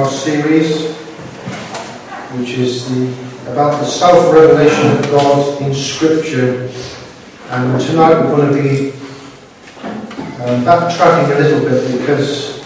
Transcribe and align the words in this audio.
our 0.00 0.08
series, 0.08 0.94
which 2.32 2.52
is 2.52 2.88
the, 2.88 3.52
about 3.52 3.78
the 3.80 3.84
self-revelation 3.84 4.96
of 4.96 5.10
God 5.10 5.60
in 5.60 5.74
Scripture. 5.74 6.70
And 7.50 7.78
tonight 7.78 8.14
we're 8.14 8.36
going 8.36 8.56
to 8.56 8.62
be 8.62 8.90
um, 10.40 10.64
backtracking 10.64 11.36
a 11.36 11.38
little 11.38 11.68
bit 11.68 11.98
because 11.98 12.64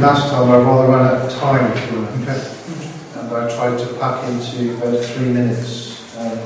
last 0.00 0.30
time 0.30 0.50
I 0.50 0.56
rather 0.56 0.90
ran 0.90 1.04
out 1.04 1.26
of 1.26 1.32
time, 1.38 1.72
and 1.72 3.34
I 3.34 3.54
tried 3.54 3.78
to 3.78 3.94
pack 3.98 4.26
into 4.30 4.74
about 4.76 5.04
three 5.04 5.28
minutes. 5.28 6.16
Um, 6.16 6.38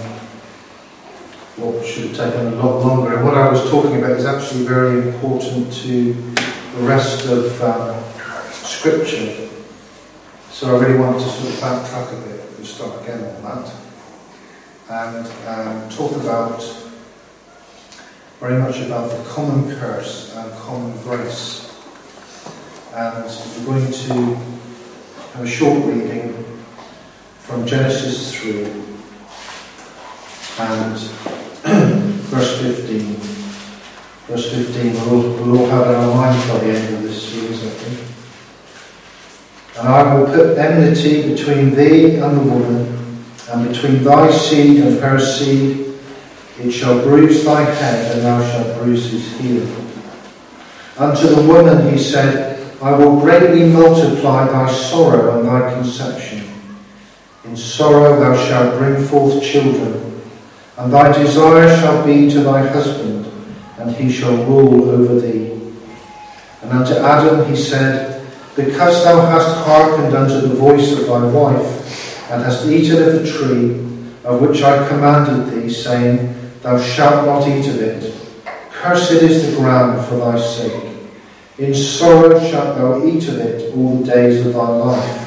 what 1.56 1.86
should 1.86 2.16
have 2.16 2.33
taken 2.33 2.52
a 2.52 2.56
lot 2.56 2.84
longer. 2.84 3.16
And 3.16 3.24
what 3.24 3.34
I 3.34 3.48
was 3.48 3.70
talking 3.70 3.97
about 3.97 4.11
is 4.11 4.27
actually 4.27 4.64
very 4.64 5.08
important 5.08 5.72
to 5.84 6.12
the 6.12 6.83
rest 6.83 7.27
of 7.27 7.62
um, 7.62 8.02
Scripture. 8.52 9.45
So 10.56 10.74
I 10.74 10.83
really 10.83 10.98
want 10.98 11.20
to 11.20 11.28
sort 11.28 11.52
of 11.52 11.60
backtrack 11.60 12.16
a 12.16 12.27
bit 12.27 12.41
and 12.56 12.66
start 12.66 13.02
again 13.02 13.23
on 13.23 13.42
that. 13.42 13.74
And 14.88 15.27
um, 15.47 15.91
talk 15.91 16.16
about 16.16 16.62
very 18.41 18.59
much 18.59 18.80
about 18.80 19.11
the 19.11 19.23
common 19.28 19.77
curse 19.77 20.34
and 20.34 20.50
common 20.55 20.97
grace. 21.02 21.78
And 22.95 23.27
we're 23.69 23.80
going 23.80 23.92
to 23.92 24.14
have 25.34 25.45
a 25.45 25.47
short 25.47 25.84
reading 25.84 26.33
from 27.41 27.67
Genesis 27.67 28.34
3 28.41 28.64
and 30.58 30.97
verse 32.33 32.62
15. 32.62 33.14
Verse 34.25 34.55
15, 34.55 34.95
we'll, 34.95 35.34
we'll 35.34 35.58
all 35.58 35.67
have 35.67 35.86
it 35.86 35.91
in 35.91 35.97
our 35.97 36.14
minds 36.14 36.48
by 36.48 36.58
the 36.61 36.70
end 36.70 36.95
of 36.95 37.02
this 37.02 37.30
series, 37.30 37.62
I 37.62 37.69
think. 37.69 38.16
And 39.78 39.88
I 39.88 40.14
will 40.14 40.27
put 40.27 40.58
enmity 40.58 41.34
between 41.34 41.74
thee 41.74 42.16
and 42.16 42.36
the 42.36 42.42
woman, 42.42 43.24
and 43.50 43.69
between 43.69 44.02
thy 44.02 44.30
seed 44.30 44.83
and 44.83 44.98
her 45.00 45.18
seed. 45.18 45.94
It 46.58 46.70
shall 46.70 47.02
bruise 47.02 47.44
thy 47.44 47.62
head, 47.62 48.16
and 48.16 48.24
thou 48.24 48.41
shalt 48.50 48.83
bruise 48.83 49.10
his 49.10 49.38
heel. 49.38 49.66
Unto 50.96 51.27
the 51.28 51.42
woman 51.42 51.92
he 51.92 51.98
said, 51.98 52.55
I 52.83 52.92
will 52.92 53.20
greatly 53.20 53.68
multiply 53.68 54.46
thy 54.46 54.72
sorrow 54.72 55.38
and 55.38 55.48
thy 55.48 55.74
conception. 55.74 56.48
In 57.44 57.56
sorrow 57.56 58.18
thou 58.18 58.34
shalt 58.46 58.78
bring 58.78 59.06
forth 59.06 59.42
children, 59.42 60.22
and 60.78 60.92
thy 60.92 61.12
desire 61.12 61.68
shall 61.77 62.05
be 62.05 62.30
to 62.30 62.40
thy 62.40 62.66
husband 62.66 63.16
and 63.78 63.94
he 63.94 64.11
shall 64.11 64.36
rule 64.44 64.90
over 64.90 65.20
thee. 65.20 65.52
And 66.62 66.72
unto 66.72 66.94
Adam 66.94 67.48
he 67.48 67.56
said, 67.56 68.16
Because 68.56 69.04
thou 69.04 69.20
hast 69.26 69.66
hearkened 69.66 70.16
unto 70.16 70.48
the 70.48 70.54
voice 70.54 70.92
of 70.92 71.06
thy 71.06 71.24
wife, 71.26 72.30
and 72.30 72.42
hast 72.42 72.66
eaten 72.66 73.02
of 73.02 73.12
the 73.12 73.30
tree 73.30 73.72
of 74.24 74.40
which 74.40 74.62
I 74.62 74.88
commanded 74.88 75.52
thee, 75.52 75.70
saying, 75.70 76.34
Thou 76.62 76.80
shalt 76.80 77.27
not 77.27 77.46
eat 77.46 77.68
of 77.68 77.80
it, 77.80 78.14
cursed 78.72 79.12
is 79.12 79.50
the 79.50 79.56
ground 79.56 80.04
for 80.06 80.16
thy 80.16 80.40
sake. 80.40 80.82
In 81.58 81.74
sorrow 81.74 82.38
shalt 82.50 82.77
thou 82.77 83.06
eat 83.06 83.28
of 83.28 83.38
it 83.38 83.74
all 83.74 83.98
the 83.98 84.12
days 84.12 84.44
of 84.44 84.54
thy 84.54 84.68
life. 84.68 85.22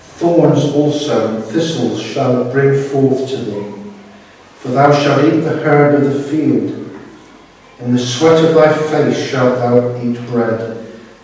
Thorns 0.00 0.64
also 0.74 1.36
and 1.36 1.44
thistles 1.44 2.02
shall 2.02 2.46
it 2.46 2.52
bring 2.52 2.82
forth 2.88 3.28
to 3.30 3.36
thee, 3.36 3.72
for 4.56 4.68
thou 4.68 4.92
shalt 4.92 5.24
eat 5.24 5.40
the 5.40 5.62
herb 5.62 6.02
of 6.02 6.12
the 6.12 6.22
field. 6.22 7.00
In 7.78 7.92
the 7.92 7.98
sweat 7.98 8.44
of 8.44 8.54
thy 8.54 8.72
face 8.72 9.30
shalt 9.30 9.58
thou 9.58 10.02
eat 10.02 10.18
bread, 10.26 10.75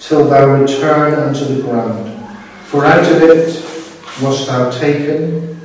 till 0.03 0.25
thou 0.29 0.61
return 0.61 1.15
unto 1.15 1.45
the 1.45 1.63
ground. 1.63 2.09
For 2.67 2.85
out 2.85 3.11
of 3.11 3.23
it 3.23 3.47
wast 4.21 4.49
thou 4.49 4.71
taken, 4.71 5.57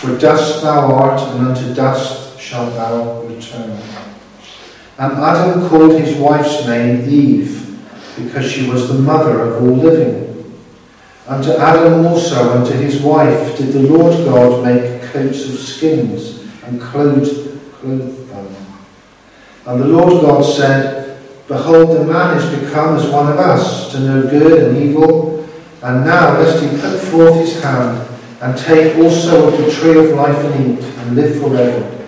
for 0.00 0.18
dust 0.18 0.62
thou 0.62 0.92
art, 0.92 1.20
and 1.20 1.46
unto 1.46 1.72
dust 1.74 2.38
shalt 2.38 2.74
thou 2.74 3.22
return. 3.22 3.78
And 4.98 5.12
Adam 5.12 5.68
called 5.68 6.00
his 6.00 6.16
wife's 6.16 6.66
name 6.66 7.08
Eve, 7.08 7.78
because 8.16 8.50
she 8.50 8.68
was 8.68 8.88
the 8.88 8.94
mother 8.94 9.40
of 9.40 9.62
all 9.62 9.76
living. 9.76 10.54
Unto 11.26 11.52
Adam 11.52 12.04
also, 12.06 12.58
unto 12.58 12.72
his 12.72 13.00
wife, 13.00 13.56
did 13.56 13.72
the 13.72 13.80
Lord 13.80 14.12
God 14.24 14.64
make 14.64 15.02
coats 15.04 15.48
of 15.48 15.58
skins, 15.58 16.44
and 16.64 16.80
clothed, 16.80 17.60
clothed 17.72 18.24
and 19.66 19.80
the 19.80 19.86
Lord 19.86 20.20
God 20.20 20.42
said, 20.42 21.03
Behold, 21.48 21.98
the 21.98 22.04
man 22.04 22.38
is 22.38 22.58
become 22.60 22.96
as 22.96 23.06
one 23.08 23.30
of 23.30 23.38
us, 23.38 23.92
to 23.92 24.00
know 24.00 24.22
good 24.22 24.62
and 24.62 24.76
evil. 24.78 25.46
And 25.82 26.04
now 26.04 26.38
lest 26.38 26.62
he 26.62 26.68
put 26.80 26.98
forth 26.98 27.40
his 27.40 27.62
hand, 27.62 28.08
and 28.40 28.56
take 28.58 28.96
also 28.96 29.48
of 29.48 29.58
the 29.58 29.70
tree 29.70 29.98
of 29.98 30.16
life 30.16 30.38
and 30.38 30.78
eat, 30.78 30.84
and 30.84 31.14
live 31.14 31.40
forever. 31.40 32.06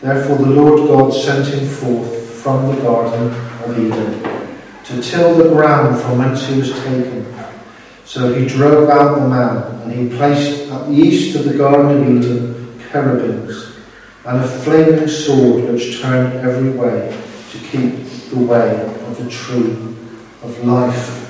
Therefore 0.00 0.36
the 0.36 0.50
Lord 0.50 0.88
God 0.88 1.10
sent 1.10 1.46
him 1.46 1.66
forth 1.66 2.42
from 2.42 2.74
the 2.74 2.82
garden 2.82 3.28
of 3.64 3.78
Eden, 3.78 4.22
to 4.84 5.02
till 5.02 5.34
the 5.34 5.48
ground 5.48 5.98
from 6.02 6.18
whence 6.18 6.46
he 6.46 6.58
was 6.58 6.72
taken. 6.82 7.34
So 8.04 8.34
he 8.34 8.46
drove 8.46 8.90
out 8.90 9.18
the 9.18 9.28
man, 9.28 9.80
and 9.80 9.92
he 9.92 10.14
placed 10.14 10.70
at 10.70 10.86
the 10.86 10.92
east 10.92 11.34
of 11.36 11.46
the 11.46 11.56
garden 11.56 12.02
of 12.02 12.22
Eden 12.22 12.54
cherubims 12.94 13.76
and 14.24 14.38
a 14.38 14.46
flaming 14.46 15.08
sword 15.08 15.64
which 15.64 16.00
turned 16.00 16.32
every 16.46 16.70
way 16.70 17.20
to 17.50 17.58
keep 17.58 18.06
the 18.34 18.44
way 18.44 18.80
of 19.06 19.16
the 19.16 19.30
tree 19.30 19.70
of 20.42 20.64
life. 20.64 21.20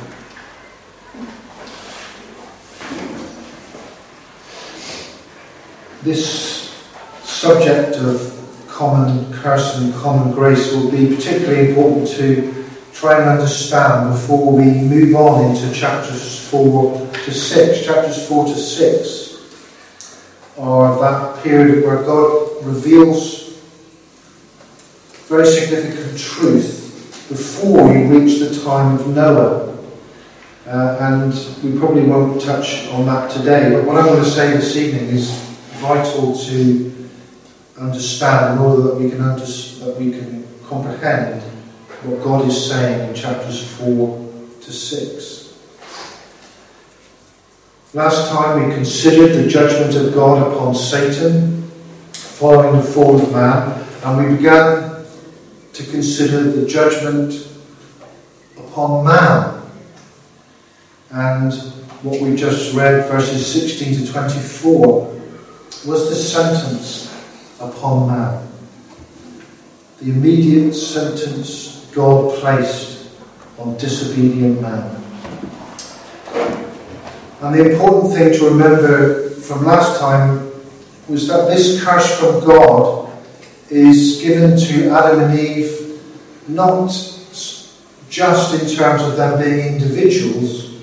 This 6.02 6.74
subject 7.22 7.96
of 7.96 8.30
common 8.68 9.32
curse 9.34 9.76
and 9.78 9.94
common 9.94 10.32
grace 10.32 10.72
will 10.72 10.90
be 10.90 11.14
particularly 11.14 11.68
important 11.70 12.08
to 12.16 12.64
try 12.94 13.20
and 13.20 13.28
understand 13.28 14.12
before 14.12 14.52
we 14.52 14.64
move 14.64 15.14
on 15.14 15.50
into 15.50 15.72
chapters 15.74 16.48
4 16.48 17.10
to 17.24 17.32
6. 17.32 17.84
Chapters 17.84 18.28
4 18.28 18.46
to 18.46 18.54
6 18.54 19.24
are 20.58 21.00
that 21.00 21.42
period 21.42 21.84
where 21.84 22.02
God 22.02 22.64
reveals 22.64 23.58
very 25.28 25.46
significant 25.46 26.18
truth 26.18 26.73
before 27.28 27.88
we 27.88 28.04
reach 28.04 28.40
the 28.40 28.64
time 28.64 28.94
of 28.96 29.06
Noah. 29.08 29.70
Uh, 30.66 30.96
and 31.00 31.32
we 31.62 31.78
probably 31.78 32.02
won't 32.02 32.40
touch 32.40 32.88
on 32.88 33.04
that 33.06 33.30
today, 33.30 33.70
but 33.70 33.84
what 33.84 33.96
I 33.96 34.06
want 34.06 34.24
to 34.24 34.30
say 34.30 34.52
this 34.52 34.76
evening 34.76 35.08
is 35.08 35.30
vital 35.74 36.34
to 36.36 37.08
understand 37.78 38.58
in 38.58 38.64
order 38.64 38.82
that 38.82 38.94
we 38.94 39.10
can, 39.10 39.20
under- 39.20 39.44
that 39.44 39.96
we 39.98 40.10
can 40.10 40.46
comprehend 40.66 41.42
what 42.04 42.22
God 42.22 42.48
is 42.48 42.68
saying 42.70 43.08
in 43.08 43.14
chapters 43.14 43.76
4 43.78 44.32
to 44.62 44.72
6. 44.72 45.58
Last 47.92 48.30
time 48.30 48.66
we 48.68 48.74
considered 48.74 49.36
the 49.36 49.48
judgment 49.48 49.94
of 49.94 50.14
God 50.14 50.50
upon 50.52 50.74
Satan 50.74 51.70
following 52.12 52.76
the 52.76 52.82
fall 52.82 53.20
of 53.20 53.32
man, 53.32 53.86
and 54.02 54.30
we 54.30 54.36
began 54.36 54.93
to 55.74 55.84
consider 55.84 56.50
the 56.50 56.66
judgment 56.66 57.48
upon 58.56 59.04
man. 59.04 59.62
And 61.10 61.52
what 62.02 62.20
we 62.20 62.36
just 62.36 62.74
read, 62.74 63.08
verses 63.08 63.46
16 63.52 64.06
to 64.06 64.12
24, 64.12 65.20
was 65.86 66.08
the 66.08 66.14
sentence 66.14 67.12
upon 67.60 68.08
man. 68.08 68.48
The 70.00 70.10
immediate 70.10 70.74
sentence 70.74 71.90
God 71.92 72.38
placed 72.38 73.10
on 73.58 73.76
disobedient 73.76 74.60
man. 74.60 75.02
And 77.40 77.54
the 77.54 77.72
important 77.72 78.14
thing 78.14 78.32
to 78.32 78.44
remember 78.50 79.30
from 79.30 79.64
last 79.64 80.00
time 80.00 80.50
was 81.08 81.28
that 81.28 81.48
this 81.48 81.84
curse 81.84 82.18
from 82.18 82.44
God 82.44 83.03
is 83.74 84.20
given 84.22 84.56
to 84.56 84.90
Adam 84.90 85.20
and 85.20 85.38
Eve 85.38 86.00
not 86.48 86.86
just 88.08 88.54
in 88.62 88.76
terms 88.76 89.02
of 89.02 89.16
them 89.16 89.42
being 89.42 89.74
individuals, 89.74 90.80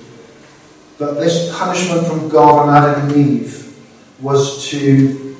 but 0.98 1.14
this 1.14 1.56
punishment 1.58 2.06
from 2.06 2.28
God 2.30 2.68
on 2.68 2.76
Adam 2.76 3.10
and 3.10 3.16
Eve 3.16 3.76
was 4.20 4.68
to 4.70 5.36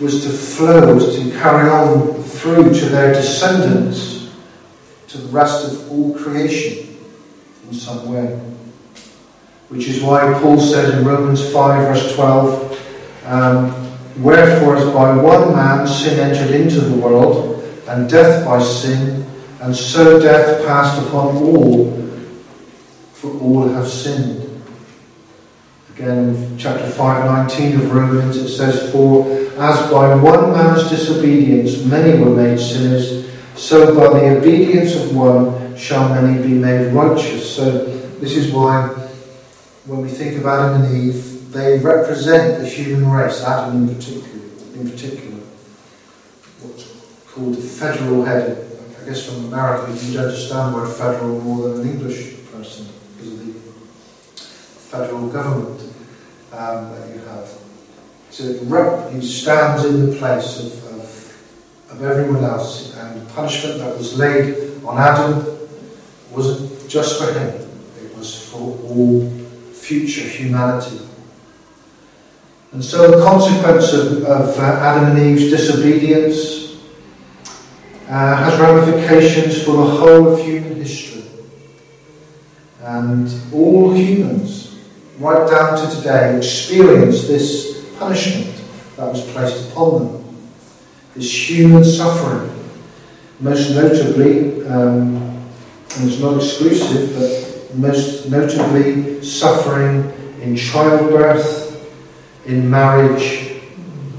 was 0.00 0.24
to 0.24 0.30
flow, 0.30 0.94
was 0.94 1.16
to 1.16 1.30
carry 1.32 1.70
on 1.70 2.22
through 2.22 2.72
to 2.74 2.86
their 2.86 3.14
descendants, 3.14 4.30
to 5.08 5.18
the 5.18 5.28
rest 5.28 5.72
of 5.72 5.90
all 5.90 6.14
creation 6.14 6.98
in 7.68 7.74
some 7.74 8.12
way. 8.12 8.38
Which 9.68 9.88
is 9.88 10.02
why 10.02 10.38
Paul 10.40 10.60
said 10.60 10.98
in 10.98 11.04
Romans 11.04 11.50
5, 11.50 11.82
verse 11.82 12.14
12, 12.14 13.24
um, 13.24 13.85
Wherefore, 14.18 14.76
by 14.94 15.14
one 15.14 15.54
man 15.54 15.86
sin 15.86 16.18
entered 16.18 16.54
into 16.54 16.80
the 16.80 16.96
world, 16.96 17.62
and 17.88 18.08
death 18.08 18.44
by 18.46 18.62
sin, 18.62 19.26
and 19.60 19.76
so 19.76 20.18
death 20.18 20.64
passed 20.66 21.06
upon 21.06 21.36
all, 21.36 21.92
for 23.12 23.30
all 23.40 23.68
have 23.68 23.88
sinned. 23.88 24.42
Again, 25.94 26.56
chapter 26.58 26.88
5, 26.88 27.48
19 27.48 27.80
of 27.80 27.92
Romans, 27.92 28.36
it 28.36 28.48
says, 28.48 28.90
For 28.92 29.26
as 29.58 29.90
by 29.90 30.14
one 30.14 30.52
man's 30.52 30.90
disobedience 30.90 31.84
many 31.84 32.18
were 32.18 32.34
made 32.34 32.58
sinners, 32.58 33.30
so 33.54 33.94
by 33.94 34.18
the 34.18 34.36
obedience 34.36 34.94
of 34.94 35.16
one 35.16 35.76
shall 35.76 36.08
many 36.10 36.42
be 36.42 36.54
made 36.54 36.92
righteous. 36.92 37.54
So 37.56 37.84
this 38.18 38.36
is 38.36 38.52
why 38.52 38.88
when 39.86 40.02
we 40.02 40.08
think 40.08 40.36
of 40.38 40.46
Adam 40.46 40.82
and 40.82 41.08
Eve, 41.08 41.35
they 41.50 41.78
represent 41.78 42.60
the 42.60 42.68
human 42.68 43.10
race, 43.10 43.42
Adam 43.42 43.88
in 43.88 43.94
particular, 43.94 44.44
in 44.74 44.90
particular. 44.90 45.40
What's 46.60 46.96
called 47.26 47.54
the 47.54 47.62
federal 47.62 48.24
head. 48.24 48.62
I 49.00 49.04
guess 49.04 49.26
from 49.26 49.46
America 49.46 49.92
you 49.92 50.14
don't 50.14 50.24
understand 50.24 50.74
the 50.74 50.78
word 50.78 50.92
federal 50.92 51.40
more 51.40 51.68
than 51.68 51.82
an 51.82 51.88
English 51.92 52.36
person 52.50 52.86
because 53.16 53.32
of 53.32 53.46
the 53.46 53.52
federal 54.42 55.28
government 55.28 55.80
um, 56.52 56.90
that 56.92 57.14
you 57.14 57.20
have. 57.20 57.48
So 58.30 59.10
he 59.10 59.24
stands 59.24 59.84
in 59.84 60.10
the 60.10 60.16
place 60.16 60.60
of, 60.60 60.94
of, 60.94 61.90
of 61.90 62.02
everyone 62.02 62.42
else, 62.44 62.96
and 62.96 63.20
the 63.20 63.32
punishment 63.32 63.78
that 63.78 63.96
was 63.96 64.18
laid 64.18 64.82
on 64.84 64.98
Adam 64.98 65.58
wasn't 66.32 66.88
just 66.88 67.22
for 67.22 67.32
him, 67.32 67.68
it 68.02 68.16
was 68.16 68.48
for 68.48 68.58
all 68.58 69.30
future 69.72 70.26
humanity. 70.26 71.00
And 72.72 72.84
so 72.84 73.10
the 73.10 73.24
consequence 73.24 73.92
of, 73.92 74.24
of 74.24 74.58
uh, 74.58 74.62
Adam 74.62 75.16
and 75.16 75.18
Eve's 75.18 75.50
disobedience 75.50 76.76
uh, 78.08 78.36
has 78.36 78.60
ramifications 78.60 79.62
for 79.62 79.72
the 79.72 79.84
whole 79.84 80.34
of 80.34 80.44
human 80.44 80.76
history. 80.76 81.24
And 82.82 83.28
all 83.52 83.92
humans, 83.94 84.78
right 85.18 85.48
down 85.50 85.78
to 85.78 85.96
today, 85.96 86.36
experience 86.36 87.26
this 87.26 87.88
punishment 87.98 88.54
that 88.96 89.06
was 89.06 89.28
placed 89.32 89.70
upon 89.70 90.06
them. 90.06 90.38
This 91.14 91.48
human 91.48 91.84
suffering. 91.84 92.52
Most 93.40 93.70
notably, 93.74 94.66
um, 94.66 95.16
and 95.96 96.10
it's 96.10 96.20
not 96.20 96.36
exclusive, 96.36 97.14
but 97.18 97.76
most 97.76 98.30
notably 98.30 99.22
suffering 99.22 100.12
in 100.40 100.56
childbirth, 100.56 101.65
in 102.46 102.68
marriage, 102.68 103.60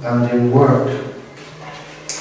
and 0.03 0.29
in 0.31 0.51
work. 0.51 0.87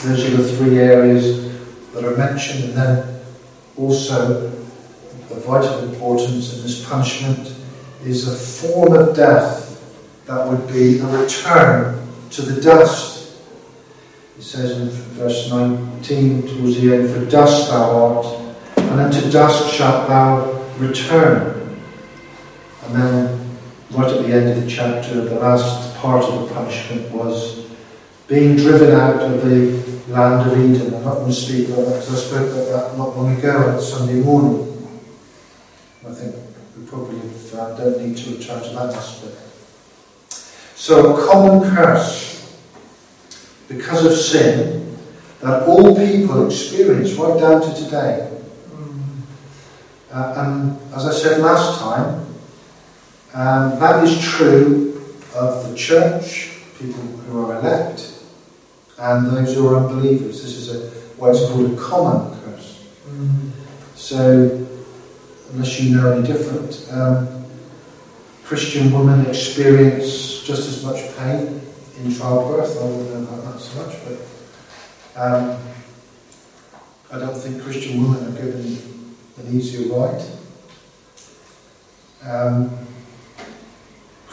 Those 0.05 0.25
are 0.25 0.37
the 0.37 0.57
three 0.57 0.79
areas 0.79 1.53
that 1.93 2.05
are 2.05 2.17
mentioned, 2.17 2.65
and 2.65 2.73
then 2.75 3.21
also 3.77 4.47
of 5.31 5.45
vital 5.45 5.81
importance 5.89 6.55
in 6.57 6.63
this 6.63 6.89
punishment 6.89 7.55
is 8.05 8.29
a 8.29 8.37
form 8.37 8.95
of 8.95 9.17
death 9.17 9.83
that 10.27 10.47
would 10.47 10.67
be 10.69 10.99
a 10.99 11.07
return 11.07 12.07
to 12.31 12.43
the 12.43 12.61
dust. 12.61 13.39
It 14.39 14.43
says 14.43 14.79
in 14.79 14.89
verse 14.89 15.51
19 15.51 16.43
towards 16.43 16.81
the 16.81 16.95
end, 16.95 17.11
For 17.11 17.25
dust 17.31 17.71
thou 17.71 18.17
art, 18.17 18.57
and 18.77 19.01
unto 19.01 19.31
dust 19.31 19.73
shalt 19.75 20.09
thou 20.09 20.63
return. 20.79 21.79
And 22.85 22.95
then, 22.95 23.59
right 23.93 24.13
at 24.13 24.23
the 24.23 24.33
end 24.33 24.51
of 24.51 24.63
the 24.63 24.71
chapter, 24.71 25.23
the 25.23 25.37
last 25.37 25.86
part 26.07 26.25
of 26.25 26.49
the 26.49 26.55
punishment 26.55 27.11
was 27.11 27.67
being 28.29 28.55
driven 28.55 28.95
out 28.95 29.21
of 29.21 29.43
the 29.43 29.83
land 30.07 30.49
of 30.49 30.57
Eden. 30.57 30.95
I'm 30.95 31.05
not 31.05 31.15
going 31.15 31.31
to 31.31 31.33
speak 31.33 31.69
about 31.69 31.87
that 31.87 32.01
because 32.01 32.11
I 32.11 32.29
spoke 32.29 32.53
about 32.53 32.93
that 32.93 32.97
not 32.97 33.17
long 33.17 33.37
ago 33.37 33.71
on 33.71 33.81
Sunday 33.81 34.21
morning. 34.21 34.89
I 36.09 36.13
think 36.13 36.37
we 36.77 36.87
probably 36.87 37.19
uh, 37.59 37.77
don't 37.77 38.07
need 38.07 38.17
to 38.19 38.37
return 38.37 38.63
to 38.63 38.69
that 38.69 38.95
aspect. 38.95 39.35
So, 40.77 41.17
a 41.17 41.27
common 41.27 41.75
curse 41.75 42.57
because 43.67 44.07
of 44.07 44.13
sin 44.13 44.97
that 45.41 45.65
all 45.67 45.97
people 45.97 46.47
experience 46.47 47.15
right 47.15 47.41
down 47.41 47.63
to 47.63 47.85
today. 47.85 48.33
Uh, 50.13 50.35
and 50.37 50.95
as 50.95 51.05
I 51.05 51.13
said 51.13 51.41
last 51.41 51.81
time, 51.81 52.27
um, 53.35 53.81
that 53.81 54.05
is 54.05 54.21
true 54.21 54.96
of 55.37 55.71
the 55.71 55.77
church, 55.77 56.51
people 56.79 57.03
who 57.03 57.47
are 57.47 57.59
elect, 57.59 58.13
and 58.99 59.27
those 59.27 59.55
who 59.55 59.69
are 59.69 59.77
unbelievers. 59.77 60.43
This 60.43 60.57
is 60.57 60.75
a, 60.75 60.91
what 61.17 61.35
is 61.35 61.49
called 61.51 61.73
a 61.73 61.77
common 61.77 62.41
curse. 62.41 62.85
Mm. 63.09 63.51
So, 63.95 64.67
unless 65.53 65.81
you 65.81 65.97
know 65.97 66.13
any 66.13 66.27
different, 66.27 66.89
um, 66.91 67.45
Christian 68.45 68.93
women 68.93 69.27
experience 69.27 70.43
just 70.45 70.69
as 70.69 70.85
much 70.85 71.17
pain 71.17 71.61
in 71.99 72.15
childbirth. 72.15 72.77
I 72.77 72.81
don't 72.81 73.11
know 73.11 73.29
about 73.29 73.53
that 73.53 73.61
so 73.61 73.85
much, 73.85 73.97
but 74.05 75.21
um, 75.21 75.59
I 77.13 77.19
don't 77.19 77.37
think 77.37 77.63
Christian 77.63 78.03
women 78.03 78.27
are 78.29 78.41
given 78.41 79.17
an 79.39 79.57
easier 79.57 79.93
ride. 79.93 80.25
Um, 82.23 82.71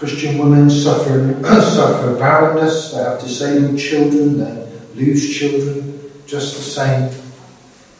Christian 0.04 0.38
women 0.38 0.70
suffer, 0.70 1.42
suffer 1.44 2.18
barrenness, 2.20 2.92
they 2.92 2.98
have 2.98 3.22
disabled 3.22 3.80
children, 3.80 4.38
they 4.38 4.68
lose 4.96 5.34
children, 5.34 6.12
just 6.28 6.58
the 6.58 6.62
same 6.62 7.10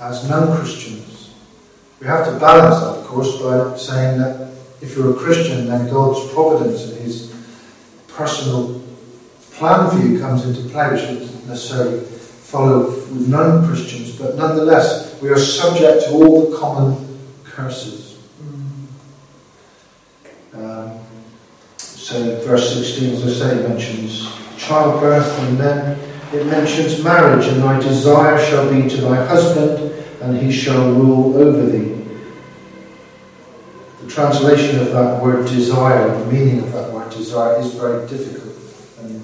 as 0.02 0.30
non 0.30 0.54
Christians. 0.58 1.34
We 2.02 2.08
have 2.08 2.26
to 2.26 2.38
balance 2.38 2.82
that, 2.82 3.00
of 3.00 3.06
course, 3.06 3.42
by 3.42 3.78
saying 3.78 4.20
that 4.20 4.52
if 4.82 4.98
you're 4.98 5.16
a 5.16 5.18
Christian, 5.18 5.68
then 5.68 5.90
God's 5.90 6.30
providence 6.34 6.90
and 6.90 7.02
His 7.04 7.34
personal 8.10 8.84
plan 9.52 9.90
for 9.90 10.06
you 10.06 10.20
comes 10.20 10.46
into 10.46 10.70
play, 10.74 10.92
which 10.92 11.04
doesn't 11.04 11.48
necessarily 11.48 12.02
follow 12.02 12.88
with 12.88 13.30
non 13.30 13.66
Christians, 13.66 14.20
but 14.20 14.36
nonetheless, 14.36 15.22
we 15.22 15.30
are 15.30 15.40
subject 15.40 16.04
to 16.08 16.12
all 16.12 16.52
the 16.52 16.58
common 16.58 17.18
curses. 17.46 18.20
Um, 20.54 21.00
so, 22.04 22.36
verse 22.46 22.74
16, 22.74 23.12
as 23.12 23.42
I 23.42 23.48
say, 23.48 23.66
mentions 23.66 24.30
childbirth, 24.58 25.40
and 25.40 25.58
then 25.58 25.98
it 26.34 26.46
mentions 26.48 27.02
marriage, 27.02 27.48
and 27.48 27.64
thy 27.64 27.80
desire 27.80 28.38
shall 28.46 28.70
be 28.70 28.90
to 28.90 28.98
thy 28.98 29.24
husband, 29.26 29.90
and 30.20 30.38
he 30.38 30.52
shall 30.52 30.92
rule 30.92 31.38
over 31.38 31.66
thee. 31.66 31.96
The 34.02 34.10
translation 34.10 34.82
of 34.82 34.92
that 34.92 35.24
word 35.24 35.48
desire, 35.48 36.10
the 36.20 36.26
meaning 36.26 36.60
of 36.60 36.74
that 36.74 36.92
word 36.92 37.10
desire, 37.10 37.62
is 37.62 37.74
very 37.74 38.06
difficult. 38.10 38.54
And 39.00 39.24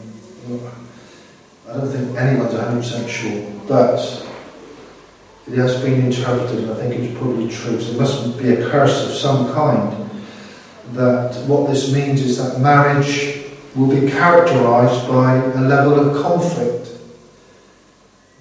I 1.69 1.73
don't 1.73 1.91
think 1.91 2.17
anyone's 2.17 2.53
100% 2.53 3.09
sure, 3.09 3.51
but 3.67 3.99
it 5.51 5.57
has 5.57 5.81
been 5.81 6.05
interpreted, 6.05 6.59
and 6.63 6.71
I 6.71 6.75
think 6.75 6.93
it's 6.93 7.17
probably 7.17 7.49
true, 7.49 7.81
so 7.81 7.91
it 7.91 7.99
must 7.99 8.39
be 8.39 8.53
a 8.53 8.69
curse 8.69 9.05
of 9.05 9.11
some 9.11 9.51
kind. 9.53 10.08
That 10.93 11.35
what 11.47 11.69
this 11.69 11.93
means 11.93 12.21
is 12.21 12.37
that 12.37 12.59
marriage 12.59 13.43
will 13.75 13.87
be 13.87 14.09
characterized 14.09 15.07
by 15.07 15.35
a 15.35 15.61
level 15.61 15.99
of 15.99 16.23
conflict. 16.23 16.89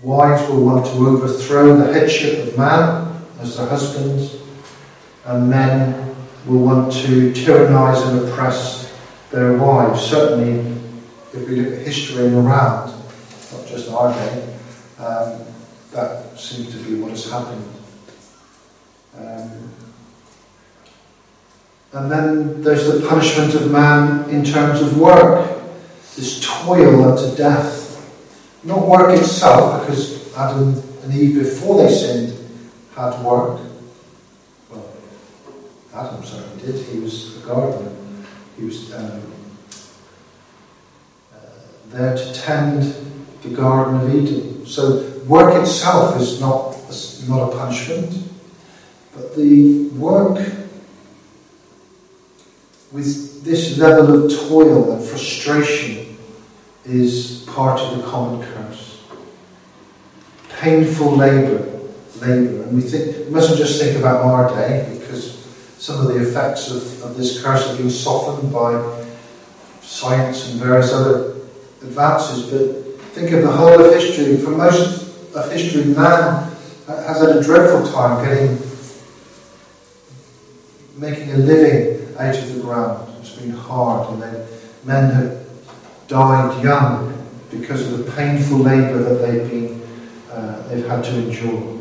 Wives 0.03 0.49
will 0.49 0.65
want 0.65 0.87
to 0.87 0.93
overthrow 0.93 1.77
the 1.77 1.93
headship 1.93 2.49
of 2.49 2.57
man 2.57 3.23
as 3.41 3.57
their 3.57 3.67
husbands, 3.67 4.37
and 5.25 5.51
men 5.51 6.15
will 6.47 6.61
want 6.61 6.93
to 6.93 7.33
tyrannize 7.35 8.01
and 8.03 8.27
oppress 8.27 8.97
their 9.31 9.59
wives. 9.59 10.01
Certainly, 10.03 10.81
if 11.35 11.49
we 11.49 11.57
look 11.57 11.75
at 11.75 11.87
history 11.87 12.27
and 12.27 12.37
around, 12.37 12.91
not 13.53 13.67
just 13.67 13.91
our 13.91 14.13
day, 14.13 14.57
um, 14.99 15.45
that 15.93 16.39
seems 16.39 16.71
to 16.73 16.79
be 16.85 17.01
what 17.01 17.11
has 17.11 17.31
happened. 17.31 17.65
Um, 19.19 19.68
and 21.93 22.11
then 22.11 22.63
there's 22.63 22.87
the 22.87 23.07
punishment 23.09 23.55
of 23.55 23.71
man 23.71 24.29
in 24.29 24.45
terms 24.45 24.83
of 24.83 24.99
work, 24.99 25.59
this 26.17 26.41
toil 26.47 27.11
unto 27.11 27.37
death. 27.37 27.87
Not 28.63 28.87
work 28.87 29.19
itself, 29.19 29.87
because 29.87 30.35
Adam 30.37 30.75
and 31.03 31.15
Eve, 31.15 31.37
before 31.37 31.83
they 31.83 31.93
sinned, 31.93 32.35
had 32.95 33.23
work. 33.25 33.61
Well, 34.71 34.93
Adam 35.95 36.23
certainly 36.25 36.67
did. 36.67 36.85
He 36.87 37.01
was 37.01 37.43
a 37.43 37.47
gardener. 37.47 37.93
He 38.59 38.65
was 38.65 38.93
um, 38.93 39.23
uh, 41.33 41.39
there 41.87 42.17
to 42.17 42.35
tend 42.35 42.83
the 43.43 43.51
Garden 43.51 44.01
of 44.01 44.15
Eden. 44.15 44.67
So 44.67 45.09
work 45.27 45.55
itself 45.63 46.21
is 46.21 46.41
not, 46.41 46.75
is 46.91 47.27
not 47.29 47.53
a 47.53 47.57
punishment, 47.57 48.13
but 49.15 49.37
the 49.37 49.89
work 49.91 50.39
with 52.93 53.45
this 53.45 53.79
level 53.79 54.25
of 54.25 54.49
toil 54.49 54.93
and 54.93 55.05
frustration 55.05 56.17
is 56.85 57.45
part 57.47 57.81
of 57.81 57.99
the 57.99 58.05
common 58.05 58.43
curse. 58.43 59.03
Painful 60.61 61.17
labour 61.17 61.79
labour. 62.21 62.63
And 62.65 62.77
we 62.77 62.83
think 62.83 63.27
we 63.27 63.31
mustn't 63.31 63.59
just 63.59 63.81
think 63.81 63.99
about 63.99 64.25
our 64.25 64.49
day 64.55 64.99
because 64.99 65.45
some 65.79 66.01
of 66.01 66.13
the 66.13 66.29
effects 66.29 66.71
of, 66.71 67.03
of 67.03 67.17
this 67.17 67.43
curse 67.43 67.67
have 67.69 67.79
been 67.79 67.91
softened 67.91 68.53
by 68.53 69.05
science 69.81 70.51
and 70.51 70.61
various 70.61 70.93
other 70.93 71.37
advances, 71.83 72.51
but 72.51 73.01
think 73.13 73.31
of 73.33 73.43
the 73.43 73.51
whole 73.51 73.85
of 73.85 73.95
history. 73.95 74.37
For 74.37 74.51
most 74.51 75.35
of 75.35 75.53
history, 75.53 75.85
man 75.85 76.53
has 76.87 77.21
had 77.21 77.37
a 77.37 77.43
dreadful 77.43 77.91
time 77.91 78.25
getting 78.25 78.59
making 80.97 81.33
a 81.33 81.37
living 81.37 82.08
out 82.19 82.37
of 82.37 82.55
the 82.55 82.61
ground. 82.61 83.15
It's 83.21 83.35
been 83.37 83.51
hard, 83.51 84.13
and 84.13 84.23
then 84.23 84.47
men 84.85 85.11
have 85.13 85.47
died 86.09 86.63
young 86.65 87.15
because 87.51 87.93
of 87.93 88.05
the 88.05 88.11
painful 88.13 88.59
labour 88.59 88.99
that 88.99 89.27
they've 89.27 89.51
been 89.51 89.83
uh, 90.31 90.69
they've 90.69 90.87
had 90.87 91.05
to 91.05 91.15
endure. 91.17 91.79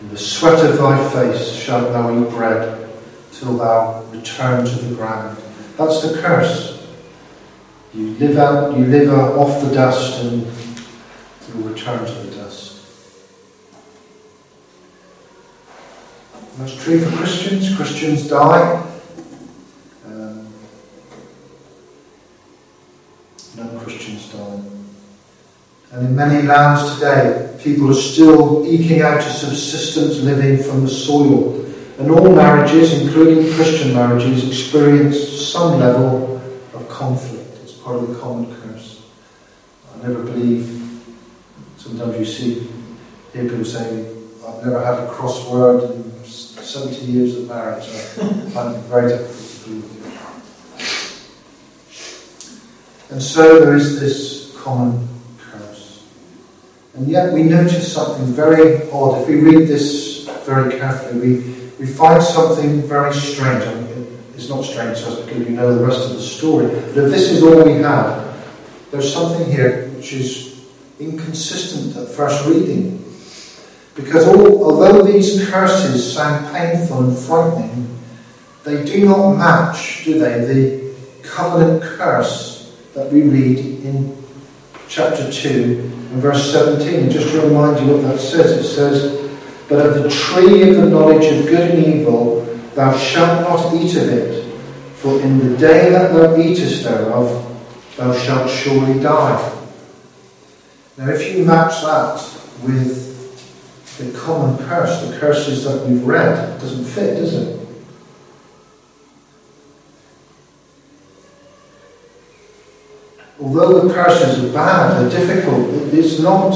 In 0.00 0.08
the 0.10 0.18
sweat 0.18 0.64
of 0.64 0.76
thy 0.76 1.08
face 1.10 1.52
shalt 1.52 1.92
thou 1.92 2.20
eat 2.20 2.28
bread 2.30 2.90
till 3.32 3.56
thou 3.58 4.02
return 4.10 4.64
to 4.66 4.74
the 4.76 4.94
ground. 4.94 5.38
That's 5.76 6.02
the 6.02 6.20
curse. 6.20 6.86
You 7.94 8.10
live 8.18 8.38
out, 8.38 8.76
you 8.76 8.86
live 8.86 9.10
off 9.12 9.62
the 9.62 9.72
dust, 9.72 10.24
and 10.24 10.42
you'll 11.48 11.68
return 11.68 12.04
to 12.04 12.12
the 12.12 12.36
dust. 12.36 12.84
And 16.32 16.66
that's 16.66 16.82
true 16.82 17.00
for 17.00 17.16
Christians. 17.16 17.74
Christians 17.76 18.28
die. 18.28 18.93
Non-Christians 23.56 24.32
die. 24.32 24.60
And 25.92 26.08
in 26.08 26.16
many 26.16 26.46
lands 26.46 26.94
today, 26.94 27.56
people 27.62 27.90
are 27.90 27.94
still 27.94 28.66
eking 28.66 29.02
out 29.02 29.18
a 29.18 29.22
subsistence 29.22 30.18
living 30.18 30.62
from 30.62 30.82
the 30.82 30.90
soil. 30.90 31.64
And 31.98 32.10
all 32.10 32.34
marriages, 32.34 33.00
including 33.00 33.52
Christian 33.54 33.94
marriages, 33.94 34.48
experience 34.48 35.16
some 35.28 35.78
level 35.78 36.42
of 36.74 36.88
conflict. 36.88 37.58
It's 37.62 37.72
part 37.72 37.96
of 37.96 38.08
the 38.08 38.18
common 38.18 38.52
curse. 38.60 39.06
I 39.94 40.08
never 40.08 40.24
believe, 40.24 41.00
sometimes 41.76 42.18
you 42.18 42.24
see, 42.24 42.68
hear 43.32 43.48
people 43.48 43.64
say, 43.64 44.10
I've 44.46 44.64
never 44.64 44.84
had 44.84 44.94
a 44.94 45.06
crossword 45.06 45.94
in 45.94 46.24
70 46.24 47.04
years 47.04 47.36
of 47.38 47.48
marriage. 47.48 47.84
I 47.88 48.50
find 48.50 48.74
it 48.74 48.80
very 48.80 49.10
difficult 49.10 49.64
to 49.64 49.68
believe. 49.68 50.03
And 53.10 53.22
so 53.22 53.60
there 53.60 53.76
is 53.76 54.00
this 54.00 54.56
common 54.56 55.08
curse. 55.38 56.04
And 56.94 57.08
yet 57.08 57.32
we 57.32 57.42
notice 57.42 57.92
something 57.92 58.26
very 58.26 58.90
odd. 58.90 59.22
If 59.22 59.28
we 59.28 59.40
read 59.40 59.68
this 59.68 60.28
very 60.44 60.78
carefully, 60.78 61.20
we, 61.20 61.36
we 61.78 61.86
find 61.86 62.22
something 62.22 62.82
very 62.82 63.12
strange. 63.12 63.64
I 63.64 63.74
mean, 63.74 64.18
it's 64.34 64.48
not 64.48 64.64
strange 64.64 65.00
to 65.00 65.08
us 65.08 65.20
because 65.20 65.46
we 65.46 65.54
know 65.54 65.74
the 65.74 65.84
rest 65.84 66.10
of 66.10 66.16
the 66.16 66.22
story. 66.22 66.66
But 66.68 67.04
if 67.04 67.10
this 67.10 67.30
is 67.30 67.42
all 67.42 67.62
we 67.64 67.74
have, 67.82 68.34
there's 68.90 69.12
something 69.12 69.50
here 69.50 69.88
which 69.90 70.12
is 70.12 70.64
inconsistent 70.98 71.96
at 71.96 72.08
first 72.08 72.46
reading. 72.46 73.00
Because 73.94 74.26
all, 74.26 74.64
although 74.64 75.02
these 75.02 75.48
curses 75.50 76.14
sound 76.14 76.54
painful 76.54 77.08
and 77.08 77.18
frightening, 77.18 77.98
they 78.64 78.84
do 78.84 79.04
not 79.04 79.34
match, 79.34 80.04
do 80.04 80.18
they, 80.18 80.44
the 80.44 80.94
covenant 81.22 81.82
curse 81.82 82.53
that 82.94 83.12
we 83.12 83.22
read 83.22 83.58
in 83.58 84.16
chapter 84.88 85.30
2 85.30 85.50
and 86.12 86.22
verse 86.22 86.52
17. 86.52 86.94
And 86.94 87.10
just 87.10 87.30
to 87.32 87.40
remind 87.40 87.84
you 87.84 87.92
what 87.92 88.02
that 88.02 88.20
says, 88.20 88.52
it 88.52 88.64
says, 88.64 89.30
But 89.68 89.84
of 89.86 90.02
the 90.02 90.08
tree 90.08 90.68
of 90.70 90.76
the 90.76 90.86
knowledge 90.88 91.24
of 91.24 91.46
good 91.46 91.72
and 91.72 91.84
evil 91.84 92.42
thou 92.74 92.96
shalt 92.96 93.40
not 93.42 93.74
eat 93.74 93.96
of 93.96 94.08
it, 94.08 94.44
for 94.96 95.20
in 95.20 95.38
the 95.38 95.56
day 95.56 95.90
that 95.90 96.12
thou 96.12 96.36
eatest 96.36 96.84
thereof 96.84 97.50
thou 97.96 98.16
shalt 98.16 98.50
surely 98.50 99.00
die. 99.00 99.50
Now, 100.96 101.08
if 101.08 101.36
you 101.36 101.44
match 101.44 101.82
that 101.82 102.14
with 102.62 103.98
the 103.98 104.16
common 104.16 104.56
curse, 104.66 105.06
the 105.06 105.18
curses 105.18 105.64
that 105.64 105.86
we've 105.86 106.04
read, 106.04 106.56
it 106.56 106.60
doesn't 106.60 106.84
fit, 106.84 107.16
does 107.16 107.34
it? 107.34 107.63
Although 113.44 113.86
the 113.86 113.92
curses 113.92 114.42
are 114.42 114.52
bad, 114.54 115.02
they're 115.02 115.20
difficult, 115.20 115.68
it's 115.92 116.18
not, 116.18 116.54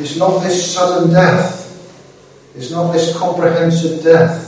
it's 0.00 0.16
not 0.16 0.40
this 0.40 0.74
sudden 0.74 1.12
death. 1.12 1.62
It's 2.56 2.72
not 2.72 2.90
this 2.90 3.16
comprehensive 3.16 4.02
death. 4.02 4.44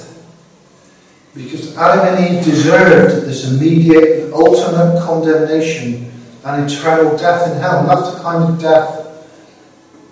Because 1.36 1.76
Adam 1.76 2.16
and 2.16 2.36
Eve 2.38 2.44
deserved 2.44 3.24
this 3.24 3.48
immediate, 3.48 4.24
and 4.24 4.34
ultimate 4.34 5.00
condemnation 5.00 6.10
and 6.44 6.68
eternal 6.68 7.16
death 7.16 7.52
in 7.52 7.60
hell. 7.60 7.86
That's 7.86 8.16
the 8.16 8.20
kind 8.20 8.42
of 8.42 8.60
death 8.60 9.28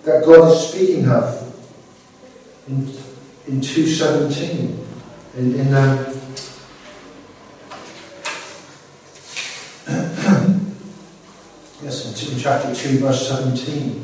that 0.05 0.23
God 0.23 0.53
is 0.53 0.69
speaking 0.69 1.09
of 1.09 1.43
in, 2.69 2.87
in 3.47 3.59
217. 3.59 4.85
In, 5.35 5.59
in 5.59 5.73
um, 5.73 6.16
yes, 11.87 12.33
in 12.33 12.37
chapter 12.37 12.75
2, 12.75 12.99
verse 12.99 13.29
17. 13.29 14.03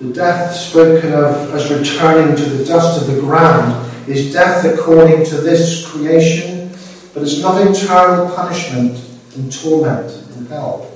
The 0.00 0.12
death 0.12 0.54
spoken 0.54 1.12
of 1.12 1.54
as 1.54 1.70
returning 1.70 2.34
to 2.34 2.44
the 2.44 2.64
dust 2.64 3.00
of 3.00 3.14
the 3.14 3.20
ground 3.20 3.88
is 4.08 4.32
death 4.32 4.64
according 4.64 5.24
to 5.26 5.36
this 5.36 5.86
creation, 5.88 6.70
but 7.14 7.22
it's 7.22 7.40
not 7.40 7.60
eternal 7.64 8.34
punishment 8.34 8.98
and 9.36 9.52
torment 9.52 10.10
in 10.36 10.46
hell. 10.46 10.90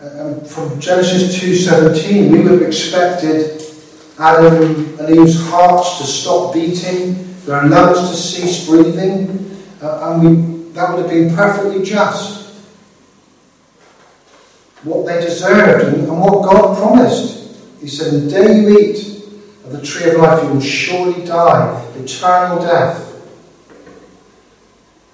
Um, 0.00 0.40
from 0.44 0.80
Genesis 0.80 1.38
2.17, 1.38 2.32
we 2.32 2.40
would 2.40 2.52
have 2.52 2.62
expected 2.62 3.62
Adam 4.18 4.98
and 4.98 5.16
Eve's 5.16 5.48
hearts 5.48 5.98
to 5.98 6.04
stop 6.04 6.52
beating, 6.52 7.32
their 7.44 7.64
lungs 7.66 8.10
to 8.10 8.16
cease 8.16 8.66
breathing, 8.66 9.53
uh, 9.84 10.14
and 10.14 10.22
we, 10.22 10.72
that 10.72 10.90
would 10.90 11.02
have 11.02 11.10
been 11.10 11.34
perfectly 11.36 11.84
just 11.84 12.54
what 14.82 15.04
they 15.04 15.20
deserved 15.20 15.94
and, 15.94 16.08
and 16.08 16.20
what 16.20 16.42
God 16.42 16.78
promised. 16.78 17.54
He 17.80 17.88
said, 17.88 18.22
The 18.22 18.30
day 18.30 18.60
you 18.60 18.78
eat 18.78 19.24
of 19.64 19.72
the 19.72 19.82
tree 19.82 20.10
of 20.10 20.16
life, 20.16 20.42
you 20.42 20.54
will 20.54 20.60
surely 20.60 21.24
die, 21.26 21.86
eternal 21.96 22.62
death. 22.62 23.10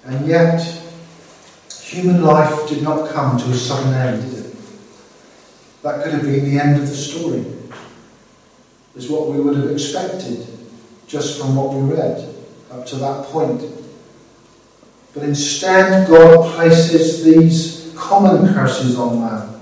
And 0.05 0.25
yet, 0.25 0.61
human 1.81 2.23
life 2.23 2.69
did 2.69 2.81
not 2.81 3.09
come 3.11 3.37
to 3.39 3.45
a 3.49 3.53
sudden 3.53 3.93
end, 3.93 4.23
did 4.23 4.45
it? 4.45 4.55
That 5.83 6.01
could 6.01 6.13
have 6.13 6.23
been 6.23 6.45
the 6.45 6.59
end 6.59 6.81
of 6.81 6.87
the 6.87 6.95
story, 6.95 7.45
is 8.95 9.09
what 9.09 9.27
we 9.27 9.41
would 9.41 9.57
have 9.57 9.69
expected 9.69 10.47
just 11.07 11.41
from 11.41 11.57
what 11.57 11.73
we 11.73 11.93
read 11.93 12.33
up 12.71 12.85
to 12.85 12.95
that 12.95 13.25
point. 13.25 13.80
But 15.13 15.23
instead, 15.23 16.07
God 16.07 16.55
places 16.55 17.23
these 17.23 17.93
common 17.95 18.53
curses 18.53 18.97
on 18.97 19.19
man. 19.19 19.59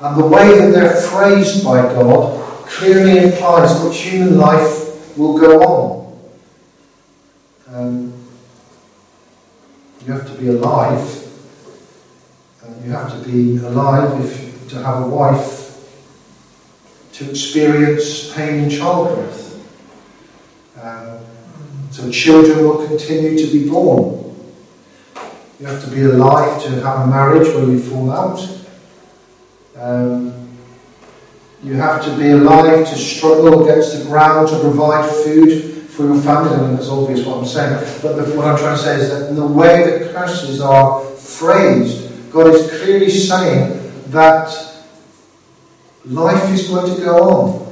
And 0.00 0.20
the 0.20 0.26
way 0.26 0.58
that 0.58 0.72
they're 0.72 0.94
phrased 0.94 1.64
by 1.64 1.82
God 1.82 2.42
clearly 2.66 3.18
implies 3.18 3.82
that 3.82 3.92
human 3.92 4.36
life 4.36 5.16
will 5.16 5.38
go 5.38 5.62
on. 5.62 6.18
Um, 7.68 8.12
you 10.04 10.12
have 10.12 10.26
to 10.26 10.38
be 10.38 10.48
alive. 10.48 11.24
Uh, 12.62 12.84
you 12.84 12.90
have 12.90 13.12
to 13.12 13.28
be 13.28 13.56
alive 13.58 14.24
if, 14.24 14.68
to 14.70 14.82
have 14.82 15.02
a 15.04 15.08
wife, 15.08 15.64
to 17.12 17.30
experience 17.30 18.32
pain 18.34 18.64
in 18.64 18.70
childbirth. 18.70 19.44
Um, 20.80 21.25
so 21.96 22.10
children 22.10 22.62
will 22.62 22.86
continue 22.86 23.38
to 23.38 23.50
be 23.50 23.66
born. 23.66 24.36
You 25.58 25.64
have 25.64 25.82
to 25.82 25.90
be 25.90 26.02
alive 26.02 26.62
to 26.64 26.68
have 26.82 27.00
a 27.00 27.06
marriage 27.06 27.48
where 27.54 27.64
you 27.64 27.80
fall 27.80 28.10
out. 28.10 28.38
Um, 29.78 30.46
you 31.62 31.72
have 31.72 32.04
to 32.04 32.14
be 32.18 32.32
alive 32.32 32.86
to 32.86 32.94
struggle 32.96 33.62
against 33.64 33.98
the 33.98 34.04
ground 34.04 34.48
to 34.48 34.60
provide 34.60 35.10
food 35.10 35.88
for 35.88 36.04
your 36.04 36.20
family. 36.20 36.54
I 36.54 36.60
mean, 36.66 36.76
that's 36.76 36.90
obvious 36.90 37.24
what 37.24 37.38
I'm 37.38 37.46
saying. 37.46 38.00
But 38.02 38.16
the, 38.16 38.36
what 38.36 38.46
I'm 38.46 38.58
trying 38.58 38.76
to 38.76 38.82
say 38.82 38.96
is 38.96 39.08
that 39.08 39.30
in 39.30 39.36
the 39.36 39.46
way 39.46 39.88
that 39.88 40.14
curses 40.14 40.60
are 40.60 41.02
phrased, 41.02 42.30
God 42.30 42.48
is 42.48 42.68
clearly 42.78 43.08
saying 43.08 43.90
that 44.08 44.54
life 46.04 46.52
is 46.52 46.68
going 46.68 46.94
to 46.94 47.02
go 47.02 47.22
on. 47.22 47.65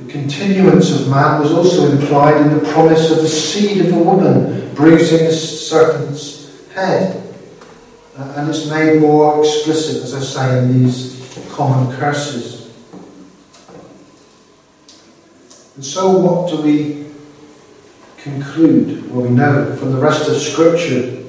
The 0.00 0.12
continuance 0.12 0.98
of 0.98 1.08
man 1.08 1.40
was 1.40 1.52
also 1.52 1.90
implied 1.92 2.40
in 2.40 2.58
the 2.58 2.72
promise 2.72 3.10
of 3.10 3.18
the 3.18 3.28
seed 3.28 3.84
of 3.84 3.92
the 3.92 3.98
woman 3.98 4.74
bruising 4.74 5.26
the 5.26 5.32
serpent's 5.32 6.68
head. 6.72 7.22
Uh, 8.16 8.32
and 8.36 8.48
it's 8.48 8.66
made 8.70 8.98
more 9.00 9.40
explicit, 9.40 10.02
as 10.02 10.14
I 10.14 10.20
say, 10.20 10.58
in 10.58 10.84
these 10.84 11.46
common 11.50 11.94
curses. 11.98 12.74
And 15.76 15.84
so, 15.84 16.16
what 16.18 16.50
do 16.50 16.62
we 16.62 17.06
conclude? 18.16 19.10
Well, 19.10 19.26
we 19.26 19.30
know 19.30 19.76
from 19.76 19.92
the 19.92 19.98
rest 19.98 20.30
of 20.30 20.36
Scripture 20.36 21.24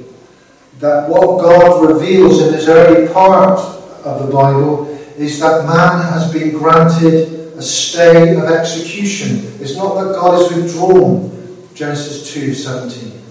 that 0.79 1.09
what 1.09 1.41
God 1.41 1.89
reveals 1.89 2.41
in 2.41 2.53
this 2.53 2.69
early 2.69 3.11
part 3.11 3.59
of 3.59 4.25
the 4.25 4.31
Bible 4.31 4.87
is 5.17 5.41
that 5.41 5.65
man 5.65 6.01
has 6.13 6.31
been 6.31 6.57
granted 6.57 7.40
a 7.61 7.63
stay 7.63 8.35
of 8.35 8.45
execution. 8.45 9.37
It's 9.61 9.77
not 9.77 9.93
that 9.93 10.15
God 10.15 10.41
is 10.41 10.57
withdrawn, 10.57 11.69
Genesis 11.75 12.33
2 12.33 12.55
17. 12.55 13.21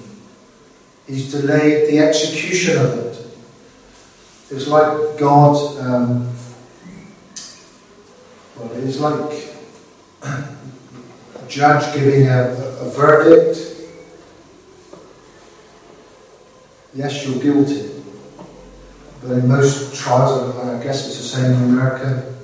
He's 1.08 1.32
delayed 1.32 1.90
the 1.90 1.98
execution 1.98 2.78
of 2.78 2.98
it. 2.98 3.26
It's 4.52 4.68
like 4.68 5.18
God, 5.18 5.78
um, 5.80 6.32
well, 8.56 8.70
it's 8.74 9.00
like 9.00 9.52
a 10.22 11.48
judge 11.48 11.92
giving 11.92 12.28
a, 12.28 12.52
a 12.52 12.90
verdict. 12.90 13.58
Yes, 16.94 17.26
you're 17.26 17.42
guilty. 17.42 18.00
But 19.22 19.32
in 19.32 19.48
most 19.48 19.96
trials, 19.96 20.56
I 20.56 20.80
guess 20.84 21.08
it's 21.08 21.16
the 21.16 21.24
same 21.24 21.52
in 21.52 21.64
America, 21.64 22.39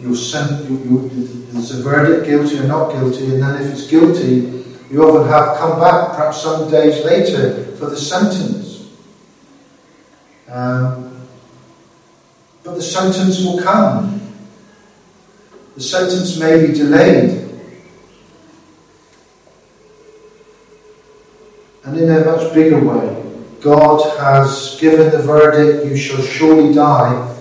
you're 0.00 0.14
sent, 0.14 0.68
you, 0.70 0.78
you, 0.78 1.46
there's 1.52 1.78
a 1.78 1.82
verdict, 1.82 2.26
guilty 2.26 2.58
or 2.58 2.68
not 2.68 2.92
guilty, 2.92 3.34
and 3.34 3.42
then 3.42 3.62
if 3.62 3.72
it's 3.72 3.86
guilty, 3.88 4.64
you 4.90 5.02
often 5.02 5.28
have 5.28 5.58
come 5.58 5.80
back, 5.80 6.16
perhaps 6.16 6.42
some 6.42 6.70
days 6.70 7.04
later, 7.04 7.64
for 7.76 7.90
the 7.90 7.96
sentence. 7.96 8.88
Um, 10.48 11.26
but 12.62 12.74
the 12.74 12.82
sentence 12.82 13.44
will 13.44 13.60
come. 13.60 14.20
The 15.74 15.82
sentence 15.82 16.38
may 16.38 16.66
be 16.66 16.72
delayed. 16.72 17.48
And 21.84 21.98
in 21.98 22.10
a 22.10 22.24
much 22.24 22.52
bigger 22.54 22.80
way, 22.80 23.24
God 23.60 24.18
has 24.18 24.78
given 24.80 25.10
the 25.10 25.22
verdict, 25.22 25.86
you 25.86 25.96
shall 25.96 26.22
surely 26.22 26.74
die, 26.74 27.36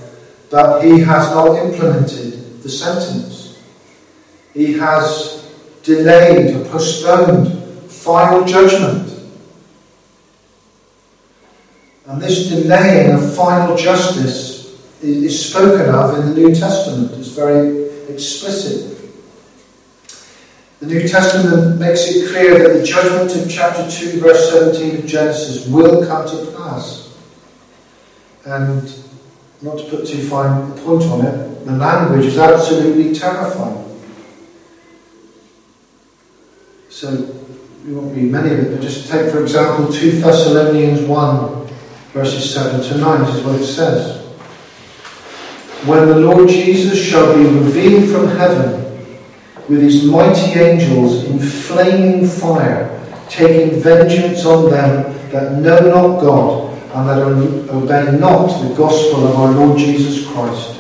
but 0.49 0.81
He 0.81 0.99
has 0.99 1.29
not 1.31 1.57
implemented 1.57 2.36
the 2.67 2.73
sentence. 2.73 3.57
He 4.53 4.73
has 4.73 5.49
delayed 5.83 6.53
or 6.53 6.65
postponed 6.65 7.89
final 7.89 8.43
judgment. 8.43 9.09
And 12.07 12.21
this 12.21 12.49
delaying 12.49 13.11
of 13.11 13.35
final 13.35 13.77
justice 13.77 14.77
is 15.01 15.49
spoken 15.49 15.93
of 15.95 16.19
in 16.19 16.29
the 16.29 16.41
New 16.41 16.53
Testament. 16.53 17.11
It's 17.13 17.29
very 17.29 17.85
explicit. 18.13 18.97
The 20.81 20.87
New 20.87 21.07
Testament 21.07 21.79
makes 21.79 22.05
it 22.09 22.29
clear 22.29 22.59
that 22.59 22.79
the 22.79 22.85
judgment 22.85 23.33
of 23.33 23.49
chapter 23.49 23.89
2, 23.89 24.19
verse 24.19 24.51
17 24.51 24.97
of 24.97 25.05
Genesis 25.05 25.67
will 25.67 26.05
come 26.05 26.27
to 26.27 26.51
pass. 26.57 27.15
And 28.45 28.93
not 29.61 29.77
to 29.77 29.83
put 29.85 30.07
too 30.07 30.27
fine 30.27 30.71
a 30.71 30.75
point 30.75 31.03
on 31.03 31.25
it, 31.25 31.65
the 31.65 31.71
language 31.71 32.25
is 32.25 32.37
absolutely 32.37 33.13
terrifying. 33.13 33.83
So, 36.89 37.11
we 37.85 37.93
won't 37.93 38.15
read 38.15 38.31
many 38.31 38.53
of 38.53 38.59
it, 38.59 38.71
but 38.71 38.81
just 38.81 39.09
take, 39.09 39.31
for 39.31 39.41
example, 39.41 39.91
2 39.91 40.19
Thessalonians 40.21 41.01
1, 41.01 41.67
verses 42.13 42.53
7 42.53 42.81
to 42.81 42.97
9. 42.97 43.25
This 43.25 43.35
is 43.35 43.43
what 43.43 43.55
it 43.61 43.65
says. 43.65 44.25
When 45.87 46.07
the 46.07 46.19
Lord 46.19 46.49
Jesus 46.49 47.01
shall 47.03 47.35
be 47.35 47.43
revealed 47.43 48.09
from 48.09 48.27
heaven 48.37 48.83
with 49.69 49.81
his 49.81 50.05
mighty 50.05 50.59
angels 50.59 51.25
in 51.25 51.39
flaming 51.39 52.27
fire, 52.27 52.93
taking 53.29 53.79
vengeance 53.79 54.45
on 54.45 54.71
them 54.71 55.31
that 55.31 55.53
know 55.53 55.79
not 55.79 56.21
God 56.21 56.66
and 56.93 57.09
that 57.09 57.19
obey 57.69 58.17
not 58.17 58.47
the 58.61 58.73
gospel 58.75 59.27
of 59.27 59.35
our 59.35 59.51
Lord 59.51 59.77
Jesus 59.77 60.27
Christ, 60.31 60.79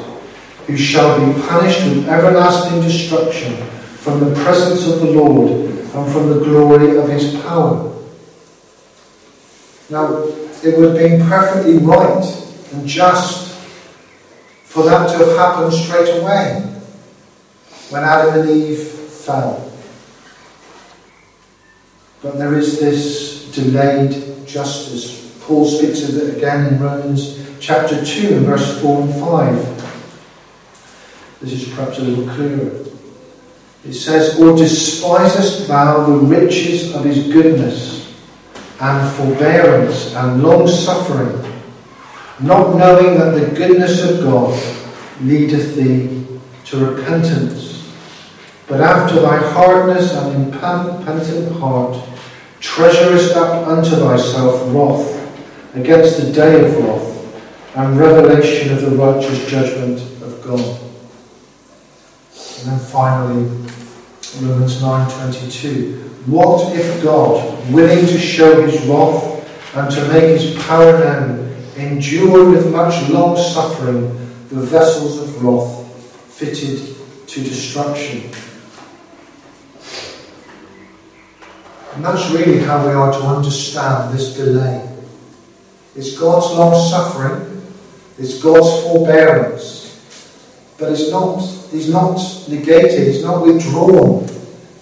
who 0.65 0.77
shall 0.77 1.17
be 1.19 1.39
punished 1.47 1.83
with 1.85 2.07
everlasting 2.07 2.81
destruction 2.81 3.55
from 3.97 4.19
the 4.19 4.33
presence 4.43 4.87
of 4.87 4.99
the 5.01 5.11
Lord 5.11 5.51
and 5.51 6.11
from 6.11 6.29
the 6.29 6.39
glory 6.39 6.97
of 6.97 7.09
his 7.09 7.35
power. 7.41 7.93
Now, 9.89 10.23
it 10.63 10.77
would 10.77 10.89
have 10.89 10.97
been 10.97 11.27
perfectly 11.27 11.77
right 11.77 12.25
and 12.73 12.87
just 12.87 13.53
for 14.63 14.83
that 14.83 15.09
to 15.11 15.17
have 15.25 15.37
happened 15.37 15.73
straight 15.73 16.21
away 16.21 16.61
when 17.89 18.03
Adam 18.03 18.41
and 18.41 18.49
Eve 18.49 18.79
fell. 18.87 19.71
But 22.21 22.37
there 22.37 22.57
is 22.57 22.79
this 22.79 23.51
delayed 23.51 24.45
justice. 24.45 25.26
Paul 25.47 25.63
speaks 25.63 26.09
of 26.09 26.17
it 26.17 26.35
again 26.35 26.73
in 26.73 26.77
Romans 26.77 27.39
chapter 27.61 28.03
2 28.03 28.35
and 28.35 28.45
verse 28.45 28.81
4 28.81 29.01
and 29.03 29.13
5. 29.13 31.39
This 31.39 31.53
is 31.53 31.73
perhaps 31.73 31.99
a 31.99 32.01
little 32.01 32.27
clearer. 32.33 32.85
It 33.85 33.93
says, 33.93 34.37
Or 34.41 34.57
despisest 34.57 35.69
thou 35.69 36.05
the 36.05 36.17
riches 36.17 36.93
of 36.93 37.05
his 37.05 37.31
goodness 37.31 38.13
and 38.81 39.15
forbearance 39.15 40.13
and 40.15 40.43
long 40.43 40.67
suffering, 40.67 41.41
not 42.41 42.75
knowing 42.75 43.17
that 43.17 43.39
the 43.39 43.55
goodness 43.55 44.03
of 44.03 44.19
God 44.19 44.61
leadeth 45.21 45.77
thee 45.77 46.27
to 46.65 46.85
repentance. 46.85 47.89
But 48.67 48.81
after 48.81 49.21
thy 49.21 49.37
hardness 49.53 50.13
and 50.13 50.53
impenitent 50.53 51.53
heart, 51.53 52.05
treasurest 52.59 53.33
up 53.37 53.65
unto 53.65 53.91
thyself 53.91 54.61
wrath 54.73 55.16
against 55.79 56.21
the 56.21 56.31
day 56.31 56.65
of 56.65 56.77
wrath 56.77 57.75
and 57.75 57.97
revelation 57.97 58.73
of 58.73 58.81
the 58.81 58.91
righteous 58.91 59.49
judgment 59.49 59.99
of 60.21 60.41
God. 60.43 60.79
And 62.59 62.71
then 62.71 62.79
finally, 62.79 63.43
Romans 64.41 64.81
9.22. 64.81 66.27
What 66.27 66.75
if 66.75 67.03
God, 67.03 67.71
willing 67.71 68.05
to 68.05 68.17
show 68.17 68.61
his 68.67 68.81
wrath 68.87 69.75
and 69.75 69.91
to 69.91 70.07
make 70.09 70.39
his 70.39 70.61
power 70.65 70.97
known, 70.99 71.55
endured 71.77 72.49
with 72.49 72.71
much 72.71 73.09
long 73.09 73.37
suffering 73.37 74.09
the 74.49 74.61
vessels 74.61 75.21
of 75.21 75.43
wrath 75.43 75.85
fitted 76.33 76.95
to 77.27 77.43
destruction. 77.43 78.31
And 81.93 82.05
that's 82.05 82.29
really 82.31 82.59
how 82.59 82.85
we 82.85 82.93
are 82.93 83.11
to 83.11 83.19
understand 83.19 84.17
this 84.17 84.35
delay. 84.35 84.96
It's 85.97 86.17
God's 86.17 86.55
long 86.55 86.89
suffering, 86.89 87.61
it's 88.17 88.41
God's 88.41 88.83
forbearance, 88.83 89.99
but 90.77 90.91
it's 90.91 91.11
not, 91.11 91.41
He's 91.71 91.89
not 91.89 92.19
negated, 92.47 93.07
He's 93.07 93.23
not 93.23 93.45
withdrawn 93.45 94.29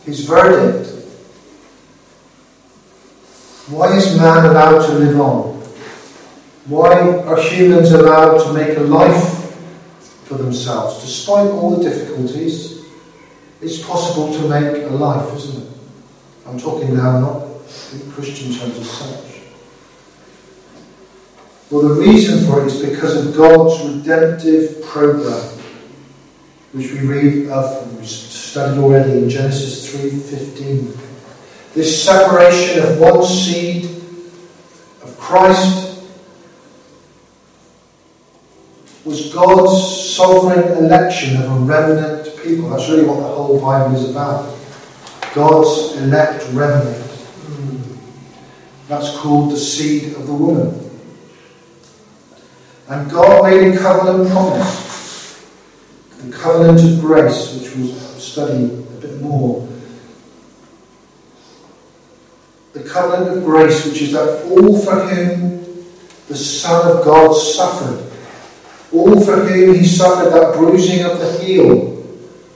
His 0.03 0.25
verdict. 0.25 0.91
Why 3.67 3.95
is 3.95 4.15
man 4.17 4.45
allowed 4.45 4.85
to 4.85 4.93
live 4.93 5.19
on? 5.19 5.55
Why 6.67 7.19
are 7.19 7.41
humans 7.41 7.91
allowed 7.91 8.43
to 8.43 8.53
make 8.53 8.77
a 8.77 8.81
life 8.81 9.35
for 10.25 10.35
themselves. 10.35 11.01
Despite 11.01 11.47
all 11.47 11.75
the 11.75 11.87
difficulties, 11.87 12.83
it's 13.61 13.81
possible 13.85 14.33
to 14.33 14.49
make 14.49 14.83
a 14.83 14.93
life, 14.93 15.33
isn't 15.35 15.63
it? 15.63 15.69
I'm 16.47 16.59
talking 16.59 16.95
now 16.95 17.19
not 17.19 17.43
in 17.93 18.11
Christian 18.11 18.53
terms 18.53 18.77
as 18.79 18.89
such. 18.89 19.34
Well, 21.71 21.81
the 21.81 21.95
reason 21.95 22.45
for 22.45 22.61
it 22.61 22.67
is 22.67 22.85
because 22.85 23.25
of 23.25 23.35
God's 23.35 23.83
redemptive 23.83 24.83
program, 24.83 25.41
which 26.73 26.91
we 26.91 26.99
read 26.99 27.49
of, 27.49 27.99
we 27.99 28.05
studied 28.05 28.79
already 28.79 29.13
in 29.13 29.29
Genesis 29.29 29.89
3:15. 29.89 30.95
This 31.73 32.03
separation 32.03 32.83
of 32.83 32.99
one 32.99 33.25
seed 33.25 33.85
of 35.01 35.17
Christ 35.17 36.01
was 39.03 39.33
God's 39.33 40.15
sovereign 40.15 40.85
election 40.85 41.41
of 41.41 41.51
a 41.51 41.55
remnant 41.65 42.37
people. 42.43 42.69
That's 42.69 42.87
really 42.89 43.05
what 43.05 43.17
the 43.17 43.27
whole 43.27 43.59
Bible 43.59 43.95
is 43.95 44.11
about. 44.11 44.53
God's 45.33 45.97
elect 45.97 46.45
remnant. 46.53 47.01
Hmm. 47.05 47.77
That's 48.87 49.17
called 49.17 49.51
the 49.51 49.57
seed 49.57 50.13
of 50.13 50.27
the 50.27 50.33
woman. 50.33 50.84
And 52.87 53.09
God 53.09 53.45
made 53.45 53.73
a 53.73 53.77
covenant 53.77 54.29
promise. 54.29 55.49
The 56.19 56.31
covenant 56.31 56.79
of 56.79 57.01
grace, 57.01 57.55
which 57.55 57.75
we'll 57.75 57.95
study 58.19 58.65
a 58.65 59.01
bit 59.01 59.21
more. 59.21 59.67
The 62.73 62.83
covenant 62.83 63.37
of 63.37 63.43
grace, 63.43 63.85
which 63.85 64.01
is 64.03 64.11
that 64.11 64.43
all 64.45 64.79
for 64.79 64.99
whom 65.07 65.85
the 66.27 66.35
Son 66.35 66.97
of 66.97 67.03
God, 67.03 67.33
suffered. 67.33 68.11
All 68.93 69.19
for 69.19 69.37
whom 69.37 69.75
he 69.75 69.85
suffered 69.85 70.31
that 70.31 70.53
bruising 70.55 71.05
of 71.05 71.17
the 71.19 71.39
heel 71.39 72.03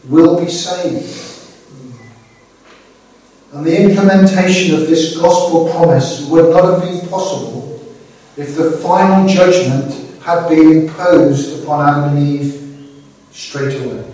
will 0.08 0.40
be 0.40 0.50
saved. 0.50 1.26
And 3.52 3.66
the 3.66 3.82
implementation 3.82 4.76
of 4.76 4.82
this 4.82 5.18
gospel 5.18 5.70
promise 5.72 6.28
would 6.28 6.52
not 6.52 6.66
have 6.66 6.82
been 6.84 7.10
possible 7.10 7.84
if 8.38 8.56
the 8.56 8.72
final 8.78 9.28
judgment 9.28 10.09
had 10.22 10.50
been 10.50 10.84
imposed 10.84 11.64
upon 11.64 11.88
Adam 11.88 12.18
and 12.18 12.28
Eve 12.28 13.04
straight 13.32 13.76
away. 13.84 14.06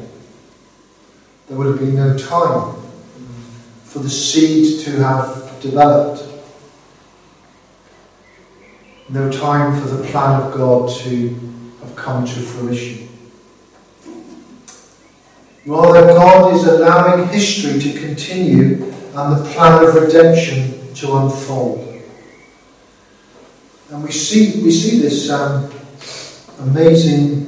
There 1.48 1.58
would 1.58 1.68
have 1.68 1.80
been 1.80 1.96
no 1.96 2.18
time 2.18 2.76
for 3.84 4.00
the 4.00 4.10
seed 4.10 4.84
to 4.86 4.92
have 5.04 5.60
developed, 5.62 6.24
no 9.10 9.32
time 9.32 9.80
for 9.80 9.88
the 9.88 10.04
plan 10.08 10.42
of 10.42 10.54
God 10.54 10.90
to 11.02 11.30
have 11.82 11.96
come 11.96 12.26
to 12.26 12.34
fruition. 12.34 13.08
Rather, 15.66 16.08
God 16.08 16.54
is 16.56 16.66
allowing 16.66 17.28
history 17.30 17.80
to 17.80 18.00
continue 18.00 18.94
and 19.16 19.38
the 19.38 19.50
plan 19.52 19.84
of 19.84 19.96
redemption 19.96 20.94
to 20.96 21.16
unfold. 21.18 22.02
And 23.90 24.04
we 24.04 24.12
see, 24.12 24.62
we 24.62 24.72
see 24.72 25.00
this 25.00 25.30
um, 25.30 25.72
amazing 26.60 27.46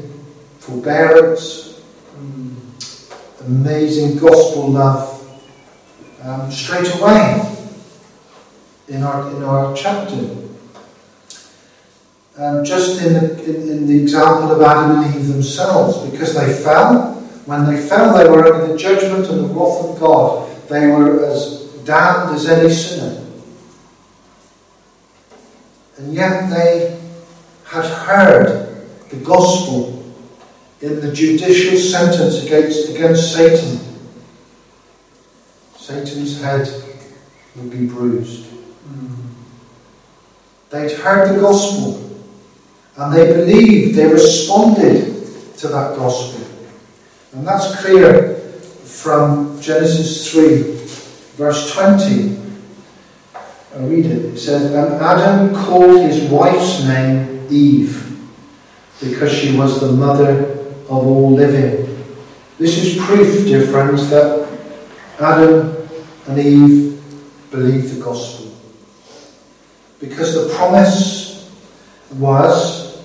forbearance, 0.59 1.81
amazing 3.41 4.17
gospel 4.17 4.69
love 4.69 5.41
um, 6.23 6.51
straight 6.51 6.93
away 6.95 7.41
in 8.89 9.03
our, 9.03 9.35
in 9.35 9.43
our 9.43 9.75
chapter. 9.75 10.35
Um, 12.37 12.63
just 12.63 13.01
in 13.01 13.13
the, 13.13 13.43
in, 13.45 13.69
in 13.69 13.87
the 13.87 13.99
example 13.99 14.51
of 14.51 14.61
Adam 14.61 15.03
and 15.03 15.15
Eve 15.15 15.27
themselves, 15.27 16.09
because 16.09 16.35
they 16.35 16.53
fell. 16.53 17.13
When 17.45 17.65
they 17.65 17.81
fell, 17.81 18.15
they 18.15 18.29
were 18.29 18.45
under 18.45 18.67
the 18.67 18.77
judgment 18.77 19.27
and 19.29 19.45
the 19.45 19.47
wrath 19.47 19.85
of 19.85 19.99
God. 19.99 20.67
They 20.67 20.87
were 20.87 21.25
as 21.25 21.63
damned 21.85 22.35
as 22.35 22.47
any 22.47 22.69
sinner. 22.69 23.25
And 25.97 26.13
yet 26.13 26.49
they 26.49 27.01
had 27.63 27.85
heard 27.85 28.66
the 29.09 29.17
gospel 29.17 30.03
in 30.81 30.99
the 30.99 31.11
judicial 31.11 31.77
sentence 31.77 32.43
against, 32.45 32.89
against 32.89 33.33
Satan. 33.33 33.79
Satan's 35.75 36.41
head 36.41 36.67
would 37.55 37.71
be 37.71 37.85
bruised. 37.85 38.45
Hmm. 38.47 39.15
They'd 40.69 40.91
heard 40.91 41.35
the 41.35 41.41
gospel 41.41 42.07
and 42.97 43.13
they 43.13 43.31
believed, 43.31 43.95
they 43.95 44.07
responded 44.07 45.13
to 45.57 45.67
that 45.67 45.95
gospel. 45.95 46.45
And 47.33 47.47
that's 47.47 47.79
clear 47.79 48.35
from 48.83 49.61
Genesis 49.61 50.31
3, 50.31 50.63
verse 51.37 51.73
20. 51.73 52.37
I 53.75 53.79
read 53.81 54.05
it. 54.07 54.25
It 54.25 54.37
says, 54.39 54.73
And 54.73 54.93
Adam 54.95 55.53
called 55.53 56.01
his 56.01 56.23
wife's 56.31 56.83
name 56.85 57.45
Eve, 57.51 58.06
because 59.01 59.31
she 59.31 59.57
was 59.57 59.79
the 59.79 59.91
mother 59.91 60.45
of 60.89 60.89
all 60.89 61.31
living. 61.33 61.85
This 62.57 62.77
is 62.77 63.03
proof, 63.05 63.45
dear 63.45 63.67
friends, 63.67 64.09
that 64.09 64.49
Adam 65.19 65.87
and 66.27 66.39
Eve 66.39 67.01
believed 67.51 67.95
the 67.95 68.03
gospel. 68.03 68.51
Because 69.99 70.33
the 70.33 70.53
promise 70.55 71.51
was 72.13 73.03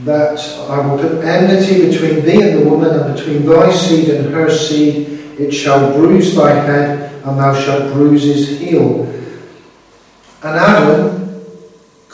that 0.00 0.38
I 0.68 0.86
will 0.86 0.98
put 0.98 1.24
enmity 1.24 1.90
between 1.90 2.24
thee 2.24 2.42
and 2.42 2.60
the 2.60 2.68
woman, 2.68 2.90
and 2.90 3.16
between 3.16 3.46
thy 3.46 3.72
seed 3.72 4.08
and 4.10 4.32
her 4.32 4.50
seed. 4.50 5.08
It 5.38 5.52
shall 5.52 5.92
bruise 5.92 6.34
thy 6.34 6.52
head, 6.52 7.22
and 7.24 7.38
thou 7.38 7.58
shalt 7.58 7.92
bruise 7.92 8.22
his 8.22 8.58
heel. 8.58 9.04
And 10.42 10.56
Adam 10.56 11.25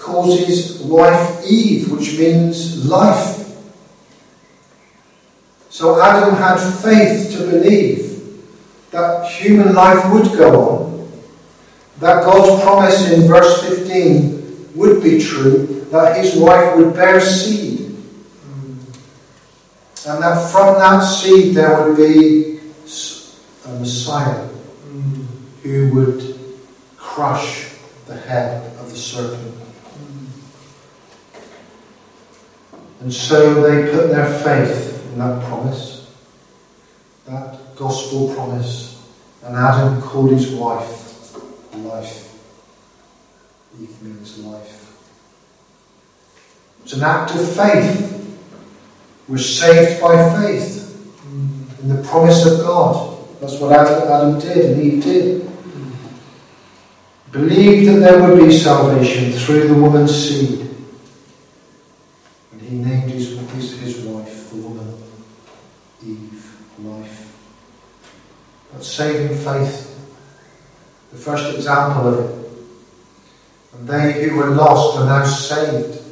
calls 0.03 0.39
his 0.41 0.81
wife 0.81 1.45
Eve, 1.47 1.91
which 1.93 2.19
means 2.19 2.85
life. 2.87 3.39
So 5.71 6.03
Adam 6.03 6.35
had 6.35 6.59
faith 6.59 7.33
to 7.33 7.47
believe 7.47 8.43
that 8.91 9.31
human 9.31 9.75
life 9.75 10.13
would 10.13 10.37
go 10.37 10.69
on, 10.69 11.13
that 12.01 12.25
God's 12.25 12.63
promise 12.63 13.11
in 13.13 13.29
verse 13.29 13.67
15 13.67 14.73
would 14.75 15.03
be 15.03 15.21
true, 15.21 15.87
that 15.91 16.17
his 16.17 16.37
wife 16.37 16.77
would 16.77 16.95
bear 16.95 17.21
seed. 17.21 17.81
And 20.05 20.21
that 20.21 20.51
from 20.51 20.79
that 20.79 21.01
seed 21.01 21.55
there 21.55 21.81
would 21.81 21.97
be 21.97 22.59
a 23.65 23.69
Messiah 23.79 24.49
who 25.63 25.95
would 25.95 26.39
crush 26.97 27.71
the 28.07 28.17
head 28.17 28.77
of 28.79 28.91
the 28.91 28.97
serpent. 28.97 29.62
And 33.03 33.13
so 33.13 33.63
they 33.63 33.91
put 33.91 34.11
their 34.11 34.33
faith 34.43 35.05
in 35.13 35.19
that 35.19 35.43
promise, 35.45 36.09
that 37.27 37.75
gospel 37.75 38.33
promise. 38.33 39.05
And 39.43 39.57
Adam 39.57 40.01
called 40.01 40.31
his 40.31 40.53
wife 40.53 41.03
life. 41.79 42.39
Eve 43.81 44.03
means 44.03 44.39
life. 44.39 44.97
It's 46.85 46.93
an 46.93 47.03
act 47.03 47.35
of 47.35 47.57
faith. 47.57 48.39
We're 49.29 49.39
saved 49.39 50.01
by 50.01 50.41
faith 50.41 50.79
in 51.83 51.89
the 51.89 52.03
promise 52.05 52.47
of 52.47 52.61
God. 52.61 53.19
That's 53.41 53.59
what 53.59 53.73
Adam 53.73 54.39
did 54.39 54.77
and 54.77 54.83
Eve 54.83 55.03
did. 55.03 55.51
Believed 57.33 57.89
that 57.89 58.01
there 58.01 58.23
would 58.23 58.47
be 58.47 58.57
salvation 58.57 59.33
through 59.33 59.69
the 59.69 59.75
woman's 59.75 60.15
seed. 60.15 60.72
He 62.73 62.79
named 62.79 63.11
his, 63.11 63.39
his, 63.51 63.79
his 63.81 63.99
wife, 64.07 64.49
the 64.49 64.57
woman, 64.57 64.97
Eve, 66.03 66.59
life. 66.79 67.37
That's 68.73 68.87
saving 68.87 69.37
faith. 69.37 69.91
The 71.11 71.19
first 71.19 71.55
example 71.55 72.09
of 72.09 72.21
it. 72.25 72.51
And 73.75 73.87
they 73.87 74.23
who 74.23 74.37
were 74.37 74.55
lost 74.55 75.01
are 75.01 75.05
now 75.05 75.23
saved. 75.23 76.03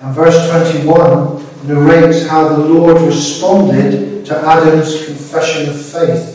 And 0.00 0.12
verse 0.12 0.50
21 0.50 1.68
narrates 1.68 2.26
how 2.26 2.48
the 2.48 2.58
Lord 2.58 3.00
responded 3.00 4.26
to 4.26 4.36
Adam's 4.36 5.04
confession 5.04 5.70
of 5.70 5.80
faith. 5.80 6.32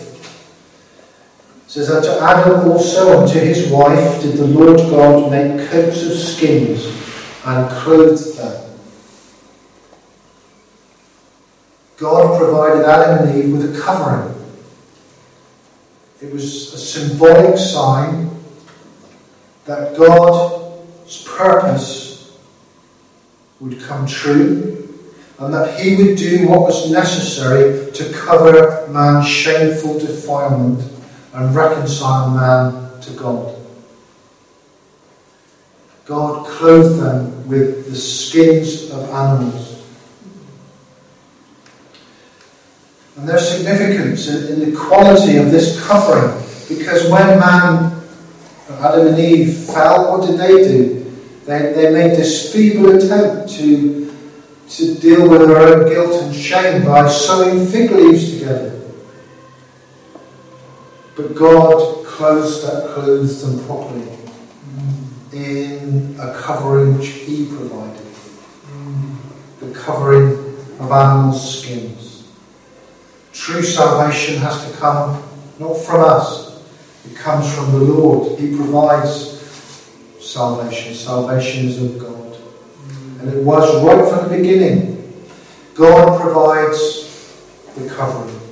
It 1.65 1.69
says, 1.69 1.89
that 1.89 2.03
to 2.05 2.21
Adam 2.21 2.71
also 2.71 3.19
and 3.19 3.29
to 3.33 3.37
his 3.37 3.69
wife 3.69 4.21
did 4.21 4.37
the 4.37 4.47
Lord 4.47 4.77
God 4.77 5.29
make 5.29 5.69
coats 5.69 6.05
of 6.05 6.13
skins 6.13 7.08
and 7.45 7.69
clothed 7.71 8.37
them. 8.37 8.69
God 11.97 12.39
provided 12.39 12.85
Adam 12.85 13.27
and 13.27 13.37
Eve 13.37 13.51
with 13.51 13.75
a 13.75 13.81
covering. 13.81 14.35
It 16.21 16.31
was 16.31 16.73
a 16.73 16.77
symbolic 16.77 17.57
sign 17.57 18.29
that 19.65 19.97
God's 19.97 21.23
purpose 21.23 22.37
would 23.59 23.81
come 23.81 24.07
true 24.07 24.79
and 25.39 25.53
that 25.53 25.79
he 25.79 25.95
would 25.95 26.17
do 26.17 26.47
what 26.49 26.61
was 26.61 26.91
necessary 26.91 27.91
to 27.91 28.13
cover 28.13 28.87
man's 28.89 29.27
shameful 29.27 29.99
defilement 29.99 30.81
and 31.33 31.55
reconcile 31.55 32.31
man 32.31 33.01
to 33.01 33.11
God. 33.11 33.58
God 36.09 36.47
clothed 36.47 36.99
them 36.99 37.47
with 37.47 37.87
the 37.87 37.95
skins 37.95 38.89
of 38.89 39.07
animals. 39.11 39.85
And 43.15 43.29
there's 43.29 43.47
significance 43.47 44.27
in, 44.27 44.59
the 44.59 44.75
quality 44.75 45.37
of 45.37 45.51
this 45.51 45.85
covering, 45.85 46.35
because 46.67 47.11
when 47.11 47.39
man, 47.39 48.01
Adam 48.79 49.09
and 49.09 49.19
Eve, 49.19 49.55
fell, 49.55 50.17
what 50.17 50.27
did 50.27 50.39
they 50.39 50.67
do? 50.67 51.15
They, 51.45 51.73
they 51.73 51.93
made 51.93 52.17
this 52.17 52.51
feeble 52.51 52.95
attempt 52.95 53.51
to 53.57 53.99
to 54.69 54.95
deal 54.95 55.27
with 55.27 55.47
their 55.47 55.57
own 55.57 55.89
guilt 55.89 56.23
and 56.23 56.35
shame 56.35 56.85
by 56.85 57.07
sewing 57.09 57.65
fig 57.67 57.89
leaves 57.89 58.33
together. 58.33 58.79
But 61.15 61.33
God 61.35 62.05
clothes 62.05 62.61
that 62.63 62.93
clothes 62.93 63.41
them 63.41 63.65
properly 63.65 64.18
in 65.33 66.15
a 66.19 66.33
covering 66.33 66.99
He 66.99 67.45
provided. 67.45 68.05
The 69.59 69.71
covering 69.77 70.55
of 70.79 70.91
animal 70.91 71.33
skins. 71.33 72.27
True 73.33 73.61
salvation 73.61 74.37
has 74.37 74.69
to 74.71 74.77
come 74.77 75.23
not 75.59 75.77
from 75.77 76.01
us, 76.01 76.63
It 77.05 77.15
comes 77.15 77.53
from 77.53 77.71
the 77.71 77.79
Lord. 77.79 78.39
He 78.39 78.55
provides 78.55 79.41
salvation. 80.19 80.93
Salvation 80.93 81.67
is 81.67 81.81
of 81.81 81.99
God. 81.99 82.37
And 83.19 83.29
it 83.29 83.43
was 83.43 83.83
right 83.83 84.07
from 84.09 84.29
the 84.29 84.37
beginning. 84.37 85.25
God 85.73 86.21
provides 86.21 87.35
the 87.75 87.89
covering. 87.89 88.48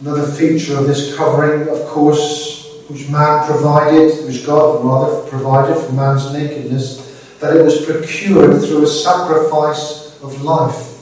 Another 0.00 0.26
feature 0.26 0.76
of 0.76 0.86
this 0.86 1.16
covering, 1.16 1.68
of 1.68 1.86
course, 1.86 2.82
which 2.88 3.08
man 3.08 3.46
provided, 3.46 4.26
which 4.26 4.44
God 4.44 4.84
rather 4.84 5.28
provided 5.28 5.76
for 5.82 5.92
man's 5.92 6.32
nakedness, 6.32 7.38
that 7.40 7.56
it 7.56 7.62
was 7.62 7.84
procured 7.84 8.62
through 8.62 8.84
a 8.84 8.86
sacrifice 8.86 10.22
of 10.22 10.42
life. 10.42 10.92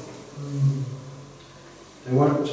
They 2.06 2.12
weren't 2.12 2.50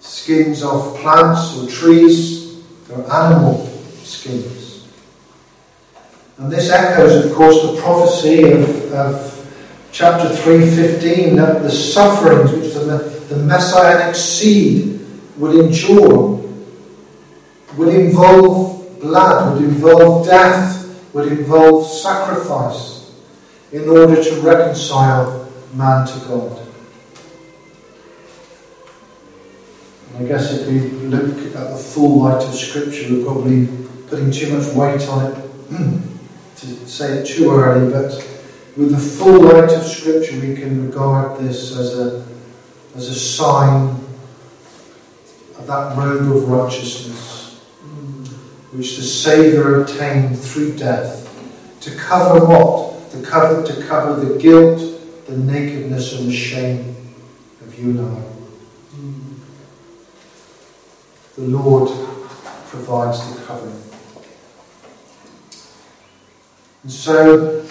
skins 0.00 0.62
of 0.62 0.96
plants 0.96 1.58
or 1.58 1.68
trees, 1.68 2.62
they 2.88 2.96
were 2.96 3.12
animal 3.12 3.66
skins. 4.02 4.88
And 6.38 6.50
this 6.50 6.70
echoes, 6.70 7.24
of 7.24 7.34
course, 7.34 7.62
the 7.62 7.80
prophecy 7.80 8.50
of, 8.50 8.92
of 8.92 9.88
chapter 9.92 10.28
3.15 10.28 11.36
that 11.36 11.62
the 11.62 11.70
sufferings 11.70 12.50
which 12.50 12.74
the, 12.74 13.24
the 13.28 13.36
messianic 13.36 14.16
seed 14.16 15.03
would 15.36 15.56
endure 15.56 16.44
would 17.76 17.88
involve 17.88 19.00
blood, 19.00 19.54
would 19.54 19.64
involve 19.64 20.26
death, 20.26 21.12
would 21.12 21.30
involve 21.30 21.86
sacrifice 21.86 23.12
in 23.72 23.88
order 23.88 24.22
to 24.22 24.40
reconcile 24.40 25.50
man 25.74 26.06
to 26.06 26.18
God. 26.26 26.60
I 30.16 30.22
guess 30.22 30.52
if 30.52 30.68
we 30.68 30.80
look 31.08 31.56
at 31.56 31.70
the 31.70 31.76
full 31.76 32.22
light 32.22 32.44
of 32.44 32.54
Scripture, 32.54 33.12
we're 33.12 33.24
probably 33.24 33.66
putting 34.08 34.30
too 34.30 34.56
much 34.56 34.72
weight 34.74 35.08
on 35.08 35.32
it 35.32 35.50
to 36.56 36.66
say 36.88 37.18
it 37.18 37.26
too 37.26 37.50
early, 37.50 37.90
but 37.90 38.12
with 38.76 38.92
the 38.92 38.98
full 38.98 39.42
light 39.42 39.72
of 39.72 39.82
Scripture, 39.82 40.38
we 40.38 40.54
can 40.54 40.86
regard 40.86 41.40
this 41.40 41.76
as 41.76 41.98
a, 41.98 42.24
as 42.94 43.08
a 43.08 43.14
sign 43.14 44.03
of 45.64 45.96
that 45.96 45.96
robe 45.96 46.36
of 46.36 46.48
righteousness 46.48 47.60
which 48.72 48.96
the 48.96 49.02
Saviour 49.02 49.82
obtained 49.82 50.38
through 50.38 50.76
death 50.76 51.20
to 51.80 51.94
cover 51.94 52.44
what? 52.44 53.10
To 53.12 53.22
cover, 53.22 53.62
to 53.62 53.86
cover 53.86 54.24
the 54.24 54.38
guilt, 54.38 55.26
the 55.26 55.36
nakedness, 55.36 56.18
and 56.18 56.28
the 56.28 56.34
shame 56.34 56.96
of 57.60 57.78
you 57.78 57.90
and 57.90 58.00
I. 58.00 58.22
The 61.36 61.42
Lord 61.42 61.88
provides 62.66 63.34
the 63.34 63.42
covering. 63.44 63.82
And 66.82 66.92
so 66.92 67.66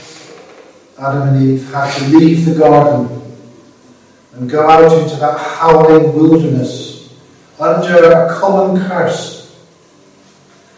Adam 0.97 1.21
and 1.29 1.49
Eve 1.49 1.71
had 1.71 1.93
to 1.97 2.17
leave 2.17 2.45
the 2.45 2.55
garden 2.55 3.21
and 4.33 4.49
go 4.49 4.69
out 4.69 4.91
into 5.01 5.17
that 5.17 5.37
howling 5.37 6.15
wilderness 6.15 6.92
under 7.63 8.11
a 8.11 8.39
common 8.39 8.87
curse. 8.87 9.55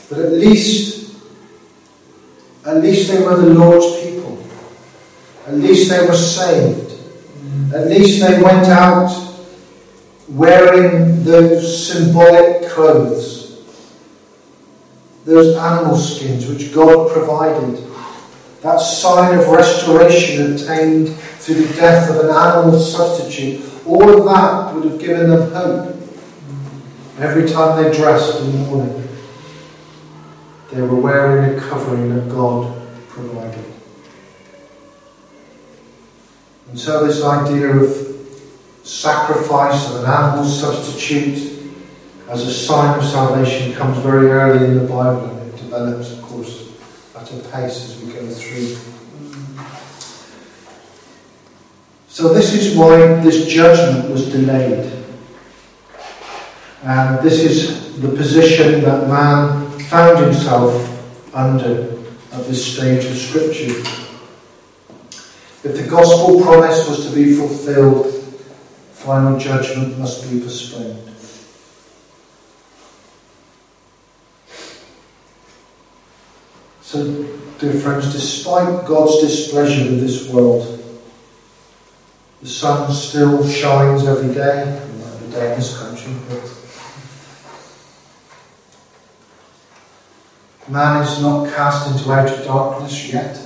But 0.10 0.20
at 0.20 0.32
least, 0.34 1.16
at 2.66 2.78
least 2.78 3.12
they 3.12 3.24
were 3.24 3.38
the 3.38 3.54
Lord's 3.54 4.04
people. 4.04 4.44
At 5.48 5.56
least 5.56 5.90
they 5.90 6.06
were 6.06 6.14
saved. 6.14 6.92
At 7.74 7.88
least 7.88 8.22
they 8.22 8.42
went 8.42 8.68
out 8.68 9.12
wearing 10.28 11.24
those 11.24 11.88
symbolic 11.88 12.70
clothes, 12.70 13.64
those 15.26 15.56
animal 15.56 15.98
skins 15.98 16.48
which 16.48 16.74
God 16.74 17.12
provided, 17.12 17.84
that 18.62 18.78
sign 18.78 19.38
of 19.38 19.48
restoration 19.48 20.54
obtained 20.54 21.16
through 21.16 21.66
the 21.66 21.74
death 21.76 22.10
of 22.10 22.26
an 22.26 22.36
animal 22.36 22.80
substitute, 22.80 23.64
all 23.86 24.10
of 24.10 24.26
that 24.26 24.74
would 24.74 24.92
have 24.92 25.00
given 25.00 25.30
them 25.30 25.52
hope 25.52 25.95
every 27.18 27.50
time 27.50 27.82
they 27.82 27.96
dressed 27.96 28.42
in 28.42 28.52
the 28.52 28.58
morning. 28.58 29.08
They 30.72 30.82
were 30.82 30.96
wearing 30.96 31.56
a 31.56 31.62
covering 31.62 32.14
that 32.14 32.30
God 32.30 32.76
provided. 33.08 33.64
And 36.70 36.80
so, 36.80 37.06
this 37.08 37.24
idea 37.24 37.70
of 37.70 38.16
sacrifice 38.84 39.90
of 39.90 40.04
an 40.04 40.12
animal 40.12 40.44
substitute 40.44 41.74
as 42.30 42.46
a 42.46 42.54
sign 42.54 43.00
of 43.00 43.06
salvation 43.06 43.74
comes 43.74 43.98
very 44.00 44.32
early 44.32 44.66
in 44.66 44.78
the 44.80 44.88
Bible 44.88 45.26
and 45.26 45.54
it 45.54 45.58
develops, 45.58 46.12
of 46.12 46.22
course, 46.24 46.74
at 47.16 47.32
a 47.32 47.36
pace 47.50 47.86
as 47.86 48.04
we 48.04 48.12
go 48.12 48.28
through. 48.28 48.76
So, 52.10 52.34
this 52.34 52.54
is 52.54 52.76
why 52.76 52.98
this 53.22 53.48
judgment 53.48 54.12
was 54.12 54.32
delayed. 54.32 55.05
And 56.86 57.20
this 57.26 57.42
is 57.42 58.00
the 58.00 58.10
position 58.10 58.84
that 58.84 59.08
man 59.08 59.80
found 59.90 60.24
himself 60.24 61.34
under 61.34 61.98
at 62.32 62.46
this 62.46 62.76
stage 62.76 63.06
of 63.06 63.18
Scripture. 63.18 63.80
If 65.64 65.76
the 65.76 65.88
gospel 65.90 66.44
promise 66.44 66.88
was 66.88 67.10
to 67.10 67.16
be 67.16 67.34
fulfilled, 67.34 68.14
final 68.92 69.40
judgment 69.40 69.98
must 69.98 70.30
be 70.30 70.40
postponed. 70.40 71.10
So, 76.82 77.24
dear 77.58 77.74
friends, 77.74 78.14
despite 78.14 78.86
God's 78.86 79.22
displeasure 79.22 79.90
with 79.90 80.02
this 80.02 80.30
world, 80.30 80.72
the 82.44 82.48
sun 82.48 82.94
still 82.94 83.48
shines 83.50 84.06
every 84.06 84.36
day, 84.36 84.68
every 84.68 85.32
day 85.32 85.54
in 85.54 85.60
this 85.60 85.76
country, 85.80 86.14
but 86.30 86.45
man 90.68 91.04
is 91.04 91.22
not 91.22 91.48
cast 91.54 91.92
into 91.92 92.12
outer 92.12 92.44
darkness 92.44 93.14
yet. 93.14 93.42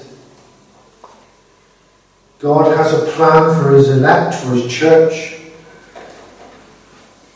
God 2.40 2.76
has 2.78 2.94
a 2.94 3.12
plan 3.12 3.62
for 3.62 3.74
his 3.76 3.90
elect, 3.90 4.36
for 4.36 4.54
his 4.54 4.74
church. 4.74 5.36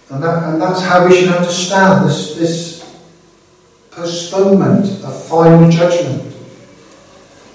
And, 0.09 0.23
that, 0.23 0.43
and 0.43 0.61
that's 0.61 0.81
how 0.81 1.05
we 1.05 1.15
should 1.15 1.29
understand 1.29 2.07
this, 2.07 2.35
this 2.35 2.97
postponement 3.91 4.85
of 5.03 5.23
final 5.25 5.69
judgment. 5.69 6.33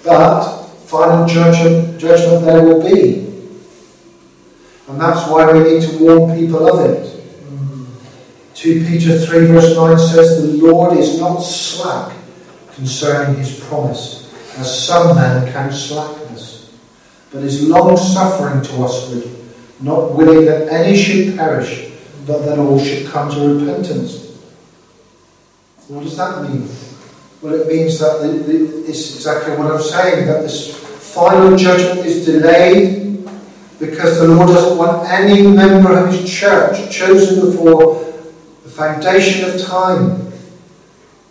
But 0.05 0.65
final 0.85 1.25
judgment, 1.25 1.99
judgment 1.99 2.45
there 2.45 2.63
will 2.63 2.83
be. 2.83 3.25
And 4.87 5.01
that's 5.01 5.27
why 5.29 5.51
we 5.51 5.59
need 5.59 5.89
to 5.89 5.97
warn 6.03 6.37
people 6.37 6.67
of 6.67 6.91
it. 6.91 7.07
Hmm. 7.07 7.85
2 8.53 8.85
Peter 8.85 9.17
3 9.17 9.45
verse 9.47 9.75
9 9.75 9.97
says, 9.97 10.41
The 10.41 10.67
Lord 10.67 10.97
is 10.97 11.19
not 11.19 11.37
slack 11.39 12.18
concerning 12.79 13.35
his 13.35 13.59
promise, 13.65 14.33
as 14.57 14.87
some 14.87 15.13
men 15.13 15.51
count 15.51 15.73
slackness, 15.73 16.73
but 17.29 17.43
is 17.43 17.67
long 17.67 17.97
suffering 17.97 18.63
to 18.63 18.71
usward, 18.77 19.29
not 19.81 20.15
willing 20.15 20.45
that 20.45 20.69
any 20.69 20.97
should 20.97 21.35
perish, 21.35 21.91
but 22.25 22.39
that 22.45 22.57
all 22.57 22.79
should 22.79 23.05
come 23.07 23.29
to 23.29 23.59
repentance. 23.59 24.29
What 25.89 26.03
does 26.03 26.15
that 26.15 26.41
mean? 26.43 26.69
Well, 27.41 27.53
it 27.55 27.67
means 27.67 27.99
that 27.99 28.21
the, 28.21 28.27
the, 28.27 28.89
it's 28.89 29.15
exactly 29.15 29.57
what 29.57 29.71
I'm 29.71 29.81
saying, 29.81 30.27
that 30.27 30.43
this 30.43 30.73
final 31.13 31.57
judgment 31.57 32.07
is 32.07 32.25
delayed 32.25 33.27
because 33.77 34.19
the 34.19 34.27
Lord 34.27 34.47
doesn't 34.47 34.77
want 34.77 35.09
any 35.09 35.45
member 35.45 35.97
of 35.97 36.13
His 36.13 36.31
church 36.31 36.89
chosen 36.89 37.51
before 37.51 38.05
the 38.63 38.69
foundation 38.69 39.49
of 39.49 39.61
time 39.61 40.28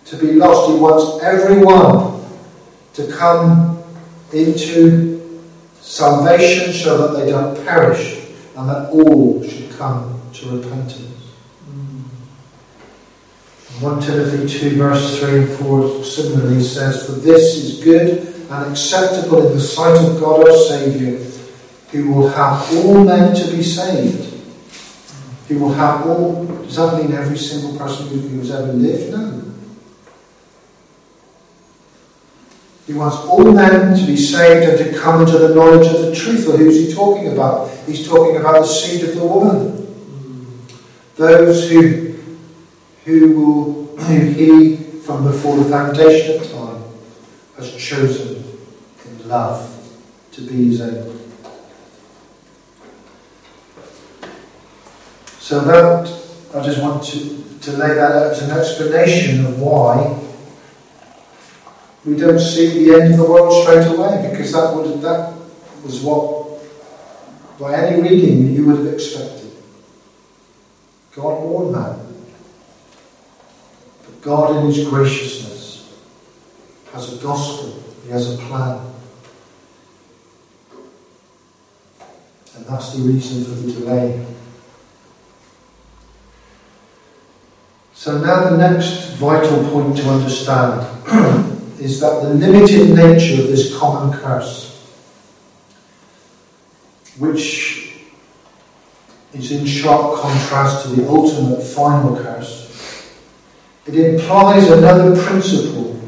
to 0.09 0.17
be 0.17 0.33
lost. 0.33 0.71
He 0.71 0.79
wants 0.79 1.23
everyone 1.23 2.25
to 2.95 3.13
come 3.13 3.83
into 4.33 5.43
salvation 5.81 6.73
so 6.73 7.13
that 7.13 7.21
they 7.21 7.31
don't 7.31 7.55
perish 7.65 8.27
and 8.57 8.69
that 8.69 8.91
all 8.91 9.43
should 9.47 9.71
come 9.79 10.21
to 10.33 10.57
repentance. 10.57 11.33
Mm. 11.71 12.03
1 13.81 14.01
Timothy 14.03 14.49
2 14.71 14.77
verse 14.77 15.21
3 15.21 15.39
and 15.39 15.49
4 15.59 16.05
similarly 16.05 16.63
says, 16.63 17.07
For 17.07 17.13
this 17.13 17.57
is 17.57 17.85
good 17.85 18.35
and 18.51 18.71
acceptable 18.71 19.47
in 19.47 19.55
the 19.55 19.61
sight 19.61 19.97
of 20.05 20.21
God 20.21 20.49
our 20.49 20.57
Saviour, 20.57 21.21
who 21.91 22.13
will 22.13 22.29
have 22.29 22.75
all 22.75 23.05
men 23.05 23.35
to 23.35 23.57
be 23.57 23.63
saved. 23.63 24.35
He 25.47 25.55
will 25.55 25.73
have 25.73 26.07
all, 26.07 26.45
does 26.45 26.77
that 26.77 27.03
mean 27.03 27.13
every 27.17 27.39
single 27.39 27.79
person 27.79 28.09
who 28.09 28.39
has 28.39 28.51
ever 28.51 28.73
lived? 28.73 29.13
No. 29.13 29.38
He 32.89 32.95
wants 32.95 33.19
all 33.19 33.45
men 33.53 33.95
to 33.99 34.07
be 34.07 34.17
saved 34.17 34.67
and 34.67 34.79
to 34.79 34.99
come 34.99 35.21
into 35.21 35.37
the 35.37 35.55
knowledge 35.55 35.87
of 35.89 36.01
the 36.01 36.15
truth. 36.15 36.49
Well, 36.49 36.57
who's 36.57 36.89
he 36.89 36.95
talking 36.95 37.31
about? 37.31 37.69
He's 37.85 38.09
talking 38.09 38.37
about 38.37 38.63
the 38.63 38.67
seed 38.67 39.07
of 39.07 39.15
the 39.15 39.27
woman. 39.27 39.87
Those 41.17 41.69
who, 41.69 42.15
who, 43.05 43.39
will, 43.39 43.97
who 43.99 44.33
he, 44.33 44.77
from 44.77 45.25
before 45.25 45.59
the 45.59 45.69
foundation 45.69 46.41
of 46.41 46.51
time, 46.51 46.83
has 47.59 47.77
chosen 47.77 48.59
in 49.05 49.29
love 49.29 49.71
to 50.33 50.41
be 50.41 50.69
his 50.69 50.81
own. 50.81 51.21
So 55.39 55.61
that, 55.61 56.09
I 56.55 56.65
just 56.65 56.81
want 56.81 57.03
to, 57.05 57.61
to 57.61 57.73
lay 57.73 57.89
that 57.89 58.13
out 58.13 58.33
as 58.33 58.41
an 58.41 58.59
explanation 58.59 59.45
of 59.45 59.61
why 59.61 60.25
we 62.05 62.17
don't 62.17 62.39
see 62.39 62.85
the 62.85 63.01
end 63.01 63.15
of 63.15 63.19
the 63.19 63.31
world 63.31 63.65
straight 63.65 63.87
away, 63.87 64.29
because 64.31 64.53
that 64.53 64.75
would 64.75 65.01
that 65.03 65.35
was 65.85 66.01
what, 66.03 66.61
by 67.59 67.75
any 67.75 68.03
reading, 68.03 68.55
you 68.55 68.67
would 68.67 68.79
have 68.79 68.95
expected. 68.95 69.53
God 71.15 71.43
warned 71.43 71.73
man. 71.73 71.99
But 74.05 74.23
God, 74.23 74.57
in 74.57 74.67
His 74.67 74.89
graciousness, 74.89 75.99
has 76.93 77.19
a 77.19 77.23
gospel, 77.23 77.83
He 78.05 78.11
has 78.11 78.35
a 78.35 78.39
plan. 78.39 78.85
And 82.57 82.67
that's 82.67 82.95
the 82.95 83.03
reason 83.03 83.45
for 83.45 83.51
the 83.51 83.73
delay. 83.73 84.27
So 87.95 88.19
now 88.19 88.51
the 88.51 88.57
next 88.57 89.17
vital 89.17 89.69
point 89.71 89.97
to 89.99 90.09
understand 90.09 90.87
is 91.81 92.01
that 92.01 92.23
the 92.23 92.35
limited 92.35 92.95
nature 92.95 93.43
of 93.43 93.49
this 93.49 93.77
common 93.79 94.19
curse, 94.19 94.83
which 97.19 98.05
is 99.33 99.53
in 99.53 99.65
sharp 99.67 100.21
contrast 100.21 100.85
to 100.85 100.97
the 100.97 101.09
ultimate 101.09 101.63
final 101.63 102.17
curse, 102.17 103.13
it 103.87 103.95
implies 103.95 104.69
another 104.71 105.21
principle 105.23 105.99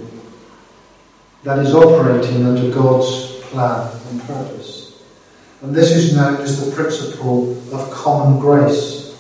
that 1.45 1.59
is 1.61 1.75
operating 1.75 2.45
under 2.45 2.71
God's 2.71 3.41
plan 3.45 3.91
and 4.11 4.21
purpose. 4.23 5.03
And 5.63 5.75
this 5.75 5.91
is 5.93 6.15
known 6.17 6.41
as 6.41 6.65
the 6.65 6.75
principle 6.75 7.53
of 7.75 7.91
common 7.91 8.41
grace. 8.41 9.17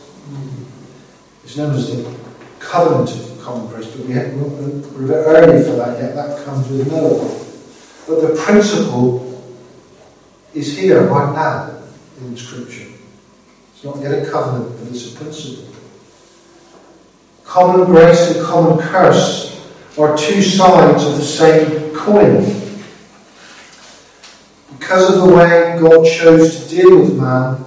It's 1.44 1.56
known 1.56 1.74
as 1.74 1.90
the 1.94 2.18
covenant 2.58 3.29
grace, 3.44 3.86
but 3.86 4.06
we 4.06 4.12
have, 4.12 4.34
we're 4.34 5.04
a 5.04 5.08
bit 5.08 5.14
early 5.14 5.64
for 5.64 5.76
that 5.76 5.98
yet. 5.98 6.14
That 6.14 6.44
comes 6.44 6.68
with 6.68 6.90
Noah. 6.90 7.46
But 8.06 8.28
the 8.28 8.42
principle 8.42 9.26
is 10.54 10.76
here 10.76 11.02
right 11.04 11.34
now 11.34 11.82
in 12.20 12.36
Scripture. 12.36 12.88
It's 13.74 13.84
not 13.84 14.00
yet 14.00 14.12
a 14.12 14.30
covenant, 14.30 14.78
but 14.78 14.88
it's 14.88 15.14
a 15.14 15.16
principle. 15.16 15.72
Common 17.44 17.86
grace 17.86 18.36
and 18.36 18.44
common 18.44 18.78
curse 18.78 19.68
are 19.98 20.16
two 20.16 20.42
sides 20.42 21.04
of 21.04 21.16
the 21.16 21.24
same 21.24 21.94
coin. 21.94 22.44
Because 24.78 25.14
of 25.14 25.28
the 25.28 25.34
way 25.34 25.78
God 25.80 26.06
chose 26.06 26.64
to 26.64 26.76
deal 26.76 27.00
with 27.00 27.16
man, 27.18 27.64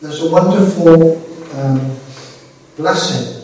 there's 0.00 0.22
a 0.22 0.30
wonderful 0.30 1.22
um, 1.58 1.96
blessing 2.76 3.35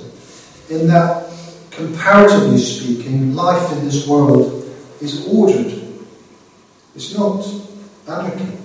in 0.73 0.89
that, 0.89 1.31
comparatively 1.71 2.59
speaking, 2.59 3.35
life 3.35 3.73
in 3.73 3.85
this 3.85 4.07
world 4.07 4.65
is 5.01 5.27
ordered. 5.27 5.81
It's 6.95 7.17
not 7.17 7.45
anarchy. 8.09 8.59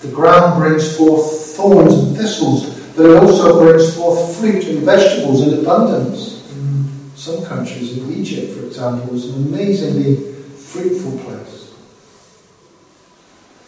the 0.00 0.08
ground 0.08 0.60
brings 0.60 0.96
forth 0.96 1.56
thorns 1.56 1.94
and 1.94 2.16
thistles, 2.16 2.70
but 2.96 3.06
it 3.06 3.16
also 3.16 3.60
brings 3.60 3.94
forth 3.94 4.36
fruit 4.38 4.64
and 4.64 4.78
vegetables 4.80 5.46
in 5.46 5.60
abundance. 5.60 6.42
Mm. 6.52 7.16
Some 7.16 7.44
countries, 7.44 7.98
in 7.98 8.12
Egypt, 8.12 8.56
for 8.56 8.66
example, 8.66 9.14
is 9.14 9.26
an 9.26 9.46
amazingly 9.46 10.32
fruitful 10.56 11.18
place. 11.18 11.74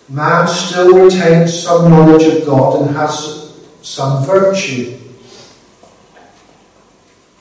Man 0.09 0.49
still 0.49 1.05
retains 1.05 1.63
some 1.63 1.91
knowledge 1.91 2.25
of 2.25 2.45
God 2.45 2.83
and 2.83 2.97
has 2.97 3.50
some 3.83 4.25
virtue. 4.25 4.99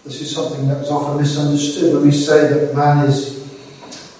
This 0.04 0.21
is 0.21 0.34
something 0.34 0.67
that 0.67 0.84
is 0.84 0.89
often 0.89 1.21
misunderstood 1.21 1.93
when 1.93 2.04
we 2.04 2.12
say 2.12 2.47
that 2.47 2.75
man 2.75 3.06
is 3.06 3.39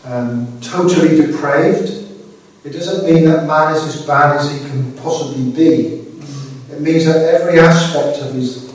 um, 0.06 0.60
totally 0.62 1.16
depraved. 1.16 1.90
It 2.64 2.72
doesn't 2.72 3.12
mean 3.12 3.26
that 3.26 3.48
man 3.48 3.74
is 3.76 3.84
as 3.84 4.06
bad 4.06 4.38
as 4.38 4.52
he 4.52 4.60
can 4.70 4.94
possibly 4.98 5.52
be. 5.52 6.04
Mm. 6.06 6.74
It 6.74 6.82
means 6.82 7.06
that 7.06 7.34
every 7.34 7.60
aspect 7.60 8.22
of 8.22 8.34
his 8.34 8.70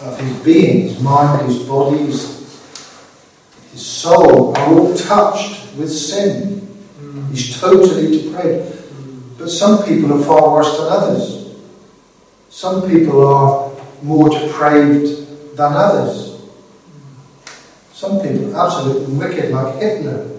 of 0.00 0.18
his 0.20 0.44
being, 0.44 0.88
his 0.88 1.00
mind, 1.00 1.46
his 1.46 1.64
body, 1.64 1.98
his, 1.98 2.28
his 3.72 3.84
soul, 3.84 4.56
are 4.56 4.66
all 4.66 4.94
touched 4.94 5.74
with 5.76 5.90
sin. 5.90 6.60
Mm. 7.00 7.30
He's 7.30 7.60
totally 7.60 8.22
depraved. 8.22 8.72
Mm. 8.72 9.38
But 9.38 9.50
some 9.50 9.84
people 9.84 10.12
are 10.12 10.24
far 10.24 10.52
worse 10.52 10.76
than 10.78 10.86
others. 10.86 11.37
Some 12.48 12.88
people 12.88 13.26
are 13.26 13.72
more 14.02 14.30
depraved 14.30 15.56
than 15.56 15.72
others. 15.72 16.40
Some 17.92 18.20
people 18.20 18.56
are 18.56 18.66
absolutely 18.66 19.14
wicked, 19.14 19.50
like 19.50 19.82
Hitler. 19.82 20.30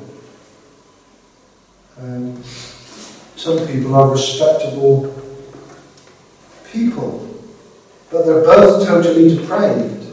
And 1.98 2.44
some 3.36 3.68
people 3.68 3.96
are 3.96 4.12
respectable 4.12 5.14
people. 6.72 7.26
But 8.10 8.26
they're 8.26 8.44
both 8.44 8.88
totally 8.88 9.36
depraved 9.36 10.08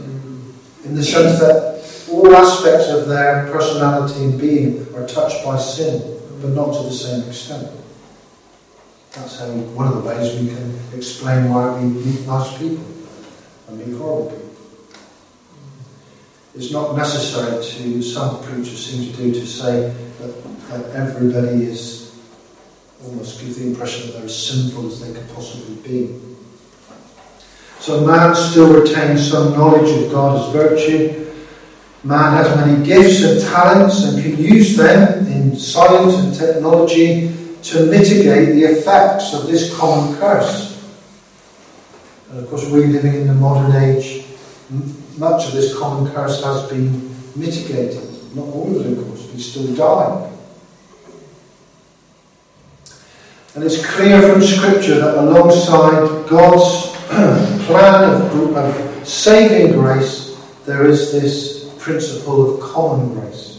in 0.85 0.94
the 0.94 1.02
sense 1.02 1.38
that 1.40 1.76
all 2.11 2.35
aspects 2.37 2.88
of 2.88 3.09
their 3.09 3.48
personality 3.50 4.24
and 4.24 4.40
being 4.40 4.87
are 4.94 5.06
touched 5.06 5.44
by 5.44 5.59
sin, 5.59 6.20
but 6.40 6.50
not 6.50 6.72
to 6.76 6.82
the 6.85 6.92
same 6.92 7.28
extent. 7.28 7.68
That's 9.16 9.38
how 9.38 9.46
one 9.46 9.88
of 9.88 9.94
the 9.94 10.00
ways 10.00 10.38
we 10.38 10.48
can 10.48 10.79
explain 10.94 11.48
why 11.48 11.81
we 11.81 11.87
meet 11.87 12.26
nice 12.26 12.59
people 12.59 12.85
and 13.66 13.79
meet 13.79 13.96
horrible 13.96 14.31
people. 14.31 14.50
It's 16.55 16.70
not 16.70 16.94
necessary 16.96 17.64
to, 17.64 18.02
some 18.02 18.42
preachers 18.42 18.87
seem 18.87 19.11
to 19.11 19.16
do, 19.16 19.33
to 19.33 19.46
say 19.46 19.94
that, 20.18 20.68
that 20.68 20.90
everybody 20.94 21.64
is, 21.64 22.14
almost 23.05 23.40
give 23.40 23.57
the 23.57 23.66
impression 23.68 24.09
that 24.09 24.12
they're 24.18 24.24
as 24.26 24.48
sinful 24.48 24.87
as 24.88 25.00
they 25.00 25.18
could 25.18 25.35
possibly 25.35 25.76
be. 25.76 26.20
So 27.79 28.07
man 28.07 28.35
still 28.35 28.83
retains 28.83 29.31
some 29.31 29.55
knowledge 29.55 30.05
of 30.05 30.12
God 30.12 30.46
as 30.46 30.52
virtue. 30.52 31.33
Man 32.05 32.33
has 32.33 32.55
many 32.55 32.85
gifts 32.85 33.22
and 33.22 33.40
talents 33.40 34.05
and 34.05 34.22
can 34.22 34.37
use 34.37 34.76
them 34.76 35.26
in 35.26 35.57
science 35.57 36.16
and 36.16 36.35
technology 36.35 37.45
to 37.66 37.87
mitigate 37.87 38.55
the 38.55 38.62
effects 38.62 39.35
of 39.35 39.46
this 39.46 39.76
common 39.76 40.16
curse. 40.18 40.72
And 42.31 42.38
of 42.38 42.48
course, 42.48 42.68
we're 42.70 42.87
living 42.87 43.14
in 43.14 43.26
the 43.26 43.35
modern 43.35 43.83
age, 43.83 44.24
much 45.18 45.46
of 45.46 45.52
this 45.52 45.76
common 45.76 46.12
curse 46.12 46.42
has 46.44 46.68
been 46.68 47.11
mitigated. 47.35 48.09
Not 48.35 48.46
all 48.46 48.76
of 48.76 48.87
it, 48.87 48.98
of 48.98 49.07
course, 49.07 49.33
we 49.33 49.40
still 49.40 49.74
die. 49.74 50.33
And 53.55 53.64
it's 53.64 53.84
clear 53.86 54.20
from 54.20 54.43
Scripture 54.43 54.97
that 55.01 55.16
alongside 55.16 56.28
God's 56.28 56.95
plan 57.66 58.05
of, 58.05 58.57
of 58.57 59.09
saving 59.09 59.72
grace, 59.72 60.38
there 60.66 60.86
is 60.86 61.12
this 61.12 61.72
principle 61.78 62.55
of 62.55 62.61
common 62.61 63.14
grace. 63.14 63.55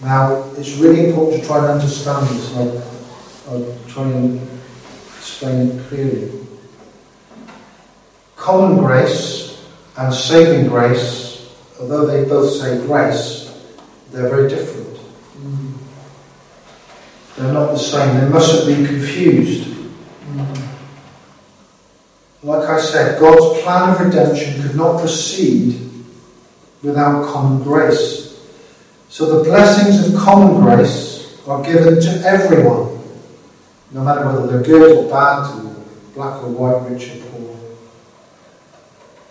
Now, 0.00 0.50
it's 0.56 0.76
really 0.76 1.06
important 1.08 1.40
to 1.42 1.46
try 1.46 1.58
and 1.58 1.66
understand 1.66 2.26
this, 2.28 2.56
I'll, 2.56 3.54
I'll 3.54 3.78
try 3.88 4.04
and 4.08 4.40
explain 5.16 5.70
it 5.70 5.88
clearly. 5.88 6.46
Common 8.36 8.78
grace 8.78 9.64
and 9.96 10.12
saving 10.12 10.68
grace, 10.68 11.54
although 11.80 12.06
they 12.06 12.28
both 12.28 12.50
say 12.52 12.84
grace, 12.86 13.44
they're 14.10 14.28
very 14.28 14.48
different. 14.48 14.84
They're 17.36 17.52
not 17.52 17.72
the 17.72 17.78
same. 17.78 18.20
They 18.20 18.28
mustn't 18.28 18.66
be 18.66 18.86
confused. 18.86 19.74
Like 22.42 22.68
I 22.68 22.80
said, 22.80 23.18
God's 23.18 23.62
plan 23.62 23.90
of 23.90 24.00
redemption 24.00 24.62
could 24.62 24.76
not 24.76 25.00
proceed 25.00 25.90
without 26.82 27.26
common 27.26 27.62
grace. 27.62 28.23
So 29.14 29.38
the 29.38 29.44
blessings 29.44 30.08
of 30.08 30.20
common 30.20 30.60
grace 30.60 31.38
are 31.46 31.62
given 31.62 32.00
to 32.00 32.10
everyone, 32.26 32.98
no 33.92 34.02
matter 34.02 34.26
whether 34.26 34.48
they're 34.48 34.60
good 34.60 34.96
or 34.96 35.08
bad, 35.08 35.54
or 35.54 35.76
black 36.16 36.42
or 36.42 36.48
white, 36.48 36.90
rich 36.90 37.10
or 37.10 37.30
poor. 37.30 37.56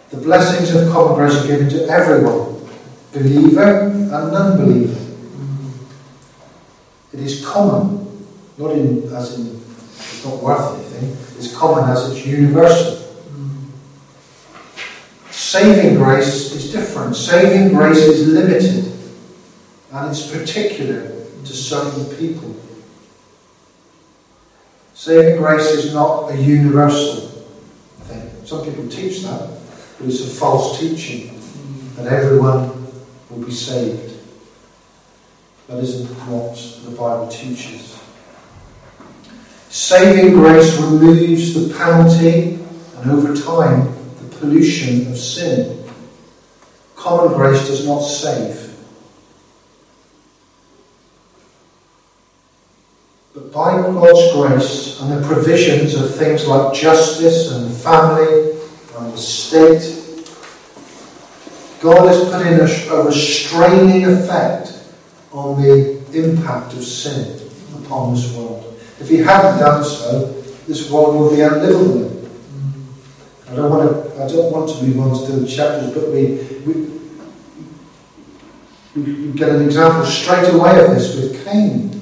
The 0.10 0.24
blessings 0.24 0.74
of 0.74 0.90
common 0.90 1.16
grace 1.16 1.36
are 1.36 1.48
given 1.48 1.68
to 1.68 1.86
everyone, 1.90 2.66
believer 3.12 3.88
and 3.90 4.10
non 4.10 4.58
believer. 4.58 5.02
It 7.12 7.20
is 7.20 7.46
common, 7.46 8.26
not 8.58 8.72
in, 8.72 9.14
as 9.14 9.38
in 9.38 9.48
it's 9.48 10.24
not 10.24 10.42
worth 10.42 10.80
anything. 10.80 11.10
It's 11.38 11.54
common 11.54 11.90
as 11.90 12.10
it's 12.10 12.26
universal. 12.26 13.06
Saving 15.30 15.96
grace 15.96 16.54
is 16.54 16.72
different. 16.72 17.18
Saving 17.18 17.76
grace 17.76 17.98
is 17.98 18.30
limited 18.30 18.93
and 19.94 20.10
it's 20.10 20.32
particular 20.32 21.04
to 21.46 21.54
certain 21.54 22.06
people. 22.18 22.56
Saving 24.96 25.38
grace 25.38 25.68
is 25.68 25.94
not 25.94 26.32
a 26.32 26.36
universal 26.36 27.28
thing. 28.02 28.32
Some 28.44 28.66
people 28.66 28.88
teach 28.88 29.22
that, 29.22 29.50
but 30.00 30.08
it's 30.08 30.22
a 30.22 30.30
false 30.30 30.80
teaching 30.80 31.39
that 31.96 32.08
everyone 32.08 32.88
will 33.30 33.46
be 33.46 33.52
saved. 33.52 34.20
That 35.68 35.78
isn't 35.78 36.08
what 36.28 36.56
the 36.86 36.98
Bible 36.98 37.28
teaches. 37.28 38.00
Saving 39.70 40.34
grace 40.34 40.76
removes 40.80 41.54
the 41.54 41.74
penalty 41.76 42.60
and 42.98 43.12
over 43.12 43.36
time 43.36 43.94
the 44.18 44.36
pollution 44.38 45.12
of 45.12 45.18
sin. 45.18 45.88
Common 46.96 47.34
grace 47.34 47.68
does 47.68 47.86
not 47.88 48.00
save. 48.00 48.73
But 53.34 53.52
by 53.52 53.82
God's 53.82 54.32
grace 54.34 55.02
and 55.02 55.12
the 55.12 55.28
provisions 55.28 55.96
of 55.96 56.14
things 56.16 56.46
like 56.48 56.72
justice 56.76 57.52
and 57.52 57.76
family 57.76 58.52
and 58.96 59.12
the 59.12 59.18
state, 59.18 60.02
God 61.82 62.08
has 62.08 62.24
put 62.30 62.46
in 62.46 62.60
a, 62.60 62.96
a 62.96 63.06
restraining 63.08 64.06
effect 64.06 64.84
on 65.32 65.60
the 65.60 66.00
impact 66.14 66.74
of 66.74 66.84
sin 66.84 67.50
upon 67.84 68.14
this 68.14 68.36
world. 68.36 68.80
If 69.00 69.10
He 69.10 69.18
hadn't 69.18 69.60
done 69.60 69.84
so, 69.84 70.26
this 70.68 70.92
world 70.92 71.20
would 71.20 71.36
be 71.36 71.42
unlivable. 71.42 72.30
I 73.50 73.56
don't 73.56 73.70
want 73.70 73.92
to. 73.92 74.24
I 74.24 74.28
don't 74.28 74.52
want 74.52 74.70
to 74.70 74.84
move 74.84 75.00
on 75.00 75.26
to 75.26 75.32
the 75.34 75.48
chapters, 75.48 75.94
but 75.94 76.10
we, 76.10 76.38
we 76.66 76.94
we 78.96 79.32
get 79.34 79.50
an 79.50 79.64
example 79.64 80.06
straight 80.06 80.54
away 80.54 80.86
of 80.86 80.92
this 80.92 81.16
with 81.16 81.44
Cain 81.44 81.93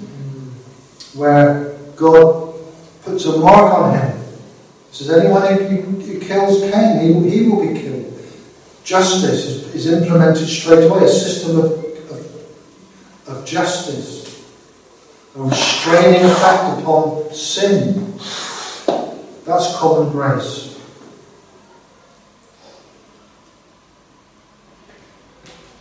where 1.14 1.78
God 1.96 2.54
puts 3.04 3.26
a 3.26 3.38
mark 3.38 3.74
on 3.74 4.00
him. 4.00 4.18
He 4.92 4.98
says, 4.98 5.10
anyone 5.10 6.02
who, 6.02 6.20
kills 6.20 6.62
Cain, 6.72 7.00
he, 7.00 7.30
he, 7.30 7.48
will 7.48 7.62
be 7.62 7.80
killed. 7.80 8.14
Justice 8.84 9.46
is, 9.46 9.76
is 9.76 9.88
implemented 9.88 10.48
straight 10.48 10.90
away, 10.90 11.04
a 11.04 11.08
system 11.08 11.60
of, 11.60 11.72
of, 12.12 13.28
of 13.28 13.46
justice, 13.46 14.46
a 15.36 15.42
restraining 15.42 16.30
effect 16.30 16.80
upon 16.80 17.34
sin. 17.34 18.14
That's 19.46 19.76
common 19.76 20.12
grace. 20.12 20.72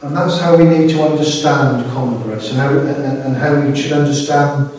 And 0.02 0.16
that's 0.16 0.40
how 0.40 0.56
we 0.56 0.64
need 0.64 0.88
to 0.90 1.02
understand 1.02 1.84
common 1.92 2.22
grace 2.22 2.50
and 2.50 2.58
how, 2.58 2.70
and, 2.70 3.18
and 3.22 3.36
how 3.36 3.60
we 3.60 3.76
should 3.76 3.92
understand 3.92 4.70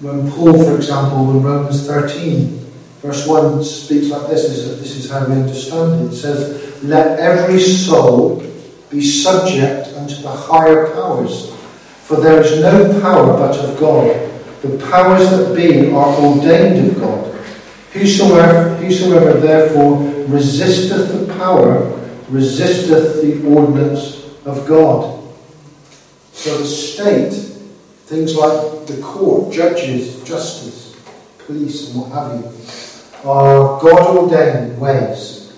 when 0.00 0.30
Paul, 0.30 0.64
for 0.64 0.76
example, 0.76 1.30
in 1.30 1.42
Romans 1.42 1.86
13, 1.86 2.58
verse 3.02 3.26
1 3.26 3.64
speaks 3.64 4.08
like 4.08 4.28
this, 4.28 4.48
this 4.78 4.96
is 4.96 5.10
how 5.10 5.26
we 5.26 5.34
understand 5.34 6.04
it. 6.04 6.12
It 6.12 6.16
says, 6.16 6.84
Let 6.84 7.18
every 7.18 7.58
soul 7.60 8.44
be 8.90 9.02
subject 9.02 9.94
unto 9.96 10.14
the 10.22 10.30
higher 10.30 10.92
powers, 10.94 11.52
for 12.04 12.20
there 12.20 12.40
is 12.40 12.60
no 12.60 13.00
power 13.00 13.36
but 13.36 13.58
of 13.58 13.78
God. 13.80 14.30
The 14.62 14.78
powers 14.90 15.30
that 15.30 15.54
be 15.54 15.90
are 15.90 16.16
ordained 16.16 16.90
of 16.90 17.00
God. 17.00 17.34
Whosoever, 17.92 18.76
whosoever 18.76 19.40
therefore 19.40 19.98
resisteth 20.28 21.12
the 21.12 21.32
power, 21.34 21.90
resisteth 22.28 23.22
the 23.22 23.48
ordinance 23.48 24.26
of 24.44 24.66
God. 24.66 25.24
So 26.32 26.58
the 26.58 26.64
state, 26.64 27.47
things 28.08 28.34
like 28.34 28.86
the 28.86 28.98
court, 29.02 29.52
judges, 29.52 30.24
justice, 30.24 30.96
police, 31.44 31.90
and 31.90 32.00
what 32.00 32.10
have 32.10 32.40
you, 32.40 33.28
are 33.28 33.78
God 33.82 34.16
ordained 34.16 34.80
ways 34.80 35.52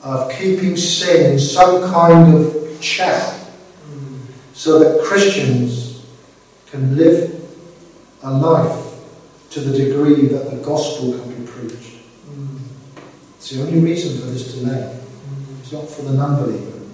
of 0.00 0.30
keeping 0.30 0.76
sin 0.76 1.32
in 1.32 1.38
some 1.40 1.90
kind 1.92 2.32
of 2.32 2.80
check 2.80 3.34
so 4.52 4.78
that 4.78 5.02
Christians 5.04 6.06
can 6.70 6.96
live 6.96 7.34
a 8.22 8.30
life 8.30 8.94
to 9.50 9.58
the 9.58 9.76
degree 9.76 10.28
that 10.28 10.48
the 10.48 10.58
gospel 10.58 11.18
can 11.18 11.44
be 11.44 11.50
preached. 11.50 11.94
It's 13.36 13.50
the 13.50 13.62
only 13.62 13.80
reason 13.80 14.20
for 14.20 14.26
this 14.26 14.54
delay. 14.54 14.96
It's 15.60 15.72
not 15.72 15.88
for 15.88 16.02
the 16.02 16.12
non 16.12 16.40
believer, 16.40 16.86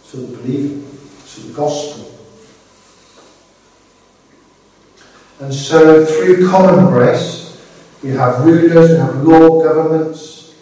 it's 0.00 0.10
for 0.10 0.16
the 0.16 0.36
believer, 0.36 0.84
it's 1.20 1.34
for 1.38 1.46
the 1.46 1.52
gospel. 1.52 2.12
And 5.42 5.52
so, 5.52 6.06
through 6.06 6.48
common 6.48 6.86
grace, 6.86 7.60
we 8.00 8.10
have 8.10 8.44
rulers, 8.44 8.92
we 8.92 8.96
have 8.96 9.24
law 9.24 9.60
governments, 9.60 10.54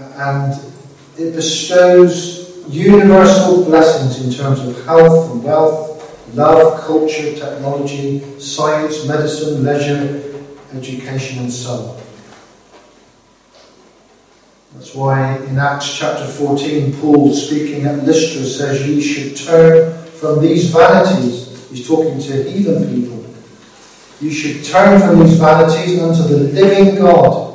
uh, 0.00 0.12
and 0.16 0.72
it 1.18 1.34
bestows 1.34 2.64
universal 2.70 3.66
blessings 3.66 4.24
in 4.24 4.32
terms 4.32 4.60
of 4.60 4.82
health 4.86 5.32
and 5.32 5.44
wealth, 5.44 6.34
love, 6.34 6.80
culture, 6.80 7.34
technology, 7.34 8.40
science, 8.40 9.06
medicine, 9.06 9.62
leisure, 9.62 10.40
education, 10.72 11.40
and 11.40 11.52
so 11.52 11.72
on. 11.72 12.02
That's 14.72 14.94
why 14.94 15.36
in 15.36 15.58
Acts 15.58 15.98
chapter 15.98 16.26
14, 16.26 16.94
Paul, 16.98 17.34
speaking 17.34 17.84
at 17.84 18.04
Lystra, 18.04 18.42
says, 18.42 18.88
Ye 18.88 19.02
should 19.02 19.36
turn 19.36 20.02
from 20.12 20.40
these 20.40 20.70
vanities. 20.70 21.68
He's 21.68 21.86
talking 21.86 22.18
to 22.18 22.50
heathen 22.50 22.88
people 22.88 23.21
you 24.22 24.30
should 24.30 24.64
turn 24.64 25.00
from 25.00 25.18
these 25.18 25.36
vanities 25.36 26.00
unto 26.00 26.22
the 26.22 26.38
living 26.52 26.94
God, 26.94 27.54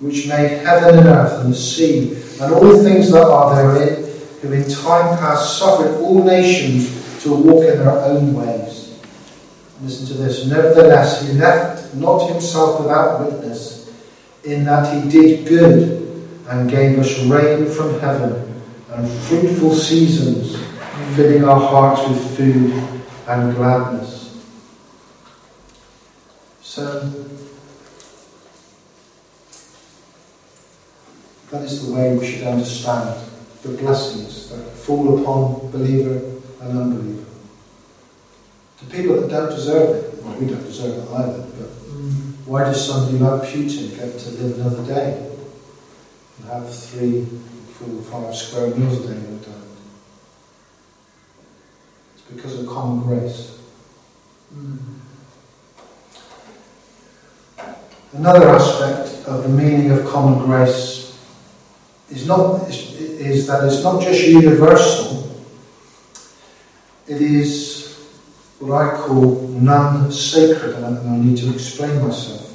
which 0.00 0.26
made 0.26 0.58
heaven 0.58 0.98
and 0.98 1.06
earth 1.06 1.40
and 1.44 1.52
the 1.52 1.56
sea, 1.56 2.14
and 2.40 2.52
all 2.52 2.82
things 2.82 3.12
that 3.12 3.24
are 3.24 3.54
therein, 3.54 4.04
who 4.40 4.52
in 4.52 4.68
time 4.68 5.16
past 5.18 5.56
suffered 5.56 6.00
all 6.00 6.24
nations 6.24 7.22
to 7.22 7.32
walk 7.32 7.64
in 7.64 7.78
their 7.78 7.90
own 7.90 8.34
ways. 8.34 9.00
Listen 9.80 10.06
to 10.08 10.14
this. 10.14 10.46
Nevertheless, 10.46 11.26
he 11.26 11.34
left 11.34 11.94
not 11.94 12.28
himself 12.28 12.80
without 12.80 13.24
witness, 13.24 13.92
in 14.42 14.64
that 14.64 14.92
he 14.92 15.08
did 15.08 15.46
good 15.46 16.26
and 16.48 16.68
gave 16.68 16.98
us 16.98 17.20
rain 17.20 17.70
from 17.70 18.00
heaven 18.00 18.60
and 18.90 19.08
fruitful 19.08 19.74
seasons, 19.74 20.56
filling 21.14 21.44
our 21.44 21.60
hearts 21.60 22.08
with 22.08 22.36
food 22.36 22.72
and 23.28 23.54
gladness. 23.54 24.17
So 26.78 27.12
that 31.50 31.62
is 31.62 31.84
the 31.84 31.92
way 31.92 32.16
we 32.16 32.24
should 32.24 32.46
understand 32.46 33.18
the 33.62 33.70
blessings 33.70 34.48
that 34.50 34.64
fall 34.76 35.20
upon 35.20 35.72
believer 35.72 36.18
and 36.60 36.78
unbeliever. 36.78 37.24
To 38.78 38.84
people 38.84 39.20
that 39.20 39.28
don't 39.28 39.50
deserve 39.50 39.96
it, 39.96 40.22
well, 40.22 40.38
we 40.38 40.46
don't 40.46 40.62
deserve 40.62 40.98
it 40.98 41.10
either, 41.16 41.42
but 41.58 41.68
why 42.46 42.62
does 42.62 42.86
somebody 42.86 43.18
like 43.18 43.42
Putin 43.42 43.96
get 43.96 44.16
to 44.16 44.30
live 44.30 44.60
another 44.60 44.86
day 44.86 45.32
and 46.38 46.48
have 46.48 46.72
three, 46.72 47.24
four, 47.72 48.02
five 48.02 48.36
square 48.36 48.72
meals 48.76 49.04
a 49.04 49.14
day 49.14 49.20
day? 49.20 49.52
It's 52.14 52.22
because 52.32 52.60
of 52.60 52.68
common 52.68 53.02
grace. 53.02 53.58
Mm. 54.54 54.78
Another 58.12 58.48
aspect 58.48 59.26
of 59.28 59.42
the 59.42 59.48
meaning 59.50 59.90
of 59.90 60.06
common 60.06 60.44
grace 60.46 61.18
is, 62.10 62.26
not, 62.26 62.66
is, 62.66 62.98
is 62.98 63.46
that 63.46 63.64
it's 63.64 63.82
not 63.82 64.00
just 64.02 64.26
universal, 64.26 65.30
it 67.06 67.20
is 67.20 68.08
what 68.60 68.72
I 68.72 68.96
call 68.96 69.48
non 69.48 70.10
sacred, 70.10 70.76
and 70.76 70.86
I 70.86 71.16
need 71.18 71.36
to 71.38 71.52
explain 71.52 72.02
myself. 72.02 72.46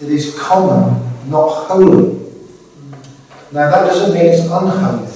It 0.00 0.10
is 0.10 0.38
common, 0.38 1.00
not 1.30 1.48
holy. 1.66 2.18
Now, 3.52 3.70
that 3.70 3.86
doesn't 3.86 4.14
mean 4.14 4.26
it's 4.26 4.42
unholy, 4.42 5.10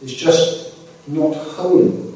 it's 0.00 0.12
just 0.12 0.74
not 1.08 1.34
holy. 1.34 2.12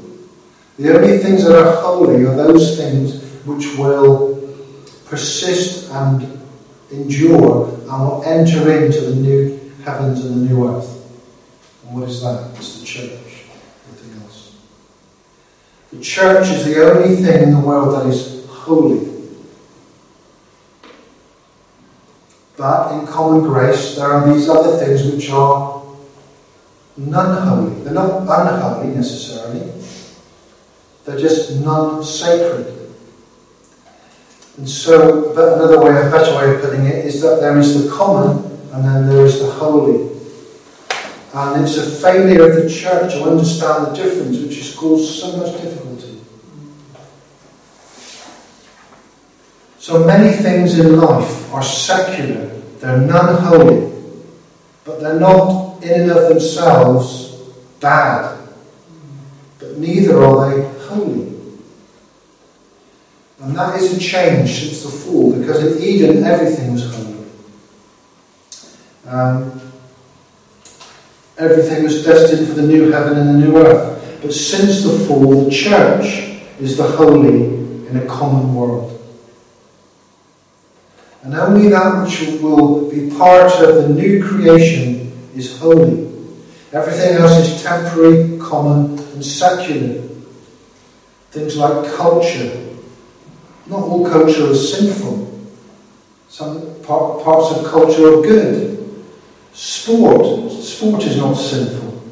The 0.79 0.97
only 0.97 1.18
things 1.18 1.45
that 1.45 1.57
are 1.57 1.83
holy 1.83 2.24
are 2.24 2.37
those 2.37 2.77
things 2.77 3.22
which 3.45 3.77
will 3.77 4.36
persist 5.07 5.91
and 5.91 6.41
endure 6.91 7.69
and 7.69 7.89
will 7.89 8.23
enter 8.25 8.85
into 8.85 9.01
the 9.01 9.15
new 9.17 9.73
heavens 9.85 10.25
and 10.25 10.35
the 10.35 10.55
new 10.55 10.69
earth. 10.69 10.93
And 11.85 11.99
what 11.99 12.09
is 12.09 12.23
that? 12.23 12.51
It's 12.57 12.81
the 12.81 12.87
church. 12.87 13.45
Nothing 13.89 14.23
else. 14.23 14.57
The 15.93 16.01
church 16.01 16.49
is 16.49 16.65
the 16.65 16.85
only 16.85 17.17
thing 17.17 17.43
in 17.45 17.53
the 17.53 17.61
world 17.61 17.95
that 17.95 18.07
is 18.13 18.47
holy. 18.49 19.13
But 22.57 22.99
in 22.99 23.07
common 23.07 23.43
grace, 23.43 23.97
there 23.97 24.11
are 24.11 24.33
these 24.33 24.49
other 24.49 24.79
things 24.79 25.13
which 25.13 25.31
are 25.31 25.85
non 26.97 27.47
holy. 27.47 27.83
They're 27.83 27.93
not 27.93 28.23
unholy 28.23 28.95
necessarily, 28.95 29.73
they're 31.05 31.19
just 31.19 31.61
non 31.61 32.03
sacred. 32.03 32.76
And 34.57 34.69
so, 34.69 35.35
but 35.35 35.55
another 35.55 35.81
way, 35.81 35.91
a 35.91 36.11
better 36.11 36.35
way 36.37 36.55
of 36.55 36.63
putting 36.63 36.87
it, 36.87 37.05
is 37.05 37.21
that 37.21 37.41
there 37.41 37.59
is 37.59 37.85
the 37.85 37.91
common 37.91 38.45
and 38.73 38.85
then 38.85 39.09
there 39.09 39.25
is 39.25 39.41
the 39.41 39.51
holy. 39.51 40.13
And 41.35 41.65
it's 41.65 41.77
a 41.77 41.91
failure 41.91 42.49
of 42.49 42.63
the 42.63 42.71
church 42.71 43.13
to 43.13 43.25
understand 43.25 43.89
the 43.89 43.95
difference, 43.95 44.39
which 44.39 44.57
has 44.57 44.75
caused 44.75 45.21
so 45.21 45.37
much 45.37 45.61
difficulty. 45.61 46.21
So 49.79 50.05
many 50.05 50.35
things 50.35 50.79
in 50.79 50.99
life 50.99 51.53
are 51.53 51.63
secular, 51.63 52.47
they're 52.81 52.99
non 52.99 53.43
holy, 53.43 53.93
but 54.85 55.01
they're 55.01 55.21
not 55.21 55.83
in 55.83 56.03
and 56.03 56.11
of 56.11 56.29
themselves 56.29 57.35
bad. 57.81 58.49
But 59.59 59.79
neither 59.79 60.23
are 60.23 60.51
they 60.51 60.87
holy. 60.87 61.36
And 63.47 63.55
that 63.55 63.81
is 63.81 63.97
a 63.97 64.01
change 64.01 64.51
since 64.51 64.83
the 64.83 64.89
fall, 64.89 65.33
because 65.33 65.65
in 65.65 65.81
Eden 65.81 66.25
everything 66.25 66.73
was 66.73 66.93
holy. 66.93 67.25
Um, 69.07 69.73
everything 71.39 71.85
was 71.85 72.05
destined 72.05 72.49
for 72.49 72.55
the 72.55 72.67
new 72.67 72.91
heaven 72.91 73.17
and 73.17 73.29
the 73.29 73.47
new 73.47 73.57
earth. 73.59 74.21
But 74.21 74.35
since 74.35 74.83
the 74.83 74.99
fall, 75.07 75.45
the 75.45 75.51
church 75.53 76.41
is 76.59 76.77
the 76.77 76.89
holy 76.89 77.45
in 77.87 77.97
a 77.97 78.07
common 78.07 78.53
world. 78.53 79.01
And 81.23 81.33
only 81.37 81.69
that 81.69 82.03
which 82.03 82.41
will 82.43 82.91
be 82.91 83.11
part 83.17 83.53
of 83.61 83.77
the 83.77 83.89
new 83.91 84.25
creation 84.25 85.31
is 85.37 85.57
holy. 85.57 86.13
Everything 86.73 87.19
else 87.19 87.47
is 87.47 87.63
temporary, 87.63 88.41
common, 88.41 88.99
and 88.99 89.25
secular. 89.25 90.03
Things 91.31 91.57
like 91.57 91.95
culture. 91.95 92.65
Not 93.69 93.83
all 93.83 94.09
culture 94.09 94.51
is 94.51 94.77
sinful. 94.77 95.49
Some 96.29 96.83
parts 96.83 97.57
of 97.57 97.67
culture 97.67 98.19
are 98.19 98.23
good. 98.23 99.05
Sport. 99.53 100.53
Sport 100.53 101.03
is 101.05 101.17
not 101.17 101.35
sinful. 101.35 102.03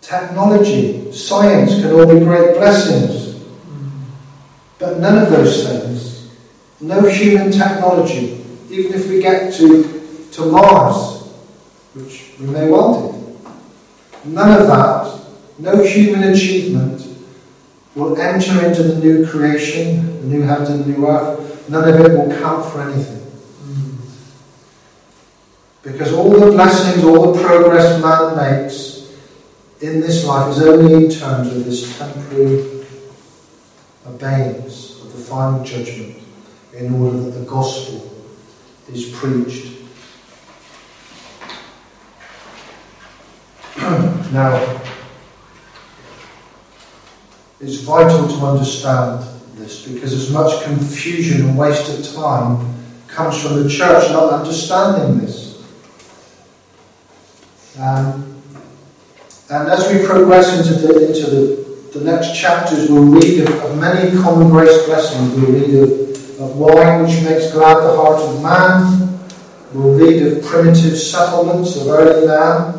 Technology, 0.00 1.12
science 1.12 1.74
can 1.74 1.92
all 1.92 2.06
be 2.06 2.20
great 2.20 2.56
blessings. 2.56 3.44
But 4.78 4.98
none 4.98 5.18
of 5.18 5.30
those 5.30 5.66
things 5.66 5.86
no 6.80 7.02
human 7.08 7.50
technology, 7.50 8.44
even 8.70 8.92
if 8.94 9.08
we 9.08 9.20
get 9.20 9.52
to, 9.54 10.28
to 10.32 10.46
Mars, 10.46 11.22
which 11.94 12.32
we 12.38 12.46
may 12.46 12.68
want 12.68 13.14
it. 13.14 14.26
None 14.26 14.60
of 14.60 14.66
that, 14.66 15.20
no 15.58 15.82
human 15.82 16.24
achievement 16.24 17.05
will 17.96 18.16
enter 18.20 18.64
into 18.64 18.82
the 18.82 19.00
new 19.00 19.26
creation, 19.26 20.20
the 20.20 20.26
new 20.26 20.42
heavens 20.42 20.68
and 20.68 20.84
the 20.84 20.88
new 20.90 21.08
earth. 21.08 21.68
None 21.68 21.88
of 21.88 21.98
it 21.98 22.12
will 22.12 22.38
count 22.38 22.70
for 22.70 22.82
anything. 22.82 23.16
Because 25.82 26.12
all 26.12 26.30
the 26.30 26.50
blessings, 26.50 27.02
all 27.04 27.32
the 27.32 27.42
progress 27.42 28.02
man 28.02 28.36
makes 28.36 28.96
in 29.80 30.00
this 30.00 30.24
life 30.24 30.50
is 30.50 30.62
only 30.62 31.06
in 31.06 31.10
terms 31.10 31.48
of 31.48 31.64
this 31.64 31.96
temporary 31.98 32.84
abeyance 34.04 35.00
of 35.02 35.12
the 35.12 35.18
final 35.18 35.64
judgment 35.64 36.18
in 36.74 36.92
order 36.92 37.18
that 37.20 37.30
the 37.30 37.44
gospel 37.46 38.12
is 38.92 39.10
preached. 39.10 39.74
now, 44.32 44.82
it's 47.60 47.76
vital 47.76 48.28
to 48.28 48.46
understand 48.46 49.26
this 49.54 49.86
because 49.86 50.12
as 50.12 50.30
much 50.30 50.62
confusion 50.64 51.48
and 51.48 51.58
waste 51.58 51.88
of 51.98 52.14
time 52.14 52.74
comes 53.06 53.42
from 53.42 53.62
the 53.62 53.68
church 53.68 54.10
not 54.10 54.32
understanding 54.32 55.18
this. 55.18 55.64
Um, 57.78 58.42
and 59.50 59.68
as 59.68 59.92
we 59.92 60.06
progress 60.06 60.58
into 60.58 60.86
the, 60.86 61.06
into 61.08 61.30
the, 61.30 61.98
the 61.98 62.04
next 62.04 62.38
chapters, 62.38 62.90
we'll 62.90 63.04
read 63.04 63.40
of, 63.40 63.54
of 63.64 63.78
many 63.78 64.10
common 64.20 64.50
grace 64.50 64.86
blessings. 64.86 65.34
We'll 65.34 65.52
read 65.52 65.74
of 65.82 66.06
of 66.38 66.56
wine 66.56 67.02
which 67.02 67.22
makes 67.22 67.50
glad 67.52 67.76
the 67.76 67.96
heart 67.96 68.20
of 68.20 68.42
man. 68.42 69.18
We'll 69.72 69.98
read 69.98 70.22
of 70.26 70.44
primitive 70.44 70.98
settlements 70.98 71.76
of 71.76 71.88
early 71.88 72.26
man, 72.26 72.72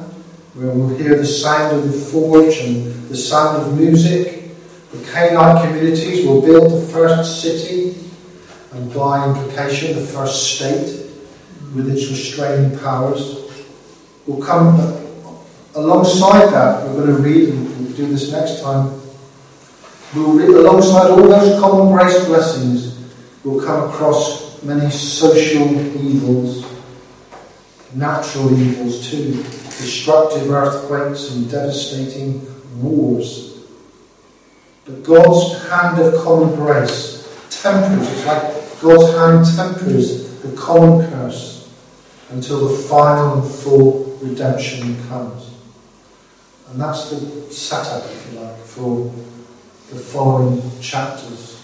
where 0.54 0.70
we'll 0.70 0.96
hear 0.96 1.16
the 1.16 1.26
sound 1.26 1.76
of 1.76 1.92
the 1.92 1.98
forge 1.98 2.58
and 2.60 3.10
the 3.10 3.18
sound 3.18 3.62
of 3.62 3.78
music. 3.78 4.37
The 4.92 5.12
Cainite 5.12 5.66
communities 5.66 6.26
will 6.26 6.42
build 6.42 6.72
the 6.72 6.88
first 6.88 7.42
city, 7.42 7.98
and 8.74 8.94
by 8.94 9.28
implication, 9.28 9.96
the 9.96 10.06
first 10.06 10.56
state 10.56 11.06
with 11.76 11.90
its 11.90 12.10
restraining 12.10 12.78
powers. 12.80 13.44
We'll 14.26 14.46
come 14.46 14.80
alongside 15.76 16.52
that, 16.52 16.88
we're 16.88 17.06
going 17.06 17.16
to 17.18 17.22
read, 17.22 17.50
and 17.50 17.86
we'll 17.86 17.96
do 17.96 18.08
this 18.08 18.32
next 18.32 18.62
time. 18.62 19.00
We'll 20.16 20.34
read 20.34 20.50
alongside 20.50 21.12
all 21.12 21.28
those 21.28 21.60
common 21.60 21.94
grace 21.94 22.26
blessings 22.26 22.98
we'll 23.48 23.66
come 23.66 23.90
across 23.90 24.62
many 24.64 24.90
social 24.92 25.74
evils, 25.96 26.66
natural 27.94 28.52
evils 28.60 29.10
too, 29.10 29.42
destructive 29.42 30.50
earthquakes 30.52 31.32
and 31.32 31.50
devastating 31.50 32.46
wars. 32.82 33.47
But 34.88 35.04
God's 35.04 35.70
hand 35.70 36.00
of 36.00 36.24
common 36.24 36.56
grace 36.56 37.28
tempers, 37.50 38.10
it's 38.10 38.26
like 38.26 38.82
God's 38.82 39.18
hand 39.18 39.46
tempers 39.56 40.42
the 40.42 40.56
common 40.56 41.10
curse 41.12 41.70
until 42.30 42.68
the 42.68 42.78
final 42.84 43.42
and 43.42 43.52
full 43.52 44.18
redemption 44.22 44.98
comes. 45.08 45.52
And 46.70 46.80
that's 46.80 47.10
the 47.10 47.52
setup, 47.52 48.06
if 48.06 48.32
you 48.32 48.40
like, 48.40 48.58
for 48.60 49.14
the 49.90 50.00
following 50.00 50.62
chapters. 50.82 51.58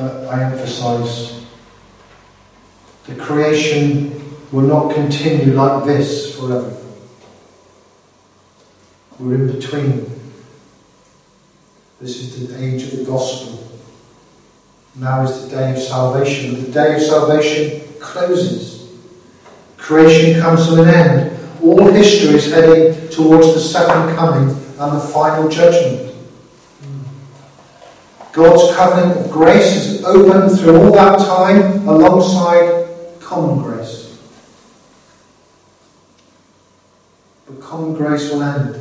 but 0.00 0.24
I 0.28 0.44
emphasize 0.44 1.44
the 3.06 3.14
creation 3.16 4.34
will 4.50 4.62
not 4.62 4.94
continue 4.94 5.52
like 5.52 5.84
this 5.84 6.36
forever. 6.36 6.79
We're 9.20 9.34
in 9.34 9.52
between. 9.52 10.10
This 12.00 12.16
is 12.16 12.48
the 12.48 12.64
age 12.64 12.84
of 12.84 12.98
the 12.98 13.04
gospel. 13.04 13.68
Now 14.96 15.24
is 15.24 15.44
the 15.44 15.56
day 15.56 15.72
of 15.72 15.78
salvation. 15.78 16.64
The 16.64 16.70
day 16.70 16.94
of 16.94 17.02
salvation 17.02 17.82
closes. 18.00 18.98
Creation 19.76 20.40
comes 20.40 20.66
to 20.68 20.82
an 20.82 20.88
end. 20.88 21.38
All 21.62 21.92
history 21.92 22.36
is 22.36 22.50
heading 22.50 23.10
towards 23.10 23.52
the 23.52 23.60
second 23.60 24.16
coming 24.16 24.48
and 24.48 24.96
the 24.96 25.00
final 25.00 25.50
judgment. 25.50 26.16
God's 28.32 28.74
covenant 28.74 29.20
of 29.20 29.30
grace 29.30 29.76
is 29.76 30.04
open 30.04 30.48
through 30.48 30.80
all 30.80 30.92
that 30.92 31.18
time 31.18 31.86
alongside 31.86 32.88
common 33.20 33.62
grace. 33.62 34.18
But 37.46 37.60
common 37.60 37.92
grace 37.92 38.30
will 38.30 38.42
end. 38.42 38.79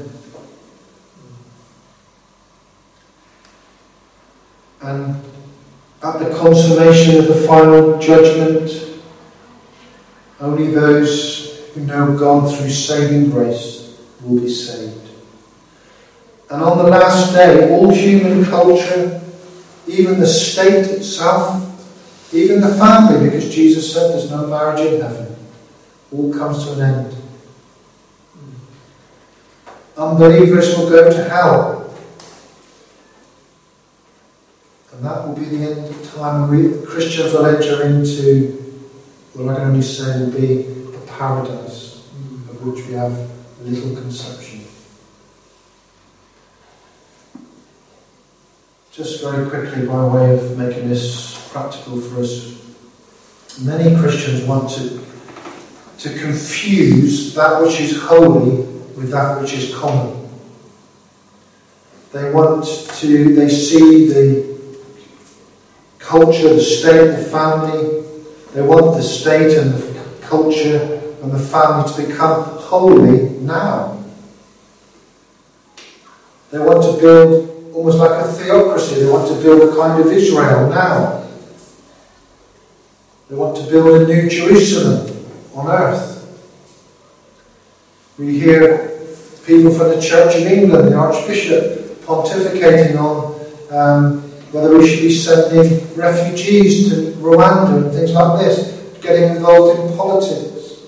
And 4.82 5.24
at 6.02 6.20
the 6.20 6.36
consummation 6.36 7.18
of 7.20 7.28
the 7.28 7.48
final 7.48 8.00
judgment, 8.00 8.72
only 10.40 10.72
those 10.72 11.70
who 11.74 11.82
know 11.82 12.18
God 12.18 12.56
through 12.56 12.70
saving 12.70 13.30
grace 13.30 14.00
will 14.22 14.42
be 14.42 14.50
saved. 14.50 14.96
And 16.50 16.64
on 16.64 16.78
the 16.78 16.86
last 16.86 17.34
day, 17.34 17.70
all 17.70 17.94
human 17.94 18.46
culture 18.46 19.20
even 19.90 20.20
the 20.20 20.28
state 20.28 20.86
itself, 20.86 21.66
even 22.34 22.62
the 22.62 22.74
family, 22.76 23.26
because 23.26 23.54
Jesus 23.54 23.92
said 23.92 24.12
there's 24.12 24.30
no 24.30 24.48
marriage 24.48 24.82
in 24.82 25.02
heaven, 25.02 25.36
all 26.12 26.32
comes 26.32 26.64
to 26.66 26.74
an 26.74 26.82
end. 26.82 27.16
Unbelievers 29.98 30.78
will 30.78 30.90
go 30.90 31.10
to 31.10 31.30
hell. 31.30 31.89
And 35.00 35.08
that 35.08 35.26
will 35.26 35.34
be 35.34 35.46
the 35.46 35.72
end 35.72 35.86
of 35.86 36.14
time. 36.14 36.50
We 36.50 36.86
Christians 36.86 37.32
will 37.32 37.46
enter 37.46 37.84
into 37.84 38.52
what 39.34 39.48
I 39.48 39.56
can 39.56 39.70
only 39.70 39.82
say 39.82 40.20
will 40.20 40.32
be 40.32 40.64
a 40.94 41.00
paradise 41.08 42.04
of 42.50 42.62
which 42.66 42.86
we 42.86 42.96
have 42.96 43.18
little 43.62 43.96
conception. 43.96 44.50
just 49.00 49.24
very 49.24 49.50
quickly, 49.50 49.88
by 49.88 50.04
way 50.04 50.38
of 50.38 50.58
making 50.58 50.90
this 50.90 51.50
practical 51.54 52.02
for 52.02 52.20
us, 52.20 52.62
many 53.62 53.96
Christians 53.96 54.44
want 54.44 54.70
to, 54.72 55.00
to 56.00 56.20
confuse 56.20 57.34
that 57.34 57.62
which 57.62 57.80
is 57.80 57.98
holy 58.02 58.58
with 58.98 59.10
that 59.12 59.40
which 59.40 59.54
is 59.54 59.74
common. 59.74 60.30
They 62.12 62.30
want 62.34 62.66
to, 62.66 63.36
they 63.36 63.48
see 63.48 64.10
the 64.10 64.49
culture, 66.10 66.56
the 66.56 66.60
state, 66.60 67.12
the 67.12 67.24
family, 67.30 68.04
they 68.56 68.64
want 68.64 68.98
the 68.98 69.04
state 69.04 69.56
and 69.56 69.76
the 69.76 70.06
culture 70.22 71.00
and 71.22 71.32
the 71.32 71.38
family 71.38 71.88
to 71.94 72.08
become 72.08 72.44
holy 72.58 73.30
now. 73.42 74.04
They 76.50 76.58
want 76.58 76.82
to 76.82 77.00
build 77.00 77.76
almost 77.76 78.00
like 78.00 78.26
a 78.26 78.28
theocracy. 78.28 79.02
They 79.02 79.12
want 79.12 79.28
to 79.28 79.36
build 79.36 79.72
a 79.72 79.76
kind 79.76 80.02
of 80.02 80.12
Israel 80.12 80.68
now. 80.72 81.30
They 83.30 83.36
want 83.36 83.56
to 83.58 83.64
build 83.70 84.02
a 84.02 84.08
new 84.08 84.28
Jerusalem 84.28 85.16
on 85.54 85.68
earth. 85.68 86.26
We 88.18 88.40
hear 88.40 88.98
people 89.46 89.78
from 89.78 89.90
the 89.90 90.02
Church 90.02 90.38
of 90.38 90.48
England, 90.48 90.92
the 90.92 90.96
Archbishop, 90.96 92.02
pontificating 92.02 92.98
on 92.98 93.36
um, 93.70 94.29
whether 94.52 94.78
we 94.78 94.88
should 94.88 95.02
be 95.02 95.14
sending 95.14 95.94
refugees 95.96 96.90
to 96.90 97.12
Rwanda 97.14 97.84
and 97.84 97.94
things 97.94 98.12
like 98.14 98.40
this, 98.40 98.98
getting 99.02 99.36
involved 99.36 99.80
in 99.80 99.98
politics. 99.98 100.82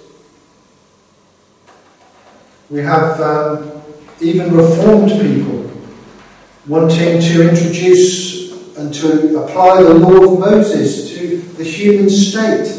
We 2.69 2.79
have 2.81 3.19
um, 3.21 3.83
even 4.19 4.55
reformed 4.55 5.11
people 5.11 5.71
wanting 6.67 7.19
to 7.19 7.49
introduce 7.49 8.77
and 8.77 8.93
to 8.93 9.43
apply 9.43 9.83
the 9.83 9.93
law 9.93 10.33
of 10.33 10.39
Moses 10.39 11.09
to 11.17 11.37
the 11.37 11.63
human 11.63 12.09
state. 12.09 12.77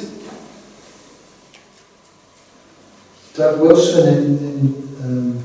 Doug 3.34 3.60
Wilson 3.60 4.08
in, 4.08 4.38
in 4.38 5.02
um, 5.02 5.42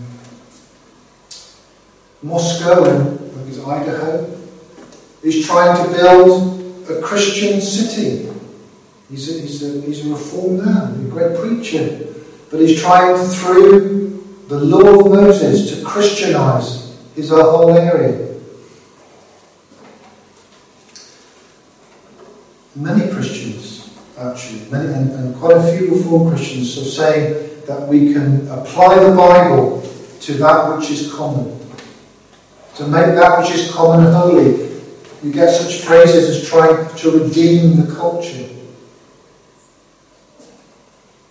Moscow 2.24 2.84
and 2.84 3.18
Idaho 3.68 4.37
is 5.28 5.46
trying 5.46 5.76
to 5.84 5.94
build 5.94 6.90
a 6.90 7.02
Christian 7.02 7.60
city. 7.62 8.30
He's 9.10 9.36
a, 9.36 9.42
he's 9.42 9.64
a, 9.64 9.82
he's 9.82 10.06
a 10.06 10.10
reformed 10.10 10.66
man, 10.66 11.06
a 11.06 11.10
great 11.10 11.38
preacher, 11.38 12.14
but 12.52 12.60
he's 12.60 12.82
trying 12.82 13.18
through 13.18 14.46
the 14.48 14.60
law 14.60 15.00
of 15.00 15.12
Moses 15.12 15.76
to 15.76 15.86
Christianize 15.86 16.98
his 17.16 17.30
whole 17.30 17.72
area. 17.78 18.28
many 22.80 23.12
Christians, 23.12 23.98
actually, 24.18 24.70
many, 24.70 24.94
and, 24.94 25.12
and 25.12 25.36
quite 25.36 25.58
a 25.58 25.78
few 25.78 25.96
Reformed 25.96 26.36
Christians, 26.36 26.78
are 26.78 26.86
saying 26.86 27.66
that 27.66 27.88
we 27.88 28.14
can 28.14 28.48
apply 28.48 29.00
the 29.00 29.16
Bible 29.16 29.82
to 30.22 30.34
that 30.36 30.78
which 30.78 30.92
is 30.92 31.12
common. 31.12 31.60
To 32.76 32.88
make 32.88 33.16
that 33.16 33.40
which 33.40 33.52
is 33.52 33.72
common 33.72 34.12
holy. 34.14 34.67
You 35.24 35.32
get 35.32 35.50
such 35.50 35.82
phrases 35.82 36.30
as 36.30 36.50
trying 36.50 36.96
to 36.98 37.12
redeem 37.12 37.86
the 37.86 37.96
culture. 37.96 38.50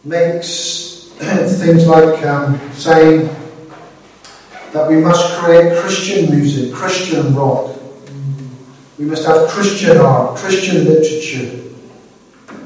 Makes 0.04 1.10
things 1.18 1.86
like 1.86 2.24
um, 2.24 2.58
saying 2.72 3.28
that 4.72 4.88
we 4.88 4.96
must 4.96 5.38
create 5.38 5.78
Christian 5.78 6.30
music, 6.30 6.74
Christian 6.74 7.34
rock, 7.34 7.76
we 8.98 9.04
must 9.04 9.26
have 9.26 9.48
Christian 9.48 9.98
art, 9.98 10.38
Christian 10.38 10.84
literature. 10.84 11.64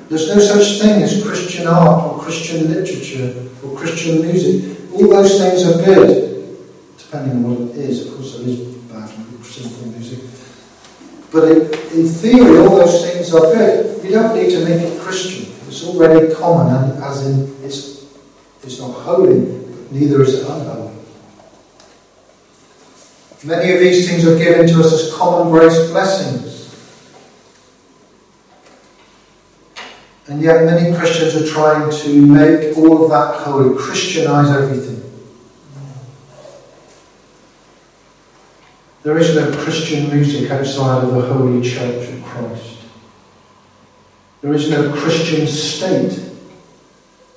There's 0.09 0.29
no 0.29 0.39
such 0.39 0.81
thing 0.81 1.03
as 1.03 1.23
Christian 1.25 1.67
art 1.67 2.05
or 2.05 2.21
Christian 2.21 2.73
literature 2.73 3.49
or 3.65 3.77
Christian 3.77 4.23
music. 4.23 4.79
All 4.93 5.09
those 5.09 5.39
things 5.39 5.67
are 5.67 5.85
good, 5.85 6.57
depending 6.99 7.33
on 7.33 7.43
what 7.43 7.71
it 7.71 7.77
is. 7.77 8.07
Of 8.07 8.15
course, 8.15 8.39
there 8.39 8.49
is 8.49 8.61
bad 8.87 9.09
simple 9.45 9.87
music. 9.89 10.30
But 11.33 11.45
in 11.93 12.07
theory, 12.07 12.59
all 12.59 12.77
those 12.77 13.09
things 13.09 13.33
are 13.35 13.41
good. 13.41 14.03
We 14.03 14.11
don't 14.11 14.35
need 14.35 14.51
to 14.51 14.65
make 14.65 14.81
it 14.81 15.01
Christian. 15.01 15.53
It's 15.69 15.87
already 15.87 16.35
common, 16.35 16.75
and 16.75 17.05
as 17.05 17.27
in 17.27 17.65
it's, 17.65 18.07
it's 18.65 18.81
not 18.81 18.91
holy, 18.91 19.41
but 19.41 19.93
neither 19.93 20.23
is 20.23 20.35
it 20.35 20.49
unholy. 20.49 20.93
Many 23.45 23.73
of 23.73 23.81
these 23.81 24.09
things 24.09 24.27
are 24.27 24.37
given 24.37 24.67
to 24.67 24.81
us 24.81 24.93
as 24.93 25.15
common 25.15 25.53
grace 25.53 25.91
blessings. 25.91 26.51
And 30.27 30.43
yet, 30.43 30.65
many 30.65 30.97
Christians 30.97 31.35
are 31.37 31.53
trying 31.53 31.91
to 31.91 32.27
make 32.27 32.77
all 32.77 33.05
of 33.05 33.11
that 33.11 33.41
holy, 33.43 33.77
Christianize 33.77 34.51
everything. 34.51 35.00
There 39.03 39.17
is 39.17 39.35
no 39.35 39.51
Christian 39.63 40.11
music 40.11 40.51
outside 40.51 41.05
of 41.05 41.15
the 41.15 41.23
Holy 41.23 41.63
Church 41.63 42.09
of 42.09 42.23
Christ. 42.23 42.79
There 44.43 44.53
is 44.53 44.69
no 44.71 44.93
Christian 44.93 45.47
state. 45.47 46.31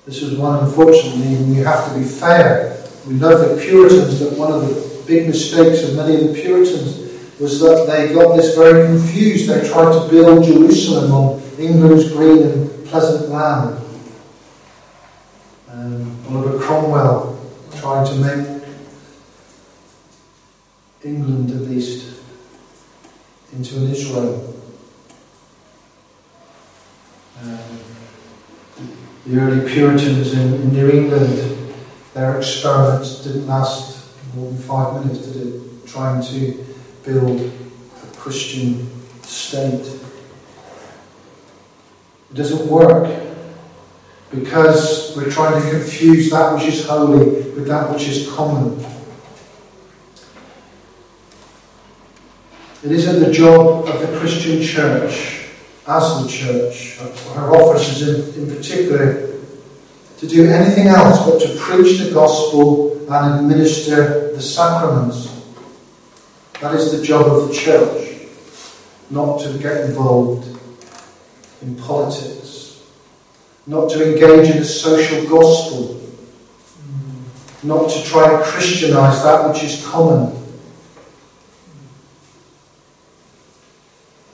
This 0.05 0.21
is 0.21 0.37
one, 0.37 0.65
unfortunately, 0.65 1.37
we 1.45 1.55
have 1.57 1.87
to 1.87 1.99
be 1.99 2.03
fair. 2.03 2.85
We 3.07 3.13
know 3.13 3.37
the 3.37 3.61
Puritans 3.61 4.19
that 4.19 4.37
one 4.37 4.51
of 4.51 4.61
the 4.61 5.03
big 5.07 5.27
mistakes 5.27 5.83
of 5.83 5.95
many 5.95 6.15
of 6.15 6.33
the 6.33 6.41
Puritans 6.41 7.39
was 7.39 7.61
that 7.61 7.87
they 7.87 8.13
got 8.13 8.35
this 8.35 8.55
very 8.55 8.87
confused. 8.87 9.49
They 9.49 9.67
tried 9.67 9.93
to 9.93 10.09
build 10.09 10.43
Jerusalem 10.43 11.11
on 11.11 11.41
England's 11.57 12.11
green 12.11 12.43
and 12.43 12.85
pleasant 12.87 13.29
land. 13.29 13.81
Um, 15.69 16.17
Oliver 16.29 16.59
Cromwell 16.59 17.39
tried 17.77 18.05
to 18.07 18.15
make 18.15 18.52
England, 21.03 21.51
at 21.51 21.69
least, 21.69 22.21
into 23.53 23.77
an 23.77 23.89
Israel. 23.91 24.55
Um, 27.41 27.59
the 29.25 29.39
early 29.39 29.69
Puritans 29.69 30.33
in, 30.33 30.53
in 30.53 30.73
New 30.73 30.89
England, 30.89 31.73
their 32.13 32.37
experiments 32.37 33.23
didn't 33.23 33.47
last 33.47 33.93
more 34.35 34.49
than 34.49 34.57
five 34.59 35.05
minutes, 35.05 35.27
did 35.27 35.47
it? 35.47 35.87
Trying 35.87 36.23
to 36.23 36.65
build 37.05 37.39
a 37.41 38.17
Christian 38.17 38.89
state. 39.21 39.85
It 42.31 42.35
doesn't 42.35 42.67
work 42.67 43.21
because 44.31 45.15
we're 45.15 45.29
trying 45.29 45.61
to 45.61 45.69
confuse 45.69 46.31
that 46.31 46.55
which 46.55 46.65
is 46.65 46.87
holy 46.87 47.25
with 47.51 47.67
that 47.67 47.91
which 47.91 48.07
is 48.07 48.31
common. 48.31 48.92
It 52.83 52.91
isn't 52.91 53.23
the 53.23 53.31
job 53.31 53.87
of 53.87 54.01
the 54.01 54.19
Christian 54.19 54.61
church, 54.61 55.47
as 55.87 56.21
the 56.21 56.29
church, 56.29 56.99
or 56.99 57.33
her 57.33 57.55
officers 57.55 58.35
in, 58.35 58.43
in 58.43 58.53
particular, 58.53 59.39
to 60.17 60.27
do 60.27 60.49
anything 60.49 60.87
else 60.87 61.25
but 61.25 61.39
to 61.41 61.57
preach 61.57 61.99
the 61.99 62.11
gospel 62.13 62.91
and 63.09 63.39
administer 63.39 64.33
the 64.33 64.41
sacraments. 64.41 65.29
That 66.59 66.75
is 66.75 66.97
the 66.97 67.05
job 67.05 67.25
of 67.25 67.47
the 67.47 67.53
church, 67.53 68.27
not 69.09 69.39
to 69.41 69.57
get 69.59 69.85
involved 69.85 70.45
in 71.61 71.75
politics, 71.75 72.83
not 73.65 73.89
to 73.91 74.11
engage 74.11 74.49
in 74.49 74.57
the 74.57 74.65
social 74.65 75.25
gospel, 75.29 76.01
not 77.63 77.89
to 77.89 78.03
try 78.03 78.33
and 78.33 78.43
Christianize 78.43 79.23
that 79.23 79.47
which 79.47 79.63
is 79.63 79.85
common. 79.85 80.42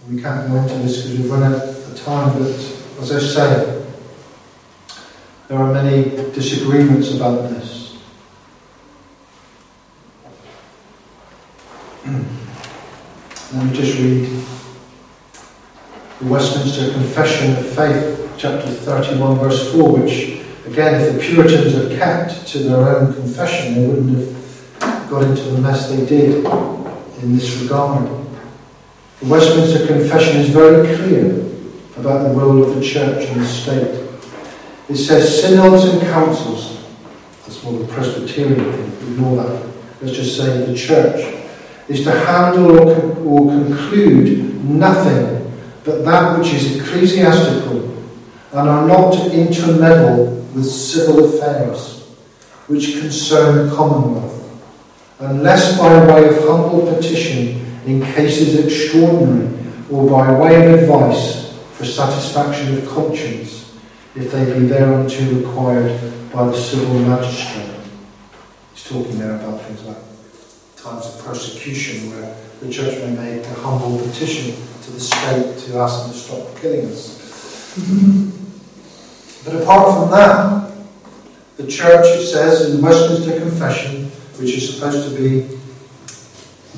We 0.10 0.20
can't 0.20 0.50
go 0.50 0.56
into 0.56 0.74
this 0.80 1.04
because 1.04 1.20
we've 1.20 1.30
run 1.30 1.44
out 1.44 1.62
of 1.62 2.02
time, 2.04 2.34
but 2.40 2.50
as 2.50 3.12
I 3.12 3.20
say, 3.20 3.86
there 5.48 5.60
are 5.60 5.72
many 5.72 6.10
disagreements 6.32 7.14
about 7.14 7.48
this. 7.52 7.96
Let 13.54 13.66
me 13.66 13.72
just 13.72 14.00
read 14.00 14.26
the 16.20 16.26
Westminster 16.26 16.92
Confession 16.92 17.56
of 17.58 17.68
Faith, 17.68 18.34
chapter 18.36 18.68
31, 18.68 19.38
verse 19.38 19.72
4, 19.74 19.92
which, 19.92 20.42
again, 20.66 21.02
if 21.02 21.14
the 21.14 21.20
Puritans 21.20 21.76
had 21.76 22.00
kept 22.00 22.48
to 22.48 22.58
their 22.60 22.98
own 22.98 23.14
confession, 23.14 23.76
they 23.76 23.86
wouldn't 23.86 24.18
have 24.82 25.08
got 25.08 25.24
into 25.24 25.44
the 25.44 25.62
mess 25.62 25.88
they 25.92 26.04
did 26.04 26.44
in 27.22 27.36
this 27.36 27.62
regard. 27.62 28.29
The 29.20 29.26
Westminster 29.26 29.86
Confession 29.86 30.38
is 30.38 30.50
very 30.50 30.96
clear 30.96 31.32
about 31.98 32.24
the 32.28 32.34
role 32.34 32.64
of 32.64 32.76
the 32.76 32.82
church 32.82 33.26
and 33.26 33.42
the 33.42 33.46
state. 33.46 34.08
It 34.88 34.96
says 34.96 35.42
synods 35.42 35.84
and 35.84 36.02
councils. 36.02 36.86
That's 37.46 37.62
more 37.64 37.80
the 37.80 37.88
Presbyterian 37.94 38.72
thing. 38.72 39.12
Ignore 39.12 39.44
that. 39.44 39.70
Let's 40.02 40.16
just 40.16 40.38
say 40.38 40.66
the 40.66 40.74
church 40.76 41.44
is 41.90 42.04
to 42.06 42.12
handle 42.12 42.80
or, 42.80 42.96
con- 42.96 43.28
or 43.28 43.52
conclude 43.52 44.64
nothing 44.64 45.52
but 45.84 46.06
that 46.06 46.38
which 46.40 46.54
is 46.54 46.80
ecclesiastical 46.80 47.98
and 48.54 48.70
are 48.70 48.88
not 48.88 49.12
to 49.14 49.32
intermeddle 49.32 50.28
with 50.54 50.66
civil 50.66 51.26
affairs 51.26 52.08
which 52.68 53.00
concern 53.00 53.68
the 53.68 53.76
commonwealth, 53.76 54.62
unless 55.20 55.78
by 55.78 56.06
way 56.08 56.28
of 56.30 56.36
humble 56.48 56.94
petition 56.96 57.69
in 57.90 58.02
cases 58.14 58.64
extraordinary 58.64 59.50
or 59.90 60.08
by 60.08 60.32
way 60.40 60.74
of 60.74 60.80
advice 60.80 61.58
for 61.74 61.86
satisfaction 61.86 62.78
of 62.78 62.88
conscience, 62.88 63.74
if 64.16 64.32
they 64.32 64.46
be 64.60 64.68
thereunto 64.68 65.34
required 65.34 66.00
by 66.32 66.46
the 66.46 66.56
civil 66.56 67.00
magistrate. 67.00 67.80
He's 68.74 68.84
talking 68.84 69.18
there 69.18 69.36
about 69.36 69.62
things 69.62 69.84
like 69.86 69.98
times 70.76 71.08
of 71.08 71.26
persecution 71.26 72.12
where 72.12 72.36
the 72.62 72.70
church 72.70 73.00
may 73.00 73.12
make 73.12 73.46
a 73.46 73.54
humble 73.56 73.98
petition 73.98 74.56
to 74.84 74.92
the 74.92 75.00
state 75.00 75.58
to 75.58 75.80
ask 75.80 76.04
them 76.04 76.12
to 76.12 76.18
stop 76.18 76.62
killing 76.62 76.86
us. 76.86 77.74
but 79.46 79.62
apart 79.62 79.96
from 79.96 80.12
that, 80.12 80.72
the 81.58 81.66
church, 81.68 82.06
it 82.06 82.26
says 82.28 82.70
in 82.70 82.78
the 82.78 82.84
Westminster 82.84 83.40
Confession, 83.40 84.06
which 84.38 84.52
is 84.56 84.76
supposed 84.76 85.10
to 85.10 85.18
be 85.18 85.59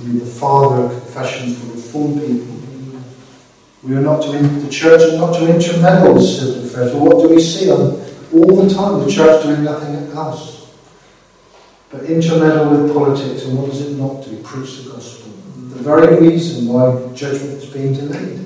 the 0.04 0.26
father 0.26 0.84
of 0.84 0.92
confession 0.92 1.54
for 1.54 1.74
reformed 1.74 2.22
people, 2.22 2.58
we 3.84 3.96
are 3.96 4.02
not 4.02 4.22
to, 4.24 4.32
the 4.32 4.70
church 4.70 5.02
is 5.02 5.18
not 5.18 5.34
to 5.34 5.54
intermeddle 5.54 6.14
with 6.14 6.24
civil 6.24 6.66
affairs. 6.66 6.94
What 6.94 7.22
do 7.22 7.30
we 7.34 7.42
see 7.42 7.72
on, 7.72 8.00
all 8.34 8.64
the 8.64 8.74
time? 8.74 9.00
The 9.00 9.12
church 9.12 9.44
doing 9.44 9.64
nothing 9.64 9.96
else 10.16 10.62
but 11.92 12.06
intermeddle 12.06 12.70
with 12.70 12.94
politics. 12.94 13.44
And 13.46 13.58
what 13.58 13.70
does 13.70 13.82
it 13.82 13.98
not 13.98 14.24
do? 14.24 14.42
Preach 14.42 14.84
the 14.84 14.92
gospel. 14.92 15.32
The 15.32 15.84
very 15.84 16.20
reason 16.30 16.68
why 16.68 17.14
judgment 17.14 17.62
is 17.62 17.70
being 17.70 17.94
delayed. 17.94 18.40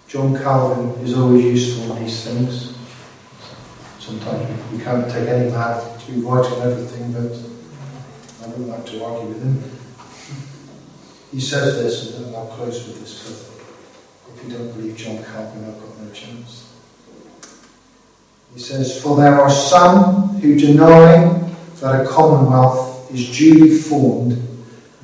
John 0.09 0.37
Calvin 0.37 1.05
is 1.05 1.15
always 1.17 1.45
useful 1.45 1.97
in 1.97 2.03
these 2.03 2.25
things. 2.25 2.70
Sometimes 4.11 4.73
we 4.73 4.83
can't 4.83 5.09
take 5.09 5.29
any 5.29 5.53
man 5.53 5.99
to 6.01 6.13
be 6.13 6.21
right 6.23 6.45
everything, 6.63 7.13
but 7.13 7.31
I 8.45 8.51
would 8.51 8.67
like 8.67 8.85
to 8.87 9.05
argue 9.05 9.29
with 9.29 9.41
him. 9.41 9.63
He 11.31 11.41
says 11.41 11.77
this, 11.77 12.19
and 12.19 12.35
I'll 12.35 12.47
close 12.47 12.89
with 12.89 12.99
this 12.99 13.23
because 13.23 14.35
if 14.35 14.43
you 14.43 14.59
don't 14.59 14.73
believe 14.73 14.97
John 14.97 15.23
Calvin, 15.23 15.65
I've 15.65 15.79
got 15.79 15.97
no 16.01 16.11
chance. 16.13 16.75
He 18.53 18.59
says, 18.59 19.01
For 19.01 19.17
there 19.17 19.41
are 19.41 19.49
some 19.49 20.41
who 20.41 20.59
deny 20.59 21.49
that 21.77 22.05
a 22.05 22.09
commonwealth 22.09 23.13
is 23.15 23.39
duly 23.39 23.79
formed, 23.79 24.33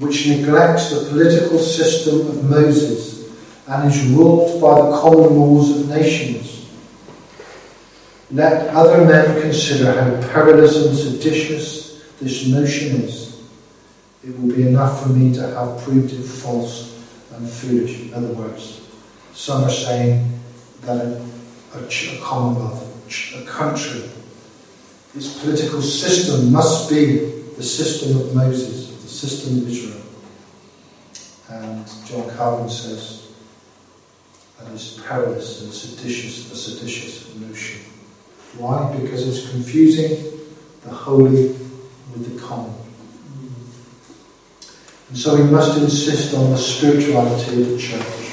which 0.01 0.27
neglects 0.27 0.91
the 0.91 1.09
political 1.11 1.61
system 1.61 2.23
of 2.27 2.51
Moses 2.51 3.31
and 3.69 3.89
is 3.89 4.05
ruled 4.09 4.61
by 4.61 4.75
the 4.75 4.97
common 4.97 5.39
laws 5.39 5.79
of 5.79 5.89
nations. 5.91 6.56
Let 8.31 8.75
other 8.75 9.05
men 9.05 9.41
consider 9.41 9.93
how 9.93 10.29
perilous 10.33 10.87
and 10.87 10.97
seditious 10.97 12.03
this 12.21 12.49
notion 12.49 13.03
is. 13.03 13.41
It 14.25 14.39
will 14.39 14.55
be 14.55 14.67
enough 14.67 15.03
for 15.03 15.11
me 15.11 15.33
to 15.35 15.43
have 15.43 15.83
proved 15.83 16.13
it 16.13 16.23
false 16.23 17.01
and 17.33 17.49
foolish. 17.49 18.03
In 18.03 18.15
other 18.15 18.33
words, 18.33 18.89
some 19.33 19.63
are 19.63 19.71
saying 19.71 20.41
that 20.81 20.97
a, 20.97 21.25
a, 21.79 22.21
commonwealth, 22.21 23.37
a 23.37 23.47
country, 23.47 24.11
its 25.15 25.39
political 25.41 25.81
system 25.81 26.53
must 26.53 26.91
be 26.91 27.17
the 27.57 27.63
system 27.63 28.21
of 28.21 28.35
Moses, 28.35 28.91
the 29.03 29.09
system 29.09 29.59
of 29.59 29.69
Israel. 29.69 30.03
And 31.49 31.87
John 32.07 32.29
Calvin 32.37 32.69
says, 32.69 33.29
that 34.59 34.73
is 34.73 35.01
perilous 35.07 35.63
and 35.63 35.73
seditious, 35.73 36.51
a 36.51 36.57
seditious 36.57 37.35
notion. 37.37 37.96
Why? 38.59 38.97
Because 38.97 39.27
it's 39.29 39.51
confusing 39.51 40.41
the 40.83 40.91
holy 40.91 41.49
with 42.13 42.35
the 42.35 42.41
common. 42.41 42.75
And 45.09 45.19
so 45.19 45.37
we 45.37 45.51
must 45.51 45.79
insist 45.79 46.35
on 46.35 46.51
the 46.51 46.57
spirituality 46.57 47.63
of 47.63 47.71
the 47.71 47.79
church 47.79 48.33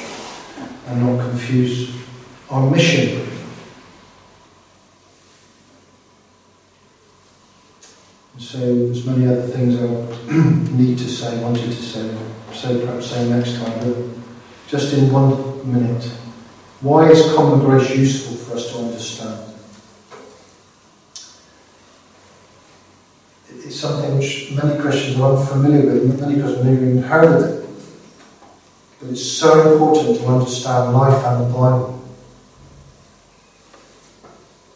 and 0.87 1.05
not 1.05 1.29
confuse 1.29 1.95
our 2.49 2.69
mission. 2.69 3.27
And 8.33 8.41
so 8.41 8.57
there's 8.59 9.05
many 9.05 9.27
other 9.27 9.47
things 9.47 9.75
I 9.79 10.33
need 10.73 10.97
to 10.97 11.07
say, 11.07 11.41
wanted 11.43 11.65
to 11.65 11.81
say, 11.81 12.17
say 12.51 12.79
perhaps 12.79 13.07
say 13.11 13.29
next 13.29 13.57
time, 13.57 13.79
but 13.79 13.97
just 14.67 14.93
in 14.93 15.11
one 15.11 15.71
minute. 15.71 16.03
Why 16.81 17.09
is 17.09 17.33
common 17.33 17.59
grace 17.59 17.95
useful 17.95 18.35
for 18.35 18.55
us 18.55 18.71
to 18.71 18.79
understand? 18.79 19.53
It's 23.49 23.72
something 23.83 24.17
which 24.17 24.51
many 24.51 24.79
Christians 24.79 25.19
are 25.19 25.35
unfamiliar 25.35 25.93
with, 25.93 26.21
many 26.21 26.39
Christians 26.39 26.65
have 26.65 26.73
even 26.73 27.03
heard 27.03 27.25
of 27.25 27.43
it. 27.43 27.69
But 28.99 29.09
it's 29.09 29.29
so 29.29 29.73
important 29.73 30.19
to 30.19 30.25
understand 30.27 30.93
life 30.93 31.25
and 31.25 31.43
the 31.43 31.53
Bible. 31.53 32.01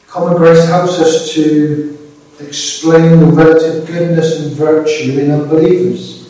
Common 0.08 0.36
grace 0.36 0.66
helps 0.66 1.00
us 1.00 1.34
to 1.36 1.98
explain 2.40 3.22
the 3.22 3.28
relative 3.28 3.88
goodness 3.88 4.42
and 4.42 4.52
virtue 4.52 5.18
in 5.18 5.32
unbelievers. 5.32 6.30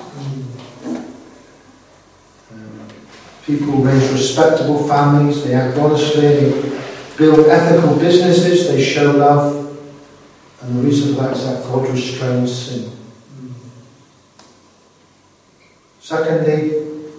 Um, 2.51 2.87
people 3.43 3.73
raise 3.77 4.11
respectable 4.11 4.87
families, 4.87 5.43
they 5.43 5.55
act 5.55 5.75
honestly, 5.79 6.21
they 6.21 6.81
build 7.17 7.47
ethical 7.47 7.97
businesses, 7.97 8.67
they 8.67 8.83
show 8.83 9.11
love. 9.13 9.56
And 10.67 10.79
the 10.79 10.83
reason 10.83 11.15
for 11.15 11.21
that 11.21 11.37
is 11.37 11.45
that 11.45 11.63
God 11.63 11.87
restrains 11.87 12.53
sin. 12.53 12.91
Secondly, 16.01 16.71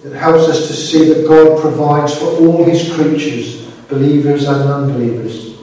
it 0.05 0.13
helps 0.13 0.47
us 0.47 0.67
to 0.67 0.73
see 0.73 1.11
that 1.11 1.27
God 1.27 1.59
provides 1.59 2.15
for 2.15 2.25
all 2.25 2.63
his 2.63 2.93
creatures, 2.93 3.65
believers 3.87 4.47
and 4.47 4.69
unbelievers. 4.69 5.57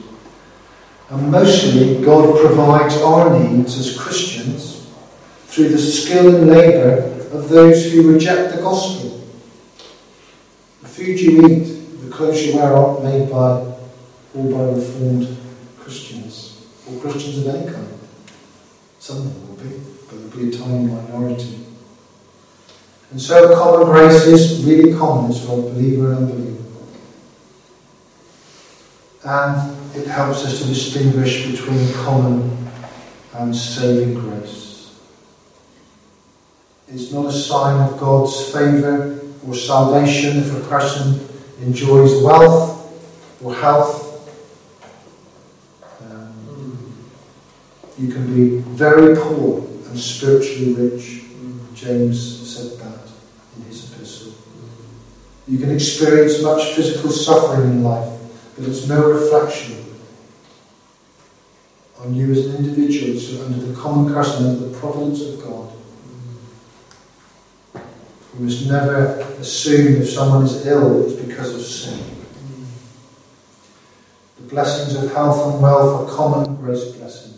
And 1.09 1.31
mostly, 1.31 2.03
God 2.03 2.37
provides 2.45 2.97
our 2.97 3.39
needs 3.39 3.79
as 3.79 3.97
Christians 3.97 4.93
through 5.45 5.69
the 5.69 5.77
skill 5.77 6.35
and 6.35 6.49
labour 6.49 7.03
of 7.31 7.47
those 7.47 7.89
who 7.89 8.11
reject 8.11 8.53
the 8.53 8.61
gospel 8.61 9.25
The 10.81 10.89
food 10.89 11.19
you 11.21 11.47
eat, 11.47 12.01
the 12.01 12.13
clothes 12.13 12.45
you 12.45 12.57
wear 12.57 12.75
are 12.75 13.01
made 13.01 13.31
by 13.31 13.61
all 14.35 14.51
by 14.51 14.75
reformed 14.75 15.46
or 16.89 16.99
Christians 17.01 17.45
of 17.45 17.55
any 17.55 17.71
kind. 17.71 17.87
Some 18.99 19.17
of 19.17 19.23
them 19.23 19.47
will 19.47 19.63
be, 19.63 19.81
but 20.09 20.31
there'll 20.31 20.49
be 20.49 20.55
a 20.55 20.59
tiny 20.59 20.85
minority. 20.85 21.65
And 23.11 23.21
so 23.21 23.55
common 23.55 23.87
grace 23.87 24.25
is 24.25 24.65
really 24.65 24.97
common, 24.97 25.31
it's 25.31 25.45
for 25.45 25.61
believer 25.61 26.13
and 26.13 26.29
unbeliever. 26.29 26.63
And 29.23 29.95
it 29.95 30.07
helps 30.07 30.45
us 30.45 30.61
to 30.61 30.67
distinguish 30.67 31.49
between 31.49 31.93
common 31.93 32.67
and 33.33 33.55
saving 33.55 34.15
grace. 34.15 34.99
It's 36.87 37.11
not 37.11 37.25
a 37.25 37.31
sign 37.31 37.81
of 37.87 37.99
God's 37.99 38.51
favour 38.51 39.19
or 39.45 39.53
salvation 39.53 40.37
if 40.37 40.55
a 40.55 40.67
person 40.67 41.19
enjoys 41.61 42.21
wealth 42.23 42.75
or 43.43 43.53
health. 43.53 44.06
You 47.97 48.11
can 48.11 48.33
be 48.33 48.57
very 48.59 49.15
poor 49.15 49.59
and 49.89 49.99
spiritually 49.99 50.73
rich. 50.73 51.23
James 51.73 52.19
said 52.19 52.79
that 52.79 53.09
in 53.55 53.63
his 53.63 53.93
epistle. 53.93 54.33
You 55.47 55.59
can 55.59 55.71
experience 55.71 56.41
much 56.41 56.73
physical 56.73 57.11
suffering 57.11 57.69
in 57.69 57.83
life, 57.83 58.11
but 58.55 58.67
it's 58.67 58.87
no 58.87 59.07
reflection 59.07 59.85
on 61.99 62.13
you 62.13 62.31
as 62.31 62.45
an 62.45 62.57
individual. 62.57 63.15
It's 63.15 63.39
under 63.41 63.65
the 63.65 63.75
common 63.75 64.13
and 64.13 64.17
under 64.17 64.67
the 64.67 64.77
providence 64.77 65.21
of 65.21 65.43
God. 65.43 65.73
We 68.37 68.45
must 68.45 68.67
never 68.67 69.19
assume 69.39 70.01
if 70.01 70.09
someone 70.09 70.45
is 70.45 70.65
ill, 70.67 71.05
it's 71.05 71.19
because 71.19 71.55
of 71.55 71.61
sin. 71.61 71.99
The 74.37 74.43
blessings 74.43 75.03
of 75.03 75.11
health 75.11 75.53
and 75.53 75.63
wealth 75.63 76.07
are 76.07 76.15
common 76.15 76.55
grace 76.57 76.85
blessings, 76.91 77.36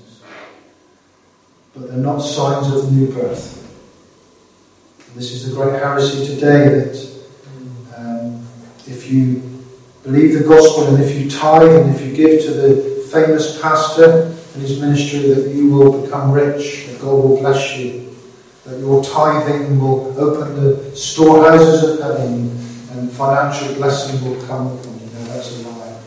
but 1.79 1.89
they're 1.89 1.97
not 1.97 2.19
signs 2.19 2.73
of 2.73 2.91
new 2.91 3.07
birth. 3.07 3.55
this 5.15 5.31
is 5.31 5.47
the 5.47 5.55
great 5.55 5.81
heresy 5.81 6.25
today 6.25 6.67
that 6.67 7.21
um, 7.97 8.45
if 8.85 9.09
you 9.09 9.63
believe 10.03 10.33
the 10.33 10.43
gospel 10.43 10.93
and 10.93 11.01
if 11.01 11.17
you 11.17 11.29
tithe 11.29 11.73
and 11.73 11.95
if 11.95 12.01
you 12.01 12.13
give 12.13 12.43
to 12.43 12.51
the 12.51 13.07
famous 13.09 13.61
pastor 13.61 14.23
and 14.53 14.61
his 14.61 14.81
ministry 14.81 15.19
that 15.33 15.55
you 15.55 15.69
will 15.69 16.01
become 16.01 16.31
rich, 16.31 16.87
that 16.87 16.99
God 16.99 17.13
will 17.13 17.37
bless 17.37 17.77
you, 17.77 18.13
that 18.65 18.77
your 18.79 19.01
tithing 19.01 19.79
will 19.79 20.19
open 20.19 20.61
the 20.61 20.95
storehouses 20.95 21.91
of 21.91 21.99
heaven 22.01 22.49
and 22.91 23.09
financial 23.11 23.75
blessing 23.75 24.21
will 24.25 24.45
come 24.47 24.67
upon 24.67 24.99
you. 24.99 25.05
No, 25.05 25.23
that's 25.25 25.63
a 25.63 25.69
lie. 25.69 26.01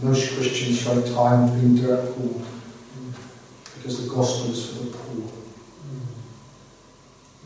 Most 0.00 0.32
Christians 0.34 0.86
a 0.86 1.14
time 1.14 1.48
have 1.48 1.76
dirt 1.76 2.16
poor 2.16 2.57
because 3.88 4.06
the 4.06 4.14
gospel 4.14 4.50
is 4.50 4.66
for 4.68 4.84
the 4.84 4.90
poor, 4.90 5.28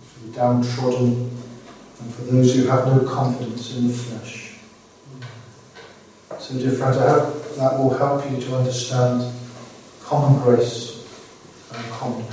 for 0.03 0.26
the 0.26 0.32
downtrodden, 0.32 1.30
and 2.01 2.14
for 2.14 2.22
those 2.22 2.57
who 2.57 2.66
have 2.66 2.84
no 2.88 3.09
confidence 3.09 3.76
in 3.76 3.86
the 3.86 3.95
flesh. 3.95 4.57
So, 6.40 6.55
dear 6.55 6.72
friends, 6.72 6.97
I 6.97 7.11
hope 7.11 7.55
that 7.55 7.78
will 7.78 7.97
help 7.97 8.28
you 8.28 8.40
to 8.40 8.57
understand 8.57 9.32
common 10.03 10.43
grace 10.43 11.07
and 11.72 11.84
common 11.93 12.26